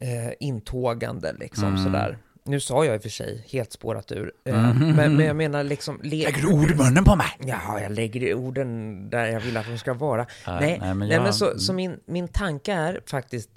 eh, 0.00 0.32
intågande. 0.40 1.32
Liksom, 1.32 1.68
Mm. 1.68 1.84
sådär. 1.84 2.18
Nu 2.44 2.60
sa 2.60 2.84
jag 2.84 2.94
i 2.94 2.98
och 2.98 3.02
för 3.02 3.08
sig 3.08 3.46
helt 3.48 3.72
spårat 3.72 4.12
ur, 4.12 4.32
eh, 4.44 4.70
Mm. 4.70 4.96
men, 4.96 5.16
men 5.16 5.26
jag 5.26 5.36
menar 5.36 5.64
liksom... 5.64 6.00
Le- 6.02 6.24
Lägger 6.24 6.42
du 6.42 6.46
ord 6.52 6.70
i 6.70 6.74
munnen 6.74 7.04
på 7.04 7.16
mig? 7.16 7.26
Ja, 7.40 7.80
jag 7.80 7.92
lägger 7.92 8.34
orden 8.34 9.10
där 9.10 9.26
jag 9.26 9.40
vill 9.40 9.56
att 9.56 9.66
de 9.66 9.78
ska 9.78 9.94
vara. 9.94 10.26
Nej, 10.46 10.56
nej, 10.60 10.60
nej, 10.60 10.78
nej, 10.80 10.88
men 10.94 10.98
men, 11.08 11.10
jag- 11.10 11.34
så, 11.34 11.58
så 11.58 11.72
min, 11.72 12.00
min 12.06 12.28
tanke 12.28 12.72
är 12.72 13.00
faktiskt 13.06 13.50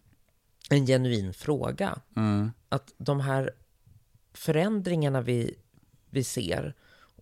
en 0.70 0.86
genuin 0.86 1.34
fråga. 1.34 2.00
Mm, 2.16 2.52
Att 2.70 2.94
de 2.98 3.20
här 3.20 3.52
förändringarna 4.34 5.22
vi, 5.22 5.56
vi 6.10 6.24
ser 6.24 6.74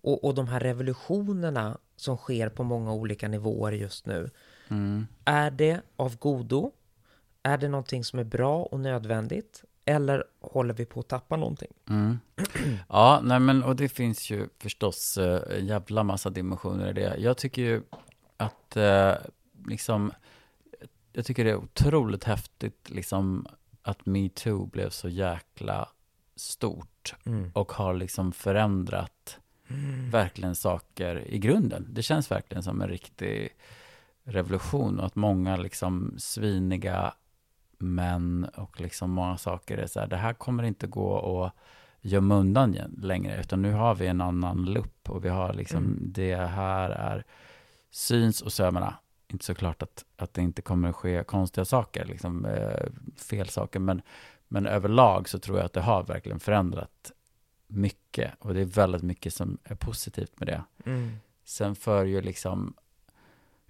och, 0.02 0.24
och 0.24 0.34
de 0.34 0.48
här 0.48 0.60
revolutionerna 0.60 1.78
som 1.96 2.16
sker 2.16 2.48
på 2.48 2.64
många 2.64 2.92
olika 2.92 3.28
nivåer 3.28 3.72
just 3.72 4.06
nu. 4.06 4.30
mm. 4.68 5.06
Är 5.24 5.50
det 5.50 5.80
av 5.96 6.16
godo? 6.18 6.72
Är 7.42 7.58
det 7.58 7.68
någonting 7.68 8.04
som 8.04 8.18
är 8.18 8.24
bra 8.24 8.62
och 8.62 8.80
nödvändigt? 8.80 9.64
Eller 9.84 10.24
håller 10.40 10.74
vi 10.74 10.84
på 10.84 11.00
att 11.00 11.08
tappa 11.08 11.36
någonting? 11.36 11.72
Mm. 11.88 12.18
Ja, 12.88 13.20
nej 13.22 13.40
men 13.40 13.62
och 13.62 13.76
det 13.76 13.88
finns 13.88 14.30
ju 14.30 14.48
förstås 14.58 15.18
eh, 15.18 15.58
en 15.58 15.66
jävla 15.66 16.02
massa 16.02 16.30
dimensioner 16.30 16.90
i 16.90 16.92
det. 16.92 17.16
Jag 17.18 17.36
tycker 17.36 17.62
ju 17.62 17.82
att 18.36 18.76
eh, 18.76 19.14
liksom, 19.66 20.12
jag 21.12 21.26
tycker 21.26 21.44
det 21.44 21.50
är 21.50 21.56
otroligt 21.56 22.24
häftigt 22.24 22.90
liksom 22.90 23.46
att 23.82 24.06
metoo 24.06 24.66
blev 24.66 24.90
så 24.90 25.08
jäkla 25.08 25.88
stort 26.36 27.14
och 27.52 27.72
har 27.72 27.94
liksom 27.94 28.32
förändrat 28.32 29.38
verkligen 30.10 30.54
saker 30.54 31.28
i 31.28 31.38
grunden. 31.38 31.86
Det 31.90 32.02
känns 32.02 32.30
verkligen 32.30 32.62
som 32.62 32.80
en 32.80 32.88
riktig 32.88 33.48
revolution 34.24 35.00
och 35.00 35.06
att 35.06 35.14
många 35.14 35.56
liksom 35.56 36.14
sviniga 36.18 37.14
män 37.82 38.46
och 38.56 38.80
liksom 38.80 39.10
många 39.10 39.36
saker 39.36 39.78
är 39.78 39.86
så 39.86 40.00
här, 40.00 40.06
det 40.06 40.16
här 40.16 40.32
kommer 40.32 40.62
inte 40.62 40.86
gå 40.86 41.44
att 41.44 41.52
gömma 42.00 42.36
undan 42.36 42.74
igen 42.74 42.98
längre, 43.02 43.40
utan 43.40 43.62
nu 43.62 43.72
har 43.72 43.94
vi 43.94 44.06
en 44.06 44.20
annan 44.20 44.64
lupp 44.64 45.10
och 45.10 45.24
vi 45.24 45.28
har 45.28 45.52
liksom, 45.52 45.84
Mm. 45.84 45.98
det 46.00 46.36
här 46.36 46.90
är 46.90 47.24
syns 47.90 48.42
och 48.42 48.72
menar, 48.72 48.94
inte 49.28 49.44
så 49.44 49.54
klart 49.54 49.82
att, 49.82 50.04
att 50.16 50.34
det 50.34 50.42
inte 50.42 50.62
kommer 50.62 50.88
att 50.88 50.96
ske 50.96 51.24
konstiga 51.24 51.64
saker, 51.64 52.04
liksom 52.04 52.44
eh, 52.44 52.86
fel 53.16 53.48
saker, 53.48 53.80
men, 53.80 54.02
men 54.48 54.66
överlag 54.66 55.28
så 55.28 55.38
tror 55.38 55.58
jag 55.58 55.64
att 55.66 55.72
det 55.72 55.80
har 55.80 56.02
verkligen 56.02 56.40
förändrat 56.40 57.12
mycket 57.66 58.32
och 58.38 58.54
det 58.54 58.60
är 58.60 58.64
väldigt 58.64 59.02
mycket 59.02 59.34
som 59.34 59.58
är 59.64 59.74
positivt 59.74 60.40
med 60.40 60.48
det. 60.48 60.62
Mm. 60.84 61.16
Sen 61.44 61.74
för 61.74 62.04
ju 62.04 62.20
liksom, 62.20 62.74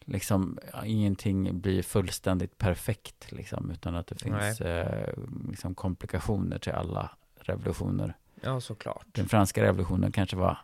liksom 0.05 0.59
ingenting 0.85 1.61
blir 1.61 1.83
fullständigt 1.83 2.59
perfekt, 2.59 3.33
liksom, 3.33 3.71
utan 3.71 3.95
att 3.95 4.07
det 4.07 4.19
finns 4.23 4.61
eh, 4.61 5.09
liksom 5.51 5.75
komplikationer 5.75 6.59
till 6.59 6.73
alla 6.73 7.11
revolutioner. 7.41 8.17
Ja, 8.41 8.61
såklart. 8.61 9.07
Den 9.13 9.29
franska 9.29 9.63
revolutionen 9.63 10.13
kanske 10.13 10.37
var 10.37 10.59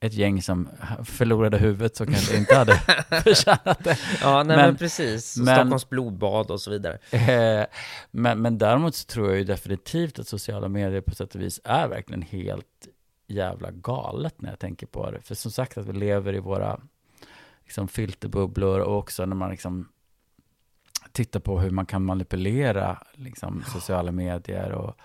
ett 0.00 0.14
gäng 0.14 0.42
som 0.42 0.68
förlorade 1.04 1.58
huvudet 1.58 1.96
så 1.96 2.06
kanske 2.06 2.36
inte 2.36 2.54
hade 2.56 2.74
förtjänat 3.24 3.84
det. 3.84 3.98
Ja, 4.22 4.42
nej 4.42 4.56
Men- 4.56 4.66
men, 4.66 4.76
precis. 4.76 5.36
men- 5.36 5.56
Stockholms 5.56 5.88
blodbad 5.88 6.50
och 6.50 6.60
så 6.60 6.70
vidare. 6.70 6.98
Eh, 7.10 7.66
men, 8.10 8.42
men 8.42 8.58
däremot 8.58 8.94
så 8.94 9.06
tror 9.06 9.28
jag 9.28 9.38
ju 9.38 9.44
definitivt 9.44 10.18
att 10.18 10.28
sociala 10.28 10.68
medier 10.68 11.00
på 11.00 11.14
sätt 11.14 11.34
och 11.34 11.40
vis 11.40 11.60
är 11.64 11.88
verkligen 11.88 12.22
helt 12.22 12.66
jävla 13.26 13.70
galet 13.70 14.40
när 14.42 14.50
jag 14.50 14.58
tänker 14.58 14.86
på 14.86 15.10
det. 15.10 15.20
För 15.20 15.34
som 15.34 15.50
sagt 15.50 15.78
att 15.78 15.86
vi 15.86 15.92
lever 15.92 16.32
i 16.34 16.38
våra 16.38 16.80
liksom, 17.72 17.88
filterbubblor 17.88 18.80
och 18.80 18.98
också 18.98 19.26
när 19.26 19.36
man 19.36 19.50
liksom 19.50 19.88
tittar 21.12 21.40
på 21.40 21.60
hur 21.60 21.70
man 21.70 21.86
kan 21.86 22.04
manipulera 22.04 23.02
liksom, 23.12 23.64
sociala 23.72 24.12
medier 24.12 24.72
och 24.72 24.96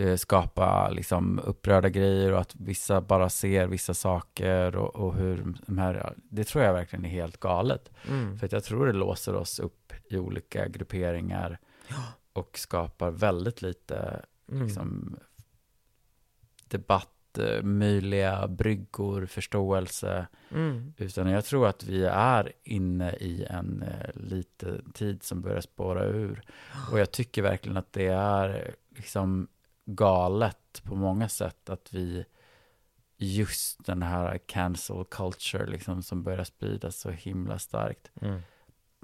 eh, 0.00 0.16
skapa 0.16 0.90
liksom, 0.90 1.40
upprörda 1.44 1.88
grejer 1.88 2.32
och 2.32 2.40
att 2.40 2.54
vissa 2.54 3.00
bara 3.00 3.28
ser 3.28 3.66
vissa 3.66 3.94
saker 3.94 4.76
och, 4.76 4.96
och 4.96 5.14
hur 5.14 5.54
de 5.66 5.78
här, 5.78 6.14
det 6.16 6.44
tror 6.44 6.64
jag 6.64 6.72
verkligen 6.72 7.04
är 7.04 7.08
helt 7.08 7.40
galet. 7.40 7.90
Mm. 8.08 8.38
För 8.38 8.48
jag 8.52 8.64
tror 8.64 8.86
det 8.86 8.92
låser 8.92 9.34
oss 9.34 9.58
upp 9.58 9.92
i 10.10 10.18
olika 10.18 10.68
grupperingar 10.68 11.58
och 12.32 12.58
skapar 12.58 13.10
väldigt 13.10 13.62
lite 13.62 14.24
Mm. 14.52 14.64
liksom, 14.66 15.16
debatt, 16.68 17.10
möjliga 17.62 18.48
bryggor, 18.48 19.26
förståelse. 19.26 20.26
Mm. 20.50 20.94
Utan 20.96 21.30
jag 21.30 21.44
tror 21.44 21.68
att 21.68 21.84
vi 21.84 22.04
är 22.04 22.52
inne 22.62 23.12
i 23.12 23.44
en 23.50 23.82
eh, 23.82 24.10
lite 24.14 24.80
tid 24.94 25.22
som 25.22 25.40
börjar 25.40 25.60
spåra 25.60 26.04
ur. 26.04 26.42
Och 26.92 26.98
jag 26.98 27.10
tycker 27.10 27.42
verkligen 27.42 27.76
att 27.76 27.92
det 27.92 28.06
är 28.06 28.74
liksom 28.96 29.48
galet 29.84 30.82
på 30.84 30.94
många 30.94 31.28
sätt 31.28 31.70
att 31.70 31.92
vi 31.92 32.24
just 33.16 33.86
den 33.86 34.02
här 34.02 34.38
cancel 34.38 35.04
culture 35.10 35.66
liksom 35.66 36.02
som 36.02 36.22
börjar 36.22 36.44
spridas 36.44 36.96
så 36.96 37.10
himla 37.10 37.58
starkt. 37.58 38.10
Mm. 38.20 38.40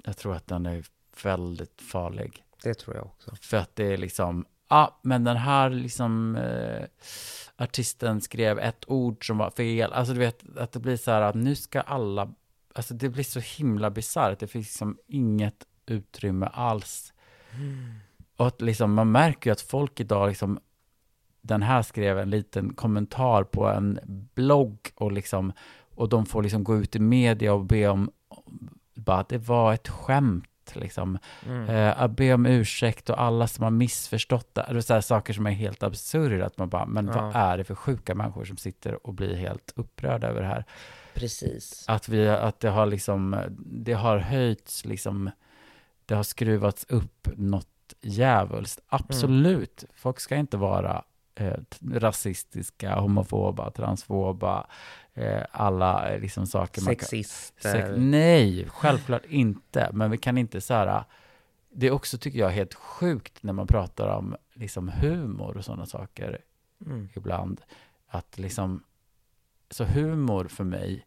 Jag 0.03 0.17
tror 0.17 0.35
att 0.35 0.47
den 0.47 0.65
är 0.65 0.85
väldigt 1.23 1.81
farlig. 1.81 2.43
Det 2.63 2.73
tror 2.73 2.95
jag 2.95 3.05
också. 3.05 3.35
För 3.41 3.57
att 3.57 3.75
det 3.75 3.83
är 3.83 3.97
liksom, 3.97 4.45
ja, 4.73 4.99
men 5.01 5.23
den 5.23 5.37
här 5.37 5.69
liksom 5.69 6.35
eh, 6.35 6.85
artisten 7.57 8.21
skrev 8.21 8.59
ett 8.59 8.83
ord 8.87 9.27
som 9.27 9.37
var 9.37 9.49
fel. 9.49 9.93
Alltså 9.93 10.13
du 10.13 10.19
vet, 10.19 10.57
att 10.57 10.71
det 10.71 10.79
blir 10.79 10.97
så 10.97 11.11
här 11.11 11.21
att 11.21 11.35
nu 11.35 11.55
ska 11.55 11.81
alla, 11.81 12.33
alltså 12.75 12.93
det 12.93 13.09
blir 13.09 13.23
så 13.23 13.39
himla 13.39 13.89
bisarrt. 13.89 14.39
Det 14.39 14.47
finns 14.47 14.67
liksom 14.67 14.97
inget 15.07 15.65
utrymme 15.85 16.49
alls. 16.53 17.13
Och 18.37 18.47
att 18.47 18.61
liksom, 18.61 18.93
man 18.93 19.11
märker 19.11 19.49
ju 19.49 19.51
att 19.51 19.61
folk 19.61 19.99
idag 19.99 20.29
liksom, 20.29 20.59
den 21.41 21.61
här 21.61 21.81
skrev 21.81 22.19
en 22.19 22.29
liten 22.29 22.73
kommentar 22.73 23.43
på 23.43 23.67
en 23.67 23.99
blogg 24.35 24.77
och 24.95 25.11
liksom, 25.11 25.53
och 25.95 26.09
de 26.09 26.25
får 26.25 26.43
liksom 26.43 26.63
gå 26.63 26.77
ut 26.77 26.95
i 26.95 26.99
media 26.99 27.53
och 27.53 27.65
be 27.65 27.87
om, 27.87 28.11
bara 28.95 29.19
att 29.19 29.29
det 29.29 29.37
var 29.37 29.73
ett 29.73 29.87
skämt 29.87 30.45
liksom. 30.75 31.17
Mm. 31.45 31.69
Eh, 31.69 32.01
att 32.01 32.11
be 32.11 32.33
om 32.33 32.45
ursäkt 32.45 33.09
och 33.09 33.21
alla 33.21 33.47
som 33.47 33.63
har 33.63 33.71
missförstått 33.71 34.55
det. 34.55 34.65
Det 34.69 34.89
är 34.89 35.01
saker 35.01 35.33
som 35.33 35.45
är 35.45 35.51
helt 35.51 35.83
absurda. 35.83 36.45
Att 36.45 36.57
man 36.57 36.69
bara, 36.69 36.85
men 36.85 37.07
Ja. 37.07 37.21
vad 37.21 37.35
är 37.35 37.57
det 37.57 37.63
för 37.63 37.75
sjuka 37.75 38.15
människor 38.15 38.45
som 38.45 38.57
sitter 38.57 39.07
och 39.07 39.13
blir 39.13 39.35
helt 39.35 39.73
upprörda 39.75 40.27
över 40.27 40.41
det 40.41 40.47
här? 40.47 40.65
Precis. 41.13 41.85
Att, 41.87 42.09
vi, 42.09 42.27
att 42.29 42.59
det 42.59 42.69
har 42.69 42.85
liksom, 42.85 43.37
det 43.65 43.93
har 43.93 44.17
höjts 44.17 44.85
liksom, 44.85 45.29
det 46.05 46.15
har 46.15 46.23
skruvats 46.23 46.85
upp 46.89 47.27
något 47.35 47.67
djävulskt. 48.01 48.81
Absolut, 48.87 49.83
folk 49.95 50.19
ska 50.19 50.35
inte 50.35 50.57
vara 50.57 51.03
eh, 51.35 51.53
rasistiska, 51.91 52.95
homofoba, 52.95 53.71
transfoba, 53.71 54.67
eh, 55.13 55.41
alla 55.51 56.09
eh, 56.09 56.19
liksom 56.21 56.47
saker 56.47 56.81
man 56.81 56.95
kan... 56.95 57.05
Sexister. 57.07 57.71
Sex, 57.71 57.89
nej, 57.97 58.69
självklart 58.69 59.25
inte. 59.25 59.89
Men 59.93 60.11
vi 60.11 60.17
kan 60.17 60.37
inte 60.37 60.61
så 60.61 60.73
här... 60.73 61.03
Det 61.75 61.87
är 61.87 61.91
också, 61.91 62.17
tycker 62.17 62.39
jag, 62.39 62.49
helt 62.49 62.73
sjukt 62.73 63.43
när 63.43 63.53
man 63.53 63.67
pratar 63.67 64.07
om 64.07 64.35
liksom 64.53 64.89
humor 64.89 65.57
och 65.57 65.65
sådana 65.65 65.85
saker 65.85 66.41
Mm. 66.85 67.09
ibland. 67.13 67.61
Att 68.07 68.37
liksom... 68.37 68.83
Så 69.69 69.83
humor 69.83 70.45
för 70.45 70.63
mig, 70.63 71.05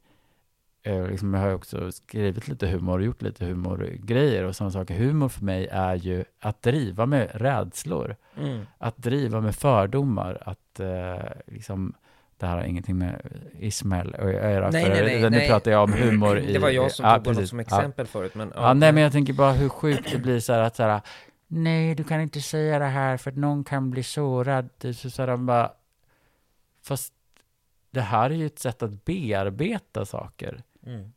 eh, 0.87 1.09
liksom 1.09 1.35
jag 1.35 1.41
har 1.41 1.55
också 1.55 1.93
skrivit 1.93 2.49
lite 2.49 2.67
humor 2.67 2.99
och 2.99 3.05
gjort 3.05 3.23
lite 3.23 3.45
humorgrejer 3.45 4.45
och 4.45 4.57
sådana 4.57 4.71
saker. 4.71 4.95
Humor 4.95 5.29
för 5.29 5.45
mig 5.45 5.69
är 5.71 5.95
ju 5.95 6.25
att 6.41 6.63
driva 6.63 7.07
med 7.07 7.31
rädslor. 7.35 8.17
Mm. 8.39 8.67
Att 8.79 8.97
driva 8.97 9.41
med 9.41 9.55
fördomar. 9.55 10.43
Att 10.47 10.81
eh, 10.81 11.17
liksom... 11.47 11.95
Det 12.39 12.47
här 12.47 12.57
har 12.57 12.65
ingenting 12.65 12.99
med 12.99 13.21
Ismail 13.59 14.15
att 14.15 14.33
göra. 14.33 14.71
Nej, 14.71 14.89
nej, 14.89 15.05
nej, 15.05 15.21
nu 15.21 15.31
nej. 15.31 15.49
pratar 15.49 15.71
jag 15.71 15.83
om 15.85 15.93
humor 16.03 16.39
i... 16.39 16.53
Det 16.53 16.59
var 16.59 16.71
jag 16.71 16.93
som 16.93 17.07
ja, 17.07 17.17
tog 17.17 17.27
honom 17.27 17.47
som 17.47 17.59
Ja. 17.59 17.63
exempel 17.63 18.07
förut. 18.07 18.35
Men, 18.35 18.53
Ja, 18.55 18.75
nej, 18.75 18.93
men 18.93 19.03
jag 19.03 19.13
tänker 19.13 19.33
bara 19.33 19.53
hur 19.53 19.69
sjukt 19.69 20.13
det 20.13 20.19
blir 20.19 20.41
så 20.41 20.53
här 20.53 20.61
att 20.61 20.77
så 20.77 20.83
här, 20.83 21.01
nej, 21.47 21.95
du 21.95 22.05
kan 22.05 22.21
inte 22.21 22.41
säga 22.41 22.79
det 22.79 22.85
här 22.85 23.17
för 23.17 23.31
att 23.31 23.37
någon 23.37 23.65
kan 23.65 23.91
bli 23.91 24.03
sårad. 24.03 24.69
Så, 24.95 25.11
så 25.11 25.23
här, 25.23 25.37
bara, 25.37 25.73
fast 26.85 27.13
det 27.91 28.01
här 28.01 28.31
är 28.31 28.35
ju 28.35 28.47
ett 28.47 28.59
sätt 28.59 28.83
att 28.83 29.05
bearbeta 29.05 30.05
saker. 30.05 30.63
Mm. 30.87 31.13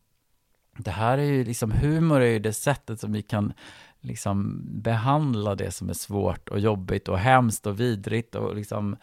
Det 0.78 0.92
här 0.92 1.18
är 1.18 1.24
ju 1.24 1.44
liksom, 1.44 1.72
humor 1.72 2.22
är 2.22 2.32
ju 2.32 2.40
det 2.40 2.54
sättet 2.54 3.00
som 3.00 3.12
vi 3.14 3.22
kan 3.22 3.54
liksom 4.02 4.62
behandla 4.82 5.56
det 5.56 5.72
som 5.72 5.90
är 5.90 5.94
svårt 5.94 6.50
och 6.50 6.60
jobbigt 6.60 7.08
och 7.08 7.20
hemskt 7.20 7.66
och 7.68 7.80
vidrigt 7.80 8.36
och 8.36 8.56
liksom 8.56 8.96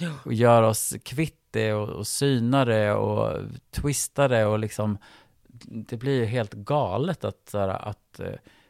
Ja. 0.00 0.10
och 0.24 0.32
göra 0.32 0.68
oss 0.68 0.94
kvitt 1.04 1.38
det 1.50 1.72
och, 1.72 1.88
och 1.88 2.06
syna 2.06 2.64
det 2.64 2.92
och 2.92 3.40
twista 3.70 4.28
det 4.28 4.44
och 4.46 4.58
liksom 4.58 4.98
det 5.60 5.96
blir 5.96 6.12
ju 6.20 6.24
helt 6.24 6.52
galet 6.54 7.24
att, 7.24 7.48
så 7.48 7.58
här, 7.58 7.68
att, 7.68 8.20
eh, 8.20 8.26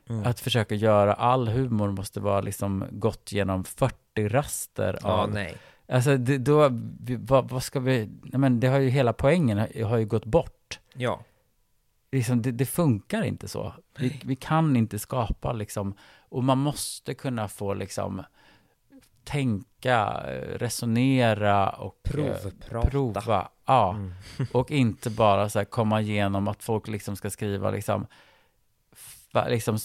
Mm. 0.08 0.26
att 0.26 0.40
försöka 0.40 0.74
göra 0.74 1.14
all 1.14 1.48
humor 1.48 1.90
måste 1.90 2.20
vara 2.20 2.40
liksom 2.40 2.84
gått 2.90 3.32
genom 3.32 3.64
40 3.64 4.28
raster 4.28 4.98
Ja, 5.02 5.08
av 5.08 5.30
nej. 5.30 5.54
Alltså, 5.88 6.16
det, 6.16 6.38
då, 6.38 6.68
vad, 7.18 7.48
vad 7.50 7.62
ska 7.62 7.80
vi, 7.80 8.08
nej 8.22 8.38
men 8.38 8.60
det 8.60 8.66
har 8.66 8.78
ju 8.78 8.88
hela 8.88 9.12
poängen 9.12 9.58
har, 9.58 9.84
har 9.84 9.96
ju 9.98 10.04
gått 10.06 10.24
bort. 10.24 10.80
Ja. 10.94 11.20
Liksom, 12.12 12.42
det, 12.42 12.52
det 12.52 12.66
funkar 12.66 13.22
inte 13.22 13.48
så. 13.48 13.74
Vi, 13.98 14.20
vi 14.24 14.36
kan 14.36 14.76
inte 14.76 14.98
skapa 14.98 15.52
liksom, 15.52 15.94
och 16.28 16.44
man 16.44 16.58
måste 16.58 17.14
kunna 17.14 17.48
få 17.48 17.74
liksom 17.74 18.22
tänka, 19.24 20.22
eh, 20.28 20.58
resonera 20.58 21.68
och 21.70 22.00
eh, 22.04 22.12
Provprata. 22.12 22.90
prova. 22.90 23.48
Ja, 23.66 23.94
Mm. 23.94 24.12
och 24.52 24.70
inte 24.70 25.10
bara 25.10 25.48
så 25.48 25.58
här 25.58 25.64
komma 25.66 26.00
igenom 26.00 26.48
att 26.48 26.62
folk 26.62 26.88
liksom 26.88 27.16
ska 27.16 27.30
skriva 27.30 27.70
liksom, 27.70 28.06
liksom 29.48 29.78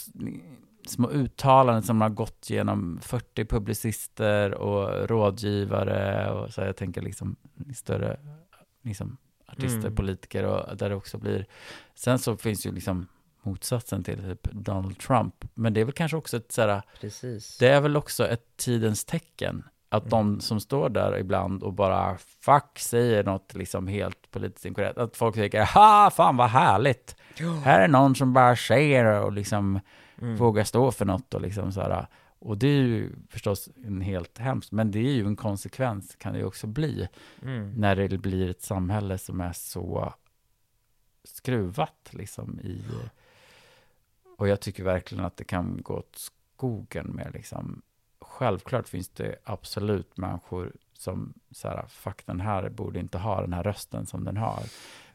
små 0.87 1.09
uttalanden 1.09 1.83
som 1.83 2.01
har 2.01 2.09
gått 2.09 2.49
genom 2.49 2.99
40 3.01 3.45
publicister 3.45 4.53
och 4.53 5.09
rådgivare 5.09 6.31
och 6.31 6.53
så 6.53 6.61
här, 6.61 6.67
jag 6.67 6.75
tänker 6.77 7.01
liksom 7.01 7.35
i 7.69 7.73
större 7.73 8.19
liksom 8.81 9.17
artister, 9.47 9.79
Mm. 9.79 9.95
politiker 9.95 10.43
och 10.43 10.77
där 10.77 10.89
det 10.89 10.95
också 10.95 11.17
blir 11.17 11.45
sen 11.95 12.19
så 12.19 12.37
finns 12.37 12.65
ju 12.65 12.71
liksom 12.71 13.07
motsatsen 13.41 14.03
till 14.03 14.17
typ 14.23 14.43
Donald 14.51 14.99
Trump 14.99 15.45
men 15.53 15.73
det 15.73 15.81
är 15.81 15.85
väl 15.85 15.93
kanske 15.93 16.17
också 16.17 16.37
ett 16.37 16.51
så 16.51 16.61
här, 16.61 16.81
Precis. 17.01 17.57
det 17.57 17.67
är 17.67 17.81
väl 17.81 17.97
också 17.97 18.27
ett 18.27 18.57
tidens 18.57 19.05
tecken 19.05 19.63
att 19.89 20.03
Mm. 20.03 20.09
de 20.09 20.41
som 20.41 20.59
står 20.59 20.89
där 20.89 21.17
ibland 21.17 21.63
och 21.63 21.73
bara 21.73 22.17
fuck 22.41 22.79
säger 22.79 23.23
något 23.23 23.53
liksom 23.55 23.87
helt 23.87 24.31
politiskt 24.31 24.65
inkorrekt. 24.65 24.97
Att 24.97 25.17
folk 25.17 25.35
tycker 25.35 25.65
ha 25.65 26.09
fan 26.11 26.37
vad 26.37 26.49
härligt. 26.49 27.15
Här 27.63 27.79
är 27.79 27.87
någon 27.87 28.15
som 28.15 28.33
bara 28.33 28.55
säger 28.55 29.05
och 29.21 29.31
liksom 29.31 29.79
Mm. 30.21 30.35
vågar 30.35 30.63
stå 30.63 30.91
för 30.91 31.05
något 31.05 31.33
och 31.33 31.41
liksom 31.41 31.71
så 31.71 31.81
här. 31.81 32.07
Och 32.39 32.57
det 32.57 32.67
är 32.67 32.81
ju 32.81 33.11
förstås 33.29 33.69
en 33.85 34.01
helt 34.01 34.37
hemskt, 34.37 34.71
men 34.71 34.91
det 34.91 34.99
är 34.99 35.13
ju 35.13 35.25
en 35.25 35.35
konsekvens 35.35 36.15
kan 36.15 36.33
det 36.33 36.39
ju 36.39 36.45
också 36.45 36.67
bli 36.67 37.07
Mm. 37.41 37.73
när 37.73 37.95
det 37.95 38.17
blir 38.17 38.49
ett 38.49 38.61
samhälle 38.61 39.17
som 39.17 39.41
är 39.41 39.53
så 39.53 40.13
skruvat 41.23 42.09
liksom 42.11 42.59
i 42.59 42.83
och 44.37 44.47
jag 44.47 44.59
tycker 44.59 44.83
verkligen 44.83 45.25
att 45.25 45.37
det 45.37 45.43
kan 45.43 45.81
gå 45.81 45.93
åt 45.93 46.15
skogen 46.55 47.07
med 47.07 47.33
liksom 47.33 47.81
självklart 48.19 48.87
finns 48.87 49.09
det 49.09 49.35
absolut 49.43 50.17
människor 50.17 50.73
som 50.93 51.33
så 51.51 51.67
här, 51.67 51.85
fuck 51.87 52.25
den 52.25 52.41
här 52.41 52.69
borde 52.69 52.99
inte 52.99 53.17
ha 53.17 53.41
den 53.41 53.53
här 53.53 53.63
rösten 53.63 54.05
som 54.05 54.23
den 54.23 54.37
har 54.37 54.63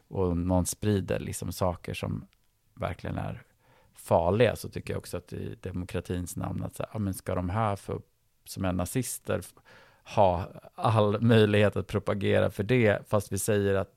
och 0.07 0.37
någon 0.37 0.65
sprider 0.65 1.19
liksom 1.19 1.51
saker 1.51 1.93
som 1.93 2.27
verkligen 2.73 3.17
är 3.17 3.43
farliga 3.95 4.55
så 4.55 4.69
tycker 4.69 4.93
jag 4.93 4.99
också 4.99 5.17
att 5.17 5.33
i 5.33 5.55
demokratins 5.61 6.35
namn 6.35 6.63
att 6.63 6.75
så 6.75 6.85
här, 6.89 6.99
men 6.99 7.13
ska 7.13 7.35
de 7.35 7.49
här 7.49 7.75
för, 7.75 8.01
som 8.45 8.65
är 8.65 8.73
nazister 8.73 9.41
ha 10.15 10.47
all 10.75 11.21
möjlighet 11.21 11.75
att 11.75 11.87
propagera 11.87 12.51
för 12.51 12.63
det 12.63 13.09
fast 13.09 13.31
vi 13.31 13.39
säger 13.39 13.75
att 13.75 13.91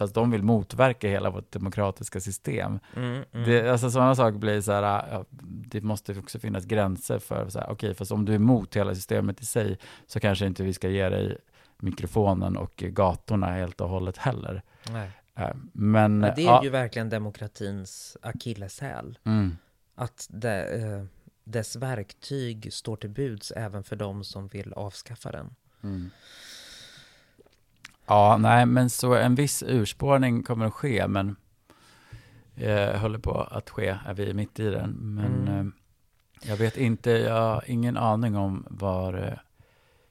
fast 0.00 0.14
de 0.14 0.30
vill 0.30 0.42
motverka 0.42 1.08
hela 1.08 1.30
vårt 1.30 1.52
demokratiska 1.52 2.20
system. 2.20 2.78
Mm. 2.96 3.24
Mm. 3.32 3.48
Det, 3.48 3.72
alltså 3.72 3.90
sådana 3.90 4.14
saker 4.14 4.38
blir 4.38 4.60
så 4.60 4.72
här, 4.72 4.82
ja, 4.82 5.24
det 5.66 5.80
måste 5.80 6.18
också 6.18 6.38
finnas 6.38 6.64
gränser 6.64 7.18
för, 7.18 7.48
så 7.48 7.58
här, 7.58 7.70
okej, 7.70 7.94
fast 7.94 8.12
om 8.12 8.24
du 8.24 8.32
är 8.32 8.36
emot 8.36 8.76
hela 8.76 8.94
systemet 8.94 9.40
i 9.40 9.46
sig, 9.46 9.78
så 10.06 10.20
kanske 10.20 10.46
inte 10.46 10.62
vi 10.62 10.72
ska 10.72 10.88
ge 10.88 11.08
dig 11.08 11.38
mikrofonen 11.78 12.56
och 12.56 12.72
gatorna 12.76 13.46
helt 13.46 13.80
och 13.80 13.88
hållet 13.88 14.16
heller. 14.16 14.62
Nej. 14.90 15.10
Eh, 15.40 15.54
Men, 15.72 16.18
Men 16.18 16.34
det 16.36 16.42
är 16.42 16.46
ja, 16.46 16.64
ju 16.64 16.70
verkligen 16.70 17.08
demokratins 17.08 18.16
akilleshäl. 18.22 19.18
mm, 19.24 19.56
Att 19.94 20.26
det, 20.30 20.64
eh, 20.64 21.04
dess 21.44 21.76
verktyg 21.76 22.72
står 22.72 22.96
till 22.96 23.10
buds 23.10 23.50
även 23.50 23.84
för 23.84 23.96
de 23.96 24.24
som 24.24 24.48
vill 24.48 24.72
avskaffa 24.72 25.32
den. 25.32 25.54
mm. 25.82 26.10
Ja, 28.06 28.36
nej, 28.36 28.66
men 28.66 28.90
så 28.90 29.14
en 29.14 29.34
viss 29.34 29.62
urspårning 29.66 30.42
kommer 30.42 30.66
att 30.66 30.74
ske, 30.74 31.08
men 31.08 31.36
eh, 32.56 32.96
håller 33.00 33.18
på 33.18 33.40
att 33.40 33.70
ske, 33.70 33.98
är 34.06 34.14
vi 34.14 34.34
mitt 34.34 34.60
i 34.60 34.64
den. 34.70 34.90
Men 34.90 35.48
Mm. 35.48 35.72
eh, 36.42 36.48
jag 36.50 36.56
vet 36.56 36.76
inte, 36.76 37.10
jag 37.10 37.34
har 37.42 37.64
ingen 37.66 37.96
aning 37.96 38.36
om 38.36 38.66
var 38.70 39.14
eh, 39.14 39.38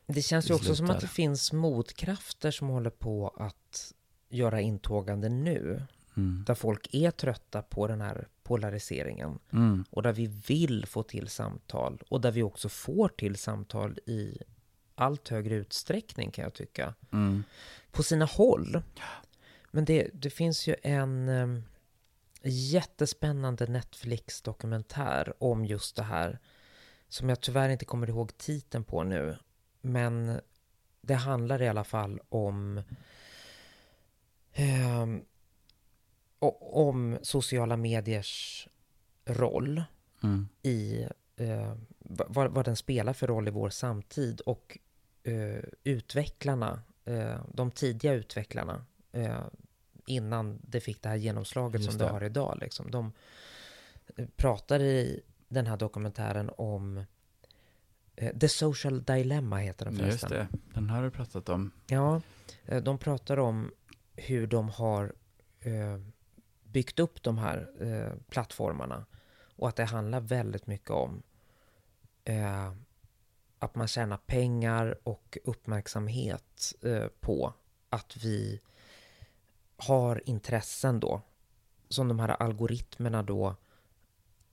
Det 0.07 0.21
känns 0.21 0.49
ju 0.49 0.53
också 0.53 0.75
som 0.75 0.89
att 0.89 0.99
det 0.99 1.07
finns 1.07 1.53
motkrafter 1.53 2.51
som 2.51 2.67
håller 2.67 2.89
på 2.89 3.34
att 3.38 3.93
göra 4.30 4.61
intågande 4.61 5.30
nu. 5.30 5.82
mm, 6.17 6.43
Där 6.47 6.55
folk 6.55 6.88
är 6.93 7.11
trötta 7.11 7.61
på 7.61 7.88
den 7.88 8.01
här 8.01 8.27
polariseringen. 8.43 9.39
mm, 9.53 9.86
Och 9.89 10.03
där 10.03 10.13
vi 10.13 10.27
vill 10.27 10.86
få 10.86 11.03
till 11.03 11.27
samtal. 11.27 12.01
Och 12.09 12.21
där 12.21 12.32
vi 12.32 12.43
också 12.43 12.69
får 12.69 13.09
till 13.09 13.36
samtal 13.36 13.99
i 14.05 14.38
allt 14.95 15.30
högre 15.30 15.55
utsträckning 15.55 16.32
kan 16.32 16.43
jag 16.43 16.53
tycka. 16.53 16.93
mm, 17.11 17.43
På 17.91 18.03
sina 18.03 18.25
håll. 18.25 18.82
Men 19.71 19.86
det, 19.86 20.09
det 20.13 20.30
finns 20.30 20.67
ju 20.67 20.75
en 20.84 21.30
um, 21.30 21.63
jättespännande 22.43 23.67
Netflix-dokumentär 23.67 25.34
om 25.43 25.65
just 25.65 25.95
det 25.95 26.03
här. 26.03 26.39
Som 27.09 27.30
jag 27.30 27.41
tyvärr 27.41 27.69
inte 27.69 27.86
kommer 27.86 28.09
ihåg 28.09 28.38
titeln 28.38 28.84
på 28.84 29.03
nu. 29.03 29.38
Men 29.82 30.39
det 31.01 31.13
handlar 31.15 31.61
i 31.61 31.67
alla 31.67 31.84
fall 31.84 32.19
om 32.30 32.82
o- 36.39 36.84
om 36.86 37.18
sociala 37.22 37.78
mediers 37.78 38.68
roll 39.26 39.84
mm, 40.24 40.47
i 40.64 41.07
eh, 41.36 41.74
vad, 41.99 42.51
vad 42.51 42.66
den 42.66 42.76
spelar 42.76 43.14
för 43.14 43.28
roll 43.28 43.47
i 43.47 43.51
vår 43.51 43.70
samtid 43.70 44.41
och 44.41 44.78
eh, 45.24 45.64
utvecklarna 45.84 46.82
eh, 47.05 47.36
de 47.53 47.72
tidiga 47.72 48.14
utvecklarna, 48.14 48.86
eh, 49.12 49.39
innan 50.05 50.60
det 50.64 50.80
fick 50.80 51.01
det 51.03 51.10
här 51.10 51.16
genomslaget 51.16 51.82
Just 51.82 51.91
som 51.91 51.99
det. 51.99 52.05
det. 52.05 52.12
har 52.12 52.24
idag. 52.24 52.57
Liksom. 52.62 52.91
De 52.91 53.12
eh, 54.16 54.26
pratar 54.36 54.80
i 54.82 55.22
den 55.47 55.68
här 55.68 55.78
dokumentären 55.78 56.51
om 56.57 57.03
eh, 58.16 58.38
The 58.38 58.49
Social 58.49 59.03
Dilemma 59.03 59.57
heter 59.57 59.86
den 59.86 59.93
Just 59.93 60.05
förresten. 60.20 60.30
det, 60.30 60.47
den 60.74 60.89
har 60.89 61.03
du 61.03 61.12
pratat 61.12 61.49
om. 61.49 61.72
Ja, 61.88 62.22
eh, 62.66 62.84
de 62.84 62.97
pratar 62.97 63.39
om 63.39 63.72
hur 64.20 64.47
de 64.47 64.70
har 64.70 65.13
eh, 65.59 65.97
byggt 66.63 66.99
upp 66.99 67.24
de 67.24 67.38
här 67.38 67.70
eh, 67.80 68.13
plattformarna. 68.30 69.05
Och 69.55 69.67
att 69.70 69.76
det 69.76 69.86
handlar 69.86 70.20
väldigt 70.20 70.67
mycket 70.67 70.89
om 70.89 71.24
eh, 72.24 72.74
att 73.59 73.76
man 73.76 73.88
tjänar 73.88 74.17
pengar 74.17 74.97
och 75.03 75.38
uppmärksamhet 75.43 76.74
eh, 76.82 77.07
på 77.20 77.53
att 77.89 78.17
vi 78.17 78.61
har 79.78 80.22
intressen 80.26 80.99
då 80.99 81.22
som 81.89 82.07
de 82.07 82.20
här 82.20 82.30
algoritmerna 82.30 83.24
då 83.24 83.55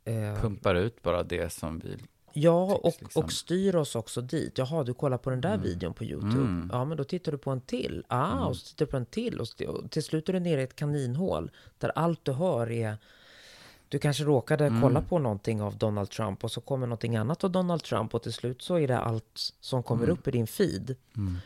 eh, 0.05 0.41
Pumpar 0.41 0.75
ut 0.75 1.03
bara 1.03 1.23
det 1.23 1.53
som 1.53 1.79
vi... 1.79 1.99
Ja, 2.39 2.71
tycks 2.71 2.97
och, 2.97 3.03
liksom- 3.03 3.25
och 3.25 3.33
styr 3.33 3.75
oss 3.77 3.95
också 3.97 4.21
dit. 4.21 4.59
Jaha, 4.59 4.85
du 4.85 4.95
kollar 4.95 5.19
på 5.19 5.31
den 5.31 5.41
där 5.41 5.55
Mm. 5.55 5.63
videon 5.63 5.95
på 5.95 6.05
YouTube. 6.05 6.35
Mm. 6.41 6.71
Ja, 6.73 6.85
men 6.85 6.97
då 6.97 7.05
tittar 7.05 7.33
du 7.33 7.39
på 7.39 7.51
en 7.51 7.61
till. 7.61 8.05
Ah, 8.09 8.33
Mm. 8.33 8.45
och 8.45 8.57
så 8.57 8.67
tittar 8.67 8.87
du 8.87 8.91
på 8.91 8.97
en 8.97 9.07
till. 9.07 9.41
Och, 9.41 9.49
och 9.69 9.91
till 9.91 10.03
slut 10.03 10.29
är 10.29 10.33
du 10.33 10.41
nere 10.41 10.61
i 10.61 10.65
ett 10.65 10.77
kaninhål 10.77 11.51
där 11.79 11.93
allt 11.95 12.25
du 12.25 12.33
hör 12.33 12.71
är... 12.71 12.97
Du 13.89 13.99
kanske 13.99 14.25
råkade 14.25 14.67
Mm. 14.67 14.83
kolla 14.83 15.03
på 15.03 15.19
någonting 15.19 15.63
av 15.63 15.77
Donald 15.79 16.11
Trump 16.11 16.45
och 16.45 16.51
så 16.53 16.61
kommer 16.61 16.87
någonting 16.87 17.17
annat 17.17 17.45
av 17.45 17.51
Donald 17.51 17.83
Trump 17.83 18.15
och 18.15 18.23
till 18.23 18.33
slut 18.33 18.63
så 18.63 18.79
är 18.79 18.89
det 18.89 18.99
allt 18.99 19.53
som 19.61 19.83
kommer 19.83 20.05
Mm. 20.05 20.13
upp 20.17 20.29
i 20.29 20.31
din 20.31 20.47
feed. 20.47 20.97
Mm. 21.17 21.37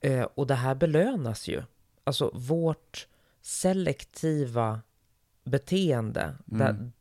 Eh, 0.00 0.26
och 0.34 0.46
det 0.46 0.54
här 0.54 0.74
belönas 0.74 1.48
ju. 1.48 1.62
Alltså 2.04 2.30
vårt 2.34 3.06
selektiva 3.42 4.80
beteende. 5.44 6.34
Där, 6.44 6.70
Mm. 6.70 6.92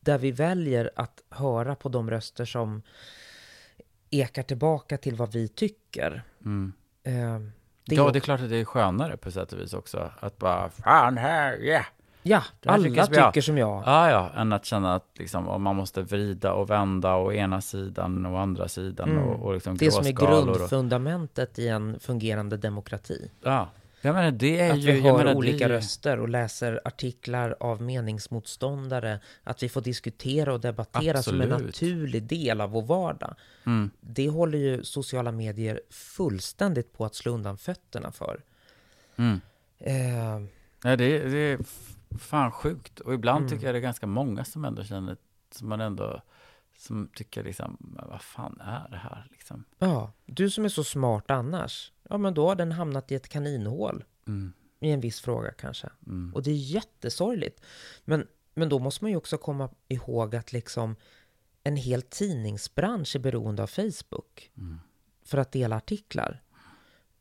Där 0.00 0.18
vi 0.18 0.30
väljer 0.30 0.90
att 0.96 1.22
höra 1.30 1.74
på 1.74 1.88
de 1.88 2.10
röster 2.10 2.44
som 2.44 2.82
ekar 4.10 4.42
tillbaka 4.42 4.96
till 4.98 5.14
vad 5.14 5.32
vi 5.32 5.48
tycker. 5.48 6.22
Mm. 6.44 6.72
Eh, 7.02 7.12
det 7.86 7.94
ja, 7.94 8.10
det 8.10 8.18
är 8.18 8.20
klart 8.20 8.40
att 8.40 8.48
det 8.50 8.56
är 8.56 8.64
skönare 8.64 9.16
på 9.16 9.30
sätt 9.30 9.52
och 9.52 9.58
vis 9.60 9.74
också. 9.74 10.10
Att 10.20 10.38
bara, 10.38 10.70
fan 10.70 11.16
här, 11.18 11.56
yeah! 11.62 11.84
ja, 12.22 12.42
alla 12.66 12.84
tycker 12.84 12.96
jag. 13.14 13.32
tycker 13.34 13.40
som 13.42 13.58
jag. 13.58 13.82
Ja, 13.86 14.10
ja, 14.10 14.30
än 14.36 14.52
att 14.52 14.64
känna 14.64 14.94
att 14.94 15.06
liksom, 15.18 15.48
om 15.48 15.62
man 15.62 15.76
måste 15.76 16.02
vrida 16.02 16.52
och 16.52 16.70
vända 16.70 17.16
å 17.16 17.32
ena 17.32 17.60
sidan 17.60 18.26
och 18.26 18.40
andra 18.40 18.68
sidan 18.68 19.10
Mm. 19.10 19.24
och, 19.24 19.46
och 19.46 19.54
liksom 19.54 19.76
Det 19.76 19.90
som 19.90 20.06
är 20.06 20.10
gråskalor 20.10 20.48
och- 20.50 20.56
grundfundamentet 20.56 21.58
i 21.58 21.68
en 21.68 22.00
fungerande 22.00 22.56
demokrati. 22.56 23.30
Ja, 23.42 23.68
jag 24.02 24.14
menar 24.14 24.30
det 24.30 24.60
är 24.60 24.72
Att 24.72 24.78
ju... 24.78 24.92
vi 24.92 25.00
hör 25.00 25.18
menar, 25.18 25.34
olika 25.34 25.68
det 25.68 25.74
röster 25.74 26.20
och 26.20 26.28
läser 26.28 26.80
artiklar 26.84 27.56
av 27.60 27.82
meningsmotståndare. 27.82 29.20
Att 29.44 29.62
vi 29.62 29.68
får 29.68 29.80
diskutera 29.80 30.52
och 30.52 30.60
debattera 30.60 31.22
som 31.22 31.40
en 31.40 31.52
Absolut. 31.52 31.66
naturlig 31.66 32.22
del 32.22 32.60
av 32.60 32.70
vår 32.70 32.82
vardag. 32.82 33.34
Mm, 33.66 33.90
Det 34.00 34.28
håller 34.28 34.58
ju 34.58 34.84
sociala 34.84 35.32
medier 35.32 35.80
fullständigt 35.90 36.92
på 36.92 37.04
att 37.04 37.14
slå 37.14 37.32
undan 37.32 37.58
fötterna 37.58 38.12
för. 38.12 38.40
mm. 39.16 39.40
Eh, 39.78 40.42
Ja, 40.84 40.96
det, 40.96 41.04
är- 41.04 41.28
det 41.30 41.38
är 41.38 41.58
fan 42.18 42.52
sjukt. 42.52 43.00
Och 43.00 43.14
ibland 43.14 43.38
Mm. 43.38 43.50
tycker 43.50 43.66
jag 43.66 43.74
det 43.74 43.78
är 43.78 43.82
ganska 43.82 44.06
många 44.06 44.44
som 44.44 44.64
ändå 44.64 44.84
känner, 44.84 45.16
som 45.54 45.68
man 45.68 45.80
ändå, 45.80 46.22
som 46.82 47.08
tycker 47.14 47.44
liksom, 47.44 47.96
vad 48.10 48.22
fan 48.22 48.60
är 48.60 48.88
det 48.90 48.96
här 48.96 49.26
liksom? 49.30 49.64
ja, 49.78 50.12
du 50.26 50.50
som 50.50 50.64
är 50.64 50.68
så 50.68 50.84
smart 50.84 51.30
annars. 51.30 51.92
Ja, 52.08 52.18
men 52.18 52.34
då 52.34 52.48
har 52.48 52.54
den 52.54 52.72
hamnat 52.72 53.12
i 53.12 53.14
ett 53.14 53.28
kaninhål. 53.28 54.04
Mm, 54.26 54.52
I 54.80 54.90
en 54.90 55.00
viss 55.00 55.20
fråga 55.20 55.52
kanske. 55.52 55.88
mm, 56.06 56.34
Och 56.34 56.42
det 56.42 56.50
är 56.50 56.54
jättesorgligt. 56.54 57.60
Men, 58.04 58.26
men 58.54 58.68
då 58.68 58.78
måste 58.78 59.04
man 59.04 59.10
ju 59.10 59.16
också 59.16 59.38
komma 59.38 59.70
ihåg 59.88 60.36
att 60.36 60.52
liksom 60.52 60.96
en 61.64 61.76
hel 61.76 62.02
tidningsbransch 62.02 63.16
är 63.16 63.20
beroende 63.20 63.62
av 63.62 63.66
Facebook 63.66 64.50
mm. 64.56 64.78
för 65.24 65.38
att 65.38 65.52
dela 65.52 65.76
artiklar. 65.76 66.42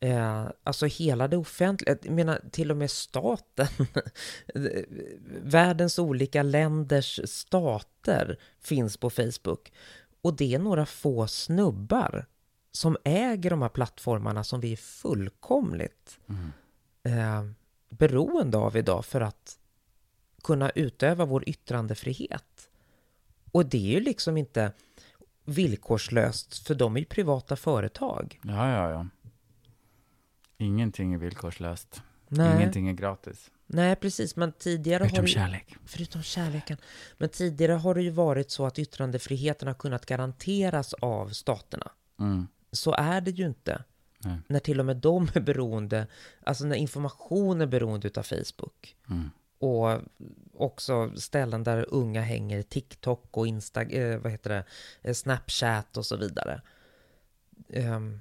Eh, 0.04 0.48
alltså 0.64 0.86
hela 0.86 1.28
det 1.28 1.38
offentliga, 1.38 1.98
jag 2.04 2.14
menar 2.14 2.42
till 2.52 2.72
och 2.72 2.78
med 2.78 2.92
staten, 2.92 3.68
världens 5.42 6.00
olika 6.00 6.44
länders 6.44 7.20
stater 7.26 8.40
finns 8.60 8.98
på 8.98 9.10
Facebook. 9.10 9.72
Och 10.22 10.36
det 10.36 10.56
är 10.56 10.60
några 10.60 10.86
få 10.86 11.28
snubbar 11.28 12.26
som 12.72 12.98
äger 13.04 13.50
de 13.50 13.62
här 13.62 13.70
plattformarna 13.70 14.44
som 14.44 14.60
vi 14.60 14.72
är 14.72 14.78
fullkomligt 14.78 16.20
Mm. 16.30 16.52
eh, 17.04 17.52
beroende 17.90 18.58
av 18.58 18.78
idag 18.78 19.06
för 19.06 19.22
att 19.22 19.58
kunna 20.44 20.70
utöva 20.70 21.26
vår 21.26 21.50
yttrandefrihet. 21.50 22.70
Och 23.52 23.66
det 23.66 23.78
är 23.78 23.92
ju 23.92 24.00
liksom 24.00 24.38
inte 24.38 24.72
villkorslöst, 25.46 26.68
för 26.68 26.76
de 26.76 26.96
är 26.96 27.00
ju 27.00 27.06
privata 27.06 27.56
företag. 27.56 28.40
Ja, 28.44 28.70
ja, 28.72 28.90
ja. 28.92 29.06
Ingenting 30.62 31.14
är 31.14 31.18
villkorslöst. 31.18 32.02
Nej, 32.28 32.56
Ingenting 32.56 32.88
är 32.90 32.94
gratis. 32.94 33.52
nej 33.68 33.96
precis, 33.96 34.36
men 34.36 34.52
tidigare 34.52 35.04
har 35.04 35.08
Förutom 35.10 35.26
det, 35.26 35.32
kärlek. 35.32 35.76
förutom 35.86 36.24
kärleken. 36.24 36.78
Men 37.18 37.30
tidigare 37.30 37.72
har 37.74 37.96
det 37.96 38.02
ju 38.02 38.10
varit 38.10 38.52
så 38.52 38.66
att 38.66 38.80
yttrandefriheten 38.80 39.68
har 39.68 39.76
kunnat 39.76 40.06
garanteras 40.06 40.94
av 40.94 41.30
staterna. 41.30 41.92
Mm. 42.20 42.48
Så 42.72 42.94
är 42.94 43.22
det 43.22 43.32
ju 43.32 43.46
inte. 43.46 43.84
Nej. 44.20 44.38
När 44.48 44.60
till 44.60 44.80
och 44.80 44.86
med 44.86 44.98
de 44.98 45.28
är 45.34 45.40
beroende, 45.42 46.08
alltså 46.44 46.66
när 46.66 46.76
information 46.76 47.62
är 47.62 47.66
beroende 47.66 48.08
utav 48.08 48.24
Facebook. 48.24 48.96
Mm. 49.10 49.30
Och 49.60 50.02
också 50.54 51.12
ställen 51.18 51.64
där 51.64 51.86
unga 51.90 52.22
hänger, 52.22 52.62
TikTok 52.62 53.38
och 53.38 53.48
Insta, 53.48 53.82
eh, 53.82 54.18
vad 54.20 54.32
heter 54.32 54.66
det, 55.02 55.14
Snapchat 55.14 55.98
och 55.98 56.06
så 56.06 56.18
vidare. 56.18 56.62
Ehm, 57.70 58.20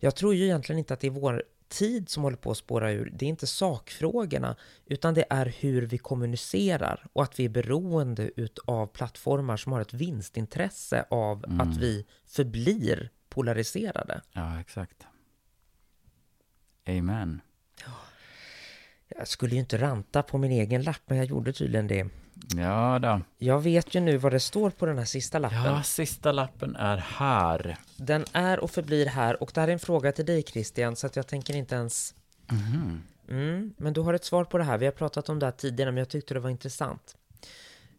jag 0.00 0.16
tror 0.16 0.34
ju 0.34 0.44
egentligen 0.44 0.78
inte 0.78 0.94
att 0.94 1.00
det 1.00 1.06
är 1.06 1.10
vår 1.10 1.44
tid 1.68 2.08
som 2.08 2.22
håller 2.22 2.36
på 2.36 2.50
att 2.50 2.56
spåra 2.56 2.92
ur. 2.92 3.10
Det 3.14 3.24
är 3.24 3.28
inte 3.28 3.46
sakfrågorna, 3.46 4.56
utan 4.86 5.14
det 5.14 5.24
är 5.30 5.54
hur 5.58 5.82
vi 5.82 5.98
kommunicerar 5.98 7.06
och 7.12 7.22
att 7.22 7.40
vi 7.40 7.44
är 7.44 7.48
beroende 7.48 8.30
av 8.64 8.86
plattformar 8.86 9.56
som 9.56 9.72
har 9.72 9.80
ett 9.80 9.94
vinstintresse 9.94 11.04
av 11.10 11.44
Mm. 11.44 11.60
att 11.60 11.76
vi 11.76 12.06
förblir 12.26 13.10
polariserade. 13.28 14.20
Ja, 14.32 14.60
exakt. 14.60 15.06
Amen. 16.86 17.40
Jag 19.08 19.28
skulle 19.28 19.54
ju 19.54 19.60
inte 19.60 19.78
ranta 19.78 20.22
på 20.22 20.38
min 20.38 20.52
egen 20.52 20.82
lapp, 20.82 21.00
men 21.06 21.18
jag 21.18 21.26
gjorde 21.26 21.52
tydligen 21.52 21.86
det. 21.86 22.06
Ja 22.56 22.98
då. 22.98 23.20
Jag 23.38 23.60
vet 23.60 23.94
ju 23.94 24.00
nu 24.00 24.16
vad 24.16 24.32
det 24.32 24.40
står 24.40 24.70
på 24.70 24.86
den 24.86 24.98
här 24.98 25.04
sista 25.04 25.38
lappen. 25.38 25.64
Ja, 25.64 25.82
sista 25.82 26.32
lappen 26.32 26.76
är 26.76 26.96
här. 26.96 27.76
Den 27.96 28.24
är 28.32 28.60
och 28.60 28.70
förblir 28.70 29.06
här 29.06 29.42
och 29.42 29.50
det 29.54 29.60
här 29.60 29.68
är 29.68 29.72
en 29.72 29.78
fråga 29.78 30.12
till 30.12 30.26
dig 30.26 30.42
Christian 30.42 30.96
så 30.96 31.06
att 31.06 31.16
jag 31.16 31.26
tänker 31.26 31.56
inte 31.56 31.74
ens... 31.74 32.14
Mhm. 32.50 33.02
Mm, 33.28 33.74
men 33.76 33.92
du 33.92 34.00
har 34.00 34.14
ett 34.14 34.24
svar 34.24 34.44
på 34.44 34.58
det 34.58 34.64
här. 34.64 34.78
Vi 34.78 34.84
har 34.84 34.92
pratat 34.92 35.28
om 35.28 35.38
det 35.38 35.46
här 35.46 35.52
tidigare 35.52 35.90
men 35.90 35.98
jag 35.98 36.08
tyckte 36.08 36.34
det 36.34 36.40
var 36.40 36.50
intressant. 36.50 37.16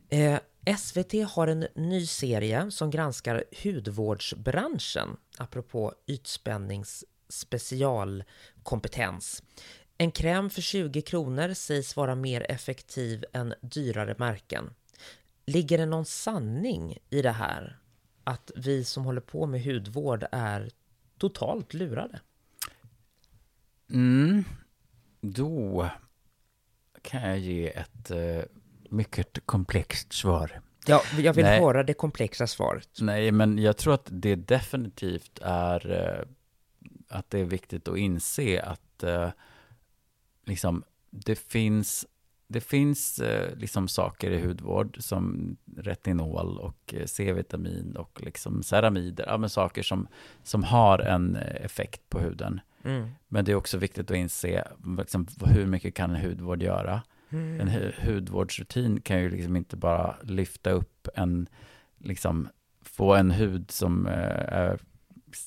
Eh, 0.09 0.39
SVT 0.77 1.13
har 1.29 1.47
en 1.47 1.67
ny 1.75 2.05
serie 2.05 2.71
som 2.71 2.89
granskar 2.89 3.43
hudvårdsbranschen 3.63 5.17
apropå 5.37 5.93
ytspännings 6.07 7.03
specialkompetens. 7.29 9.43
En 10.01 10.11
kräm 10.11 10.49
för 10.49 10.61
20 10.61 11.01
kronor 11.01 11.53
sägs 11.53 11.95
vara 11.95 12.15
mer 12.15 12.45
effektiv 12.51 13.25
än 13.33 13.53
dyrare 13.61 14.15
märken. 14.17 14.73
Ligger 15.45 15.77
det 15.77 15.85
någon 15.85 16.05
sanning 16.05 16.97
i 17.09 17.21
det 17.21 17.31
här? 17.31 17.79
Att 18.23 18.51
vi 18.55 18.83
som 18.83 19.05
håller 19.05 19.21
på 19.21 19.45
med 19.45 19.63
hudvård 19.63 20.25
är 20.31 20.69
totalt 21.17 21.73
lurade? 21.73 22.19
Mm. 23.89 24.43
Då 25.21 25.89
kan 27.01 27.21
jag 27.21 27.39
ge 27.39 27.69
ett 27.69 28.11
eh, 28.11 28.41
mycket 28.89 29.39
komplext 29.45 30.13
svar. 30.13 30.61
Ja, 30.85 31.01
jag 31.17 31.33
vill 31.33 31.45
Nej. 31.45 31.59
höra 31.59 31.83
det 31.83 31.93
komplexa 31.93 32.47
svaret. 32.47 32.89
Nej, 33.01 33.31
men 33.31 33.57
jag 33.57 33.77
tror 33.77 33.93
att 33.93 34.07
det 34.11 34.35
definitivt 34.35 35.39
är 35.41 35.91
eh, 35.91 36.27
att 37.17 37.29
det 37.29 37.39
är 37.39 37.45
viktigt 37.45 37.87
att 37.87 37.97
inse 37.97 38.61
att 38.61 39.03
eh, 39.03 39.29
liksom 40.49 40.83
det 41.09 41.35
finns 41.35 42.05
det 42.47 42.61
finns 42.61 43.19
eh, 43.19 43.55
liksom 43.57 43.87
saker 43.87 44.31
i 44.31 44.41
hudvård 44.41 44.97
som 44.99 45.55
retinol 45.77 46.57
och 46.57 46.93
eh, 46.93 47.05
C-vitamin 47.05 47.95
och 47.95 48.21
liksom 48.23 48.63
ceramider, 48.63 49.25
ja, 49.27 49.37
men 49.37 49.49
saker 49.49 49.83
som, 49.83 50.07
som 50.43 50.63
har 50.63 50.99
en 50.99 51.35
eh, 51.35 51.65
effekt 51.65 52.09
på 52.09 52.19
huden. 52.19 52.61
Mm. 52.83 53.09
Men 53.27 53.45
det 53.45 53.51
är 53.51 53.55
också 53.55 53.77
viktigt 53.77 54.11
att 54.11 54.17
inse 54.17 54.67
liksom, 54.97 55.27
hur 55.45 55.65
mycket 55.65 55.95
kan 55.95 56.15
en 56.15 56.21
hudvård 56.21 56.63
göra. 56.63 57.01
Mm. 57.29 57.61
En 57.61 57.69
hu- 57.69 58.05
hudvårdsrutin 58.05 59.01
kan 59.01 59.21
ju 59.21 59.29
liksom 59.29 59.55
inte 59.55 59.77
bara 59.77 60.15
lyfta 60.23 60.71
upp 60.71 61.07
en, 61.15 61.47
liksom, 61.97 62.47
få 62.81 63.15
en 63.15 63.31
hud 63.31 63.71
som 63.71 64.07
eh, 64.07 64.13
är 64.53 64.79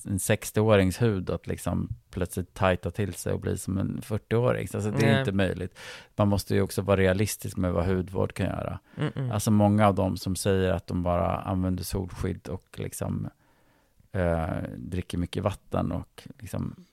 en 0.04 0.18
60-årings 0.18 1.02
hud 1.02 1.30
att 1.30 1.46
liksom 1.46 1.88
plötsligt 2.10 2.54
tajta 2.54 2.90
till 2.90 3.14
sig 3.14 3.32
och 3.32 3.40
bli 3.40 3.58
som 3.58 3.78
en 3.78 4.00
40-åring. 4.00 4.68
Alltså 4.74 4.90
det 4.90 5.06
är 5.06 5.12
Nej. 5.12 5.18
inte 5.18 5.32
möjligt. 5.32 5.78
Man 6.16 6.28
måste 6.28 6.54
ju 6.54 6.62
också 6.62 6.82
vara 6.82 6.96
realistisk 6.96 7.56
med 7.56 7.72
vad 7.72 7.86
hudvård 7.86 8.32
kan 8.34 8.46
göra. 8.46 8.78
Mm-mm. 8.96 9.32
Alltså 9.32 9.50
många 9.50 9.88
av 9.88 9.94
dem 9.94 10.16
som 10.16 10.36
säger 10.36 10.72
att 10.72 10.86
de 10.86 11.02
bara 11.02 11.36
använder 11.36 11.84
solskydd 11.84 12.48
och 12.48 12.78
liksom 12.78 13.28
eh, 14.12 14.56
dricker 14.76 15.18
mycket 15.18 15.42
vatten 15.42 15.92
och 15.92 16.28
liksom 16.38 16.84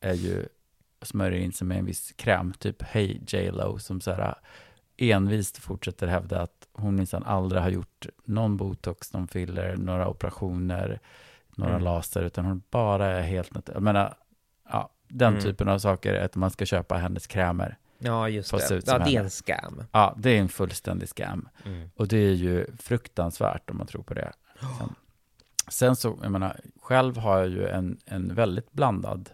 är 0.00 0.14
ju 0.14 0.46
smörjer 1.02 1.40
in 1.40 1.52
sig 1.52 1.66
med 1.66 1.78
en 1.78 1.84
viss 1.84 2.12
kräm, 2.12 2.52
typ 2.52 2.82
Hey 2.82 3.20
J 3.26 3.50
Lo 3.50 3.78
som 3.78 4.00
så 4.00 4.12
här 4.12 4.34
envist 4.96 5.58
fortsätter 5.58 6.06
hävda 6.06 6.42
att 6.42 6.68
hon 6.72 6.94
minsann 6.94 7.22
aldrig 7.22 7.62
har 7.62 7.70
gjort 7.70 8.06
någon 8.24 8.56
botox, 8.56 9.12
någon 9.12 9.28
filler, 9.28 9.76
några 9.76 10.08
operationer, 10.08 11.00
några 11.56 11.72
Mm. 11.72 11.84
laser, 11.84 12.22
utan 12.22 12.44
hon 12.44 12.62
bara 12.70 13.06
är 13.06 13.22
helt 13.22 13.54
naturlig. 13.54 13.76
Jag 13.76 13.82
menar, 13.82 14.14
ja, 14.68 14.90
den 15.08 15.28
Mm. 15.32 15.42
typen 15.44 15.68
av 15.68 15.78
saker, 15.78 16.14
att 16.14 16.36
man 16.36 16.50
ska 16.50 16.66
köpa 16.66 16.96
hennes 16.96 17.26
krämer. 17.26 17.76
Ja, 17.98 18.28
just 18.28 18.50
det. 18.68 18.74
ut 18.74 18.86
Ja, 18.86 18.98
det 18.98 19.04
är 19.04 19.06
henne. 19.06 19.20
en 19.20 19.30
scam. 19.30 19.82
Ja, 19.92 20.14
det 20.18 20.30
är 20.30 20.40
en 20.40 20.48
fullständig 20.48 21.08
scam. 21.08 21.48
Mm. 21.64 21.90
Och 21.96 22.08
det 22.08 22.16
är 22.18 22.32
ju 22.34 22.66
fruktansvärt 22.78 23.70
om 23.70 23.76
man 23.78 23.86
tror 23.86 24.02
på 24.02 24.14
det. 24.14 24.32
Sen, 24.78 24.94
sen 25.68 25.96
så, 25.96 26.18
jag 26.22 26.32
menar, 26.32 26.60
själv 26.82 27.16
har 27.16 27.38
jag 27.38 27.48
ju 27.48 27.68
en, 27.68 27.98
en 28.06 28.34
väldigt 28.34 28.72
blandad 28.72 29.30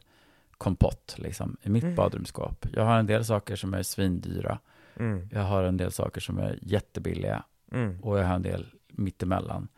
kompott 0.58 1.14
liksom, 1.18 1.56
i 1.62 1.68
mitt 1.68 1.82
Mm. 1.84 1.94
badrumsskåp. 1.96 2.66
Jag 2.72 2.84
har 2.84 2.98
en 2.98 3.06
del 3.06 3.24
saker 3.24 3.56
som 3.56 3.74
är 3.74 3.82
svindyra. 3.82 4.58
Mm. 4.96 5.28
Jag 5.32 5.42
har 5.42 5.62
en 5.62 5.76
del 5.76 5.92
saker 5.92 6.20
som 6.20 6.38
är 6.38 6.58
jättebilliga. 6.62 7.42
Mm. 7.72 8.00
Och 8.00 8.18
jag 8.18 8.24
har 8.24 8.34
en 8.34 8.42
del 8.42 8.66
mittemellan. 8.88 9.68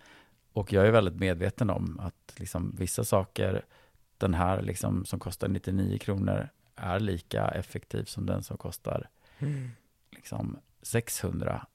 Och 0.55 0.73
jag 0.73 0.87
är 0.87 0.91
väldigt 0.91 1.15
medveten 1.21 1.71
om 1.71 2.01
att 2.01 2.35
liksom, 2.37 2.75
vissa 2.79 3.05
saker, 3.05 3.65
den 4.19 4.35
här 4.35 4.63
liksom, 4.63 5.05
som 5.05 5.19
kostar 5.21 5.49
99 5.49 5.99
kronor, 5.99 6.49
är 6.77 7.01
lika 7.01 7.49
effektiv 7.49 8.05
som 8.05 8.27
den 8.27 8.43
som 8.43 8.57
kostar 8.57 9.09
Mm. 9.39 9.71
liksom 10.11 10.57
600. 10.83 11.67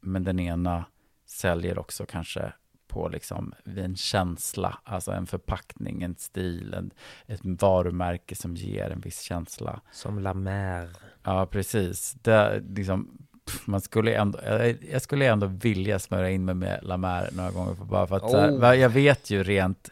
Men 0.00 0.24
den 0.24 0.40
ena 0.40 0.84
säljer 1.26 1.78
också 1.78 2.06
kanske 2.06 2.52
på 2.86 3.08
liksom 3.08 3.54
en 3.64 3.96
känsla, 3.96 4.78
alltså 4.84 5.12
en 5.12 5.26
förpackning, 5.26 6.02
en 6.02 6.16
stil, 6.16 6.74
en, 6.74 6.90
ett 7.26 7.40
varumärke 7.42 8.34
som 8.34 8.56
ger 8.56 8.90
en 8.90 9.00
viss 9.00 9.20
känsla. 9.20 9.80
Som 9.92 10.18
La 10.18 10.34
Mer. 10.34 10.90
Ja, 11.22 11.46
precis. 11.46 12.12
Det, 12.12 12.62
liksom, 12.68 13.25
man 13.64 13.80
skulle 13.80 14.14
ändå, 14.14 14.38
jag, 14.46 14.76
jag 14.92 15.02
skulle 15.02 15.26
ändå 15.26 15.46
vilja 15.46 15.98
smörja 15.98 16.30
in 16.30 16.44
mig 16.44 16.54
med 16.54 16.80
La 16.82 16.96
Mer 16.96 17.28
några 17.32 17.50
gånger, 17.50 17.74
för 17.74 17.84
bara 17.84 18.06
för 18.06 18.16
att 18.16 18.32
här, 18.32 18.50
Oh. 18.50 18.60
va- 18.60 18.76
jag 18.76 18.88
vet 18.88 19.30
ju 19.30 19.42
rent, 19.42 19.90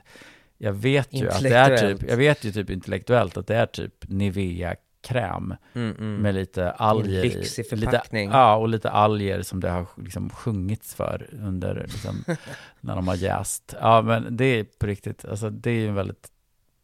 jag 0.58 0.72
vet 0.72 1.08
ju 1.12 1.28
att 1.28 1.42
det 1.42 1.56
är 1.56 1.76
typ, 1.76 2.10
jag 2.10 2.16
vet 2.16 2.44
ju 2.44 2.52
typ 2.52 2.70
intellektuellt 2.70 3.36
att 3.36 3.46
det 3.46 3.56
är 3.56 3.66
typ 3.66 3.94
Nivea-kräm 4.08 5.54
Mm, 5.74 5.96
mm. 5.98 6.14
med 6.16 6.34
lite 6.34 6.70
alger 6.70 7.24
i. 7.24 7.44
Lite, 7.76 8.02
ja, 8.32 8.56
och 8.56 8.68
lite 8.68 8.90
alger 8.90 9.42
som 9.42 9.60
det 9.60 9.70
har 9.70 9.86
liksom 9.96 10.30
sjungits 10.30 10.94
för 10.94 11.28
under, 11.32 11.74
liksom, 11.82 12.24
när 12.80 12.96
de 12.96 13.08
har 13.08 13.14
jäst. 13.16 13.74
Ja, 13.80 14.02
men 14.02 14.36
det 14.36 14.44
är 14.44 14.64
på 14.64 14.86
riktigt, 14.86 15.24
alltså 15.24 15.50
det 15.50 15.70
är 15.70 15.74
ju 15.74 15.88
en 15.88 15.94
väldigt 15.94 16.28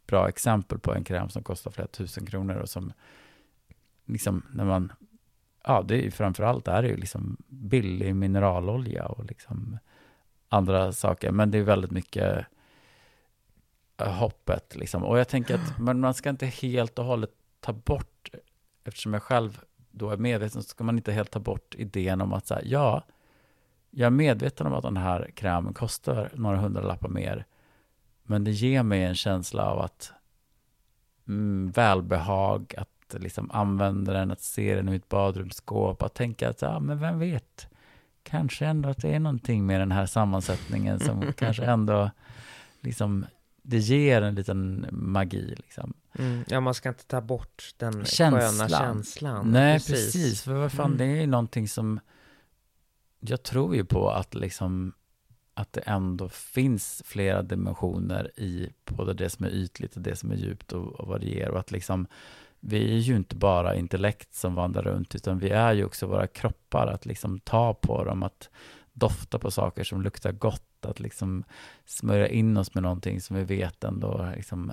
bra 0.06 0.28
exempel 0.28 0.78
på 0.78 0.94
en 0.94 1.04
kräm 1.04 1.28
som 1.28 1.42
kostar 1.42 1.70
flera 1.70 1.88
tusen 1.88 2.26
kronor 2.26 2.54
och 2.56 2.68
som 2.68 2.92
liksom 4.06 4.42
när 4.52 4.64
man, 4.64 4.92
ja 5.64 5.82
det 5.82 5.94
är 5.94 6.02
ju 6.02 6.10
framförallt 6.10 6.68
är 6.68 6.82
det 6.82 6.88
ju 6.88 6.96
liksom 6.96 7.36
billig 7.48 8.14
mineralolja 8.14 9.06
och 9.06 9.24
liksom 9.24 9.78
andra 10.48 10.92
saker, 10.92 11.30
men 11.32 11.50
det 11.50 11.58
är 11.58 11.62
väldigt 11.62 11.90
mycket 11.90 12.46
eh, 13.96 14.12
hoppet 14.12 14.76
liksom. 14.76 15.04
Och 15.04 15.18
jag 15.18 15.28
tänker 15.28 15.54
att 15.54 15.78
men 15.78 16.00
man 16.00 16.14
ska 16.14 16.30
inte 16.30 16.46
helt 16.46 16.98
och 16.98 17.04
hållet 17.04 17.30
ta 17.60 17.72
bort, 17.72 18.30
eftersom 18.84 19.12
jag 19.12 19.22
själv 19.22 19.60
då 19.90 20.10
är 20.10 20.16
medveten, 20.16 20.62
så 20.62 20.68
ska 20.68 20.84
man 20.84 20.96
inte 20.96 21.12
helt 21.12 21.30
ta 21.30 21.40
bort 21.40 21.74
idén 21.78 22.20
om 22.20 22.32
att 22.32 22.46
säga, 22.46 22.60
ja, 22.64 23.04
jag 23.90 24.06
är 24.06 24.10
medveten 24.10 24.66
om 24.66 24.72
att 24.72 24.82
den 24.82 24.96
här 24.96 25.30
krämen 25.34 25.74
kostar 25.74 26.30
några 26.34 26.56
hundralappar 26.56 27.08
mer, 27.08 27.44
men 28.22 28.44
det 28.44 28.50
ger 28.50 28.82
mig 28.82 29.04
en 29.04 29.14
känsla 29.14 29.70
av 29.70 29.80
att 29.80 30.12
mm, 31.28 31.70
välbehag, 31.70 32.74
att 32.76 32.99
liksom 33.18 33.50
använda 33.50 34.12
den, 34.12 34.30
att 34.30 34.40
se 34.40 34.74
den 34.74 34.88
i 34.88 34.90
mitt 34.90 35.08
badrumsskåp, 35.08 36.02
att 36.02 36.14
tänka 36.14 36.48
att, 36.50 36.62
ja, 36.62 36.80
men 36.80 36.98
vem 36.98 37.18
vet, 37.18 37.68
kanske 38.22 38.66
ändå 38.66 38.88
att 38.88 39.02
det 39.02 39.14
är 39.14 39.18
någonting 39.20 39.66
med 39.66 39.80
den 39.80 39.92
här 39.92 40.06
sammansättningen 40.06 41.00
som 41.00 41.32
kanske 41.36 41.64
ändå 41.64 42.10
liksom, 42.80 43.26
det 43.62 43.78
ger 43.78 44.22
en 44.22 44.34
liten 44.34 44.86
magi 44.90 45.54
liksom. 45.56 45.92
Mm. 46.18 46.44
Ja, 46.48 46.60
man 46.60 46.74
ska 46.74 46.88
inte 46.88 47.06
ta 47.06 47.20
bort 47.20 47.74
den 47.76 48.04
Känslan. 48.04 48.40
sköna 48.40 48.68
känslan. 48.68 49.50
Nej, 49.50 49.74
precis. 49.80 50.42
För 50.42 50.52
vad 50.52 50.72
fan, 50.72 50.86
Mm. 50.86 50.98
det 50.98 51.04
är 51.04 51.20
ju 51.20 51.26
någonting 51.26 51.68
som... 51.68 52.00
Jag 53.20 53.42
tror 53.42 53.76
ju 53.76 53.84
på 53.84 54.10
att 54.10 54.34
liksom 54.34 54.92
att 55.54 55.72
det 55.72 55.80
ändå 55.80 56.28
finns 56.28 57.02
flera 57.06 57.42
dimensioner 57.42 58.30
i 58.40 58.68
både 58.84 59.14
det 59.14 59.30
som 59.30 59.46
är 59.46 59.50
ytligt 59.50 59.96
och 59.96 60.02
det 60.02 60.16
som 60.16 60.30
är 60.30 60.34
djupt 60.36 60.72
och, 60.72 60.86
och 61.00 61.08
vad 61.08 61.20
det 61.20 61.26
ger. 61.26 61.48
Och 61.50 61.58
att 61.60 61.70
liksom, 61.70 62.06
vi 62.60 62.94
är 62.94 62.98
ju 62.98 63.16
inte 63.16 63.36
bara 63.36 63.74
intellekt 63.74 64.34
som 64.34 64.54
vandrar 64.54 64.82
runt, 64.82 65.14
utan 65.14 65.38
vi 65.38 65.50
är 65.50 65.72
ju 65.72 65.84
också 65.84 66.06
våra 66.06 66.26
kroppar, 66.26 66.86
att 66.86 67.06
liksom 67.06 67.40
ta 67.40 67.74
på 67.74 68.04
dem, 68.04 68.22
att 68.22 68.48
dofta 68.92 69.38
på 69.38 69.50
saker 69.50 69.84
som 69.84 70.02
luktar 70.02 70.32
gott, 70.32 70.84
att 70.86 71.00
liksom 71.00 71.44
smörja 71.84 72.28
in 72.28 72.56
oss 72.56 72.74
med 72.74 72.82
någonting 72.82 73.20
som 73.20 73.36
vi 73.36 73.44
vet 73.44 73.84
ändå 73.84 74.28
liksom 74.36 74.72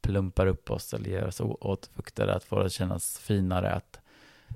plumpar 0.00 0.46
upp 0.46 0.70
oss 0.70 0.94
eller 0.94 1.10
ger 1.10 1.26
oss 1.26 1.40
å- 1.40 1.58
återfuktare, 1.60 2.34
att 2.34 2.44
få 2.44 2.58
det 2.58 2.66
att 2.66 2.72
kännas 2.72 3.18
finare, 3.18 3.70
att, 3.72 4.00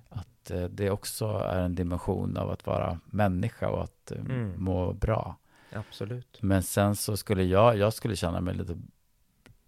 att 0.08 0.50
eh, 0.50 0.62
det 0.64 0.90
också 0.90 1.26
är 1.26 1.60
en 1.62 1.74
dimension 1.74 2.36
av 2.36 2.50
att 2.50 2.66
vara 2.66 3.00
människa 3.06 3.68
och 3.68 3.84
att 3.84 4.10
eh, 4.12 4.18
Mm. 4.20 4.52
må 4.64 4.92
bra. 4.92 5.36
Absolut. 5.72 6.38
Men 6.42 6.62
sen 6.62 6.96
så 6.96 7.16
skulle 7.16 7.42
jag, 7.44 7.76
jag 7.78 7.92
skulle 7.92 8.16
känna 8.16 8.40
mig 8.40 8.54
lite, 8.54 8.76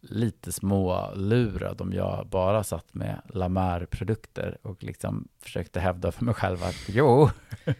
lite 0.02 0.52
smålurad 0.52 1.80
om 1.80 1.92
jag 1.92 2.26
bara 2.26 2.64
satt 2.64 2.94
med 2.94 3.22
La 3.28 3.48
Mer-produkter 3.48 4.58
och 4.62 4.82
liksom 4.84 5.28
försökte 5.42 5.80
hävda 5.80 6.12
för 6.12 6.24
mig 6.24 6.34
själv 6.34 6.62
att 6.62 6.76
jo, 6.88 7.30
Det 7.64 7.74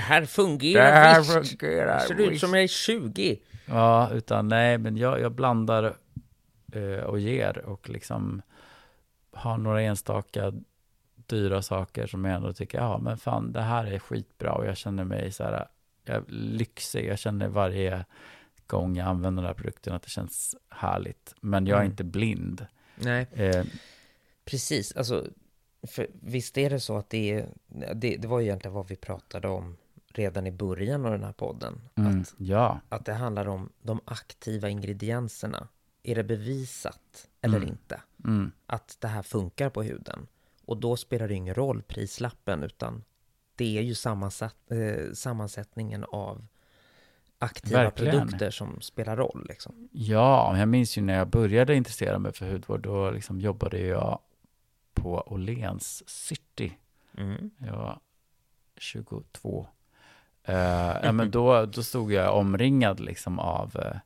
här 0.00 0.20
det 0.20 0.26
fungerar 0.26 0.92
här 0.92 1.40
visst. 1.40 1.60
fungerar. 1.60 1.94
Det 2.00 2.06
ser 2.06 2.14
ut 2.30 2.40
som 2.40 2.54
jag 2.54 2.62
är 2.62 2.68
20. 2.68 3.40
Ja, 3.66 4.10
utan 4.12 4.48
nej, 4.48 4.78
men 4.78 4.96
jag, 4.96 5.20
jag 5.20 5.32
blandar 5.32 5.94
eh, 6.72 7.04
och 7.04 7.18
ger 7.18 7.58
och 7.58 7.88
liksom 7.90 8.42
har 9.32 9.58
några 9.58 9.82
enstaka 9.82 10.52
dyra 11.26 11.62
saker 11.62 12.06
som 12.06 12.24
jag 12.24 12.34
ändå 12.34 12.52
tycker, 12.52 12.78
ja 12.78 12.98
men 12.98 13.18
fan 13.18 13.52
det 13.52 13.60
här 13.60 13.86
är 13.86 13.98
skitbra 13.98 14.52
och 14.52 14.66
jag 14.66 14.76
känner 14.76 15.04
mig 15.04 15.32
så 15.32 15.44
här, 15.44 15.66
jag 16.04 16.24
lyxig, 16.28 17.06
jag 17.06 17.18
känner 17.18 17.48
varje 17.48 18.04
gång 18.70 18.96
jag 18.96 19.06
använder 19.08 19.42
den 19.42 19.48
här 19.48 19.54
produkten 19.54 19.92
att 19.94 20.02
det 20.02 20.10
känns 20.10 20.56
härligt. 20.68 21.34
Men 21.40 21.66
jag 21.66 21.76
är 21.76 21.80
Mm. 21.80 21.90
inte 21.90 22.04
blind. 22.04 22.66
Nej, 22.96 23.26
Eh, 23.32 23.64
precis. 24.44 24.92
Alltså, 24.96 25.26
för 25.82 26.06
visst 26.22 26.58
är 26.58 26.70
det 26.70 26.80
så 26.80 26.96
att 26.96 27.10
det 27.10 27.30
är... 27.32 27.48
Det, 27.94 28.16
det 28.16 28.28
var 28.28 28.40
ju 28.40 28.46
egentligen 28.46 28.74
vad 28.74 28.88
vi 28.88 28.96
pratade 28.96 29.48
om 29.48 29.76
redan 30.08 30.46
i 30.46 30.52
början 30.52 31.04
av 31.06 31.12
den 31.12 31.24
här 31.24 31.32
podden. 31.32 31.80
mm, 31.94 32.20
Att, 32.20 32.34
ja, 32.38 32.80
att 32.88 33.04
det 33.04 33.12
handlar 33.14 33.48
om 33.48 33.72
de 33.82 34.00
aktiva 34.04 34.68
ingredienserna. 34.68 35.68
Är 36.02 36.14
det 36.14 36.24
bevisat 36.24 37.28
eller 37.40 37.56
Mm. 37.56 37.68
inte 37.68 38.00
mm, 38.24 38.52
att 38.66 38.96
det 39.00 39.08
här 39.08 39.22
funkar 39.22 39.70
på 39.70 39.82
huden? 39.82 40.26
Och 40.64 40.76
då 40.76 40.96
spelar 40.96 41.28
det 41.28 41.34
ingen 41.34 41.54
roll 41.54 41.82
prislappen, 41.82 42.62
utan 42.62 43.04
det 43.56 43.78
är 43.78 43.82
ju 43.82 43.94
sammansatt, 43.94 44.56
eh, 44.70 45.12
sammansättningen 45.12 46.04
av 46.04 46.46
aktiva 47.40 47.82
Verkligen. 47.82 48.12
produkter 48.12 48.50
som 48.50 48.80
spelar 48.80 49.16
roll. 49.16 49.46
Liksom. 49.48 49.88
ja, 49.92 50.58
jag 50.58 50.68
minns 50.68 50.98
ju 50.98 51.02
när 51.02 51.14
jag 51.14 51.28
började 51.28 51.74
intressera 51.74 52.18
mig 52.18 52.32
för 52.32 52.52
hudvård, 52.52 52.80
då 52.80 53.10
liksom 53.10 53.40
jobbade 53.40 53.78
jag 53.78 54.18
på 54.94 55.22
Åhléns 55.26 56.08
City 56.08 56.72
Mm. 57.16 57.50
Jag 57.58 57.76
var 57.76 57.98
22. 58.76 59.66
Eh, 60.44 60.54
ja, 61.02 61.12
men 61.12 61.30
då, 61.30 61.66
då 61.66 61.82
stod 61.82 62.12
jag 62.12 62.36
omringad 62.36 63.00
liksom 63.00 63.38
av 63.38 63.76
uh, 63.76 63.96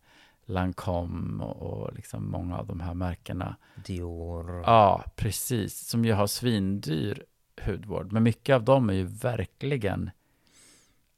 Lancome 0.45 1.45
och, 1.45 1.63
och 1.63 1.95
liksom 1.95 2.31
många 2.31 2.59
av 2.59 2.67
de 2.67 2.81
här 2.81 2.95
märkena. 2.95 3.57
Dior. 3.75 4.63
Ja, 4.67 5.05
precis. 5.17 5.89
Som 5.89 6.05
ju 6.05 6.13
har 6.13 6.27
svindyr 6.27 7.25
hudvård. 7.63 8.13
Men 8.13 8.23
mycket 8.23 8.55
av 8.55 8.65
dem 8.65 8.91
är 8.91 8.95
ju 8.95 9.05
verkligen 9.07 10.11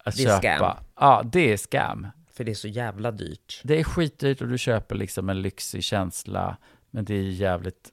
att 0.07 0.17
Det 0.17 0.23
är 0.25 0.41
köpa. 0.41 0.59
scam. 0.59 0.85
Ja, 1.01 1.23
det 1.33 1.53
är 1.53 1.57
scam. 1.57 2.07
För 2.33 2.45
det 2.45 2.51
är 2.53 2.55
så 2.55 2.69
jävla 2.69 3.11
dyrt. 3.11 3.61
Det 3.65 3.81
är 3.81 3.85
skitdyrt 3.85 4.41
och 4.43 4.49
du 4.49 4.59
köper 4.59 4.95
liksom 4.95 5.29
en 5.31 5.43
lyxig 5.43 5.85
känsla. 5.85 6.57
Men 6.91 7.05
det 7.05 7.15
är 7.15 7.23
jävligt 7.23 7.91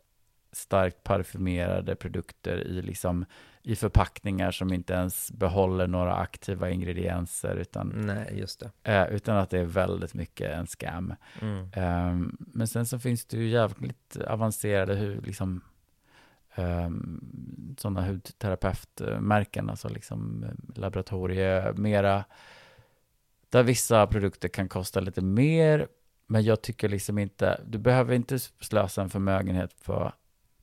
starkt 0.51 1.03
parfymerade 1.03 1.95
produkter 1.95 2.57
i, 2.57 2.82
liksom, 2.82 3.26
i 3.61 3.76
förpackningar 3.76 4.51
som 4.51 4.74
inte 4.74 4.93
ens 4.93 5.32
behåller 5.32 5.88
några 5.88 6.16
aktiva 6.16 6.70
ingredienser, 6.70 7.55
utan, 7.55 7.88
Nej, 7.88 8.39
just 8.39 8.59
det. 8.84 8.91
eh, 8.93 9.16
utan 9.16 9.38
att 9.38 9.49
det 9.49 9.59
är 9.59 9.64
väldigt 9.66 10.14
mycket 10.14 10.51
en 10.51 10.68
scam. 10.68 11.14
Mm. 11.41 11.70
Ehm, 11.74 12.38
men 12.39 12.68
sen 12.68 12.86
så 12.86 12.99
finns 12.99 13.26
det 13.26 13.38
ju 13.38 13.47
jävligt 13.49 14.18
avancerade 14.28 14.95
hu, 14.95 15.22
liksom, 15.22 15.61
um, 16.56 17.76
sådana 17.78 18.08
hudterapeutmärken, 18.08 19.70
alltså 19.70 19.89
liksom 19.89 20.43
eh, 20.43 20.80
laboratorie, 20.80 21.74
mera, 21.74 22.24
där 23.49 23.64
vissa 23.64 24.08
produkter 24.08 24.49
kan 24.49 24.70
kosta 24.70 24.99
lite 24.99 25.22
mer, 25.22 25.88
men 26.28 26.43
jag 26.43 26.62
tycker 26.62 26.89
liksom 26.89 27.18
inte, 27.18 27.62
du 27.66 27.78
behöver 27.78 28.16
inte 28.16 28.39
slösa 28.39 29.01
en 29.01 29.10
förmögenhet 29.10 29.84
på, 29.84 30.12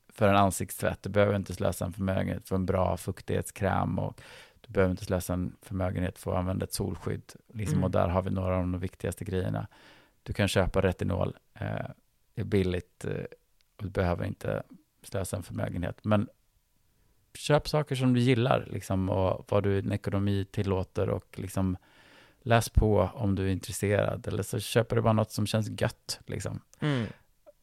för 0.09 0.27
en 0.27 0.35
ansiktstvätt, 0.35 1.03
du 1.03 1.09
behöver 1.09 1.35
inte 1.35 1.53
slösa 1.53 1.85
en 1.85 1.93
förmögenhet 1.93 2.47
för 2.47 2.55
en 2.55 2.65
bra 2.65 2.97
fuktighetskräm 2.97 3.99
och 3.99 4.21
du 4.61 4.73
behöver 4.73 4.91
inte 4.91 5.05
slösa 5.05 5.33
en 5.33 5.55
förmögenhet 5.61 6.17
för 6.17 6.31
att 6.31 6.37
använda 6.37 6.63
ett 6.63 6.73
solskydd. 6.73 7.33
Liksom, 7.53 7.73
Mm. 7.73 7.83
Och 7.83 7.91
där 7.91 8.07
har 8.07 8.21
vi 8.21 8.29
några 8.29 8.55
av 8.55 8.61
de 8.61 8.79
viktigaste 8.79 9.25
grejerna. 9.25 9.67
Du 10.23 10.33
kan 10.33 10.47
köpa 10.47 10.81
retinol, 10.81 11.37
eh, 11.53 11.89
det 12.33 12.41
är 12.41 12.45
billigt 12.45 13.05
eh, 13.05 13.23
och 13.77 13.83
du 13.83 13.89
behöver 13.89 14.25
inte 14.25 14.63
slösa 15.03 15.37
en 15.37 15.43
förmögenhet. 15.43 16.03
Men 16.03 16.29
köp 17.33 17.67
saker 17.67 17.95
som 17.95 18.13
du 18.13 18.19
gillar 18.19 18.67
liksom, 18.71 19.09
och 19.09 19.45
vad 19.51 19.63
du 19.63 19.81
din 19.81 19.91
ekonomi 19.91 20.45
tillåter 20.51 21.09
och 21.09 21.39
liksom 21.39 21.77
läs 22.41 22.69
på 22.69 23.09
om 23.13 23.35
du 23.35 23.47
är 23.47 23.51
intresserad. 23.51 24.27
Eller 24.27 24.43
så 24.43 24.59
köper 24.59 24.95
du 24.95 25.01
bara 25.01 25.13
något 25.13 25.31
som 25.31 25.47
känns 25.47 25.81
gött. 25.81 26.19
Liksom. 26.25 26.61
Mm. 26.79 27.07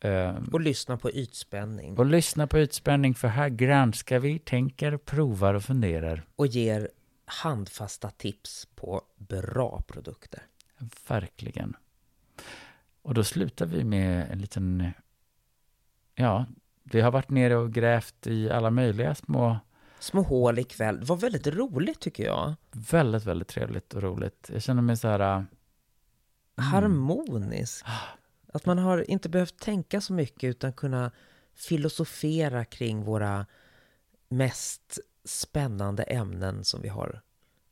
Eh, 0.00 0.36
Och 0.52 0.60
lyssna 0.60 0.96
på 0.96 1.10
ytspänning. 1.10 1.98
och 1.98 2.06
lyssna 2.06 2.46
på 2.46 2.58
utspänning 2.58 3.14
för 3.14 3.28
här 3.28 3.48
granskar 3.48 4.18
vi, 4.18 4.38
tänker, 4.38 4.96
provar 4.96 5.54
och 5.54 5.62
funderar. 5.62 6.22
Och 6.36 6.46
ger 6.46 6.90
handfasta 7.24 8.10
tips 8.10 8.68
på 8.74 9.02
bra 9.16 9.82
produkter. 9.88 10.42
Verkligen. 11.08 11.76
Och 13.02 13.14
då 13.14 13.24
slutar 13.24 13.66
vi 13.66 13.84
med 13.84 14.30
en 14.30 14.38
liten... 14.38 14.90
Ja, 16.14 16.46
vi 16.94 17.00
har 17.00 17.10
varit 17.10 17.30
nere 17.30 17.56
och 17.56 17.72
grävt 17.72 18.26
i 18.26 18.50
alla 18.50 18.70
möjliga 18.70 19.14
små... 19.14 19.58
Små 20.00 20.22
hål 20.22 20.58
ikväll. 20.58 21.00
Det 21.00 21.06
var 21.06 21.16
väldigt 21.16 21.46
roligt 21.46 22.00
tycker 22.00 22.24
jag. 22.24 22.54
Väldigt, 22.72 23.24
väldigt 23.24 23.48
trevligt 23.48 23.94
och 23.94 24.02
roligt. 24.02 24.50
Jag 24.52 24.62
känner 24.62 24.82
mig 24.82 24.96
så 24.96 25.08
här... 25.08 25.38
äh, 25.38 26.64
Harmonisk. 26.64 27.84
Att 28.52 28.66
man 28.66 28.78
har 28.78 29.10
inte 29.10 29.28
behövt 29.28 29.58
tänka 29.58 30.00
så 30.00 30.12
mycket 30.12 30.48
utan 30.48 30.72
kunna 30.72 31.10
filosofera 31.54 32.64
kring 32.64 33.04
våra 33.04 33.46
mest 34.28 34.98
spännande 35.24 36.02
ämnen 36.02 36.64
som 36.64 36.82
vi 36.82 36.88
har 36.88 37.20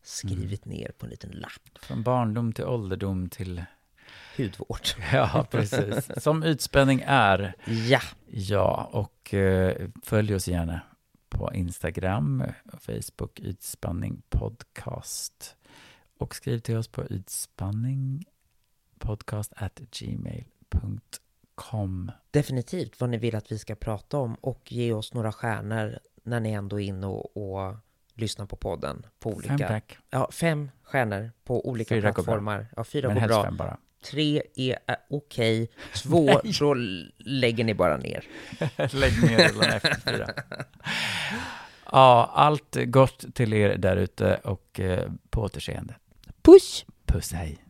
skrivit 0.03 0.65
ner 0.65 0.93
på 0.99 1.07
en 1.07 1.11
liten 1.11 1.31
lapp. 1.31 1.79
Från 1.81 2.03
barndom 2.03 2.53
till 2.53 2.65
ålderdom 2.65 3.29
till... 3.29 3.65
Hudvård. 4.37 4.81
Ja, 5.13 5.47
precis. 5.51 6.11
Som 6.23 6.43
utspänning 6.43 7.03
är. 7.07 7.55
Ja, 7.89 8.01
Ja, 8.31 8.91
och 8.93 9.35
eh, 9.35 9.89
följ 10.03 10.35
oss 10.35 10.49
gärna 10.49 10.81
på 11.29 11.55
Instagram, 11.55 12.45
Facebook, 12.79 13.41
Ytspanning 13.41 14.23
Podcast. 14.29 15.57
Och 16.19 16.35
skriv 16.35 16.59
till 16.59 16.77
oss 16.77 16.89
på 16.89 17.07
ytspanningpodcast 17.07 19.53
at 19.57 19.81
gmail.com. 20.71 22.11
definitivt 22.31 23.01
vad 23.01 23.11
ni 23.11 23.19
vill 23.19 23.37
att 23.37 23.53
vi 23.53 23.59
ska 23.59 23.75
prata 23.75 24.19
om 24.19 24.35
och 24.35 24.73
ge 24.73 24.93
oss 24.93 25.15
några 25.15 25.33
stjärnor 25.33 25.99
när 26.23 26.41
ni 26.41 26.53
ändå 26.53 26.81
är 26.81 26.85
inne 26.85 27.07
och, 27.07 27.37
och 27.37 27.77
lyssnar 28.15 28.47
på 28.47 28.57
podden. 28.57 29.07
På 29.19 29.31
Fem 29.31 29.39
olika, 29.39 29.69
tack. 29.69 29.99
ja, 30.11 30.29
fem 30.33 30.71
stjärnor 30.83 31.31
på 31.45 31.69
olika 31.69 31.95
Fyra 31.95 32.01
går 32.01 32.13
bra. 32.15 32.25
plattformar. 32.25 32.67
Ja, 32.77 32.85
fyra 32.85 33.09
Men 33.09 33.21
går 33.21 33.29
bra. 33.29 33.45
fem 33.45 33.57
bara. 33.57 33.79
Tre 34.05 34.43
är 34.55 34.79
äh, 34.87 34.95
okej. 35.11 35.71
Två, 36.03 36.41
så 36.53 36.75
lägger 37.19 37.65
ni 37.65 37.75
bara 37.75 37.97
ner. 37.97 38.25
Lägg 38.93 39.23
ner 39.23 39.49
rullen 39.49 39.73
efter 39.73 40.13
fyra. 40.13 40.29
Ja, 41.93 42.31
allt 42.35 42.77
gott 42.85 43.35
till 43.35 43.53
er 43.53 43.77
där 43.77 43.97
ute 43.97 44.35
och 44.45 44.81
eh, 44.81 45.11
på 45.31 45.41
återseende. 45.41 45.95
Puss! 46.43 46.85
Puss, 47.07 47.33
hej. 47.33 47.66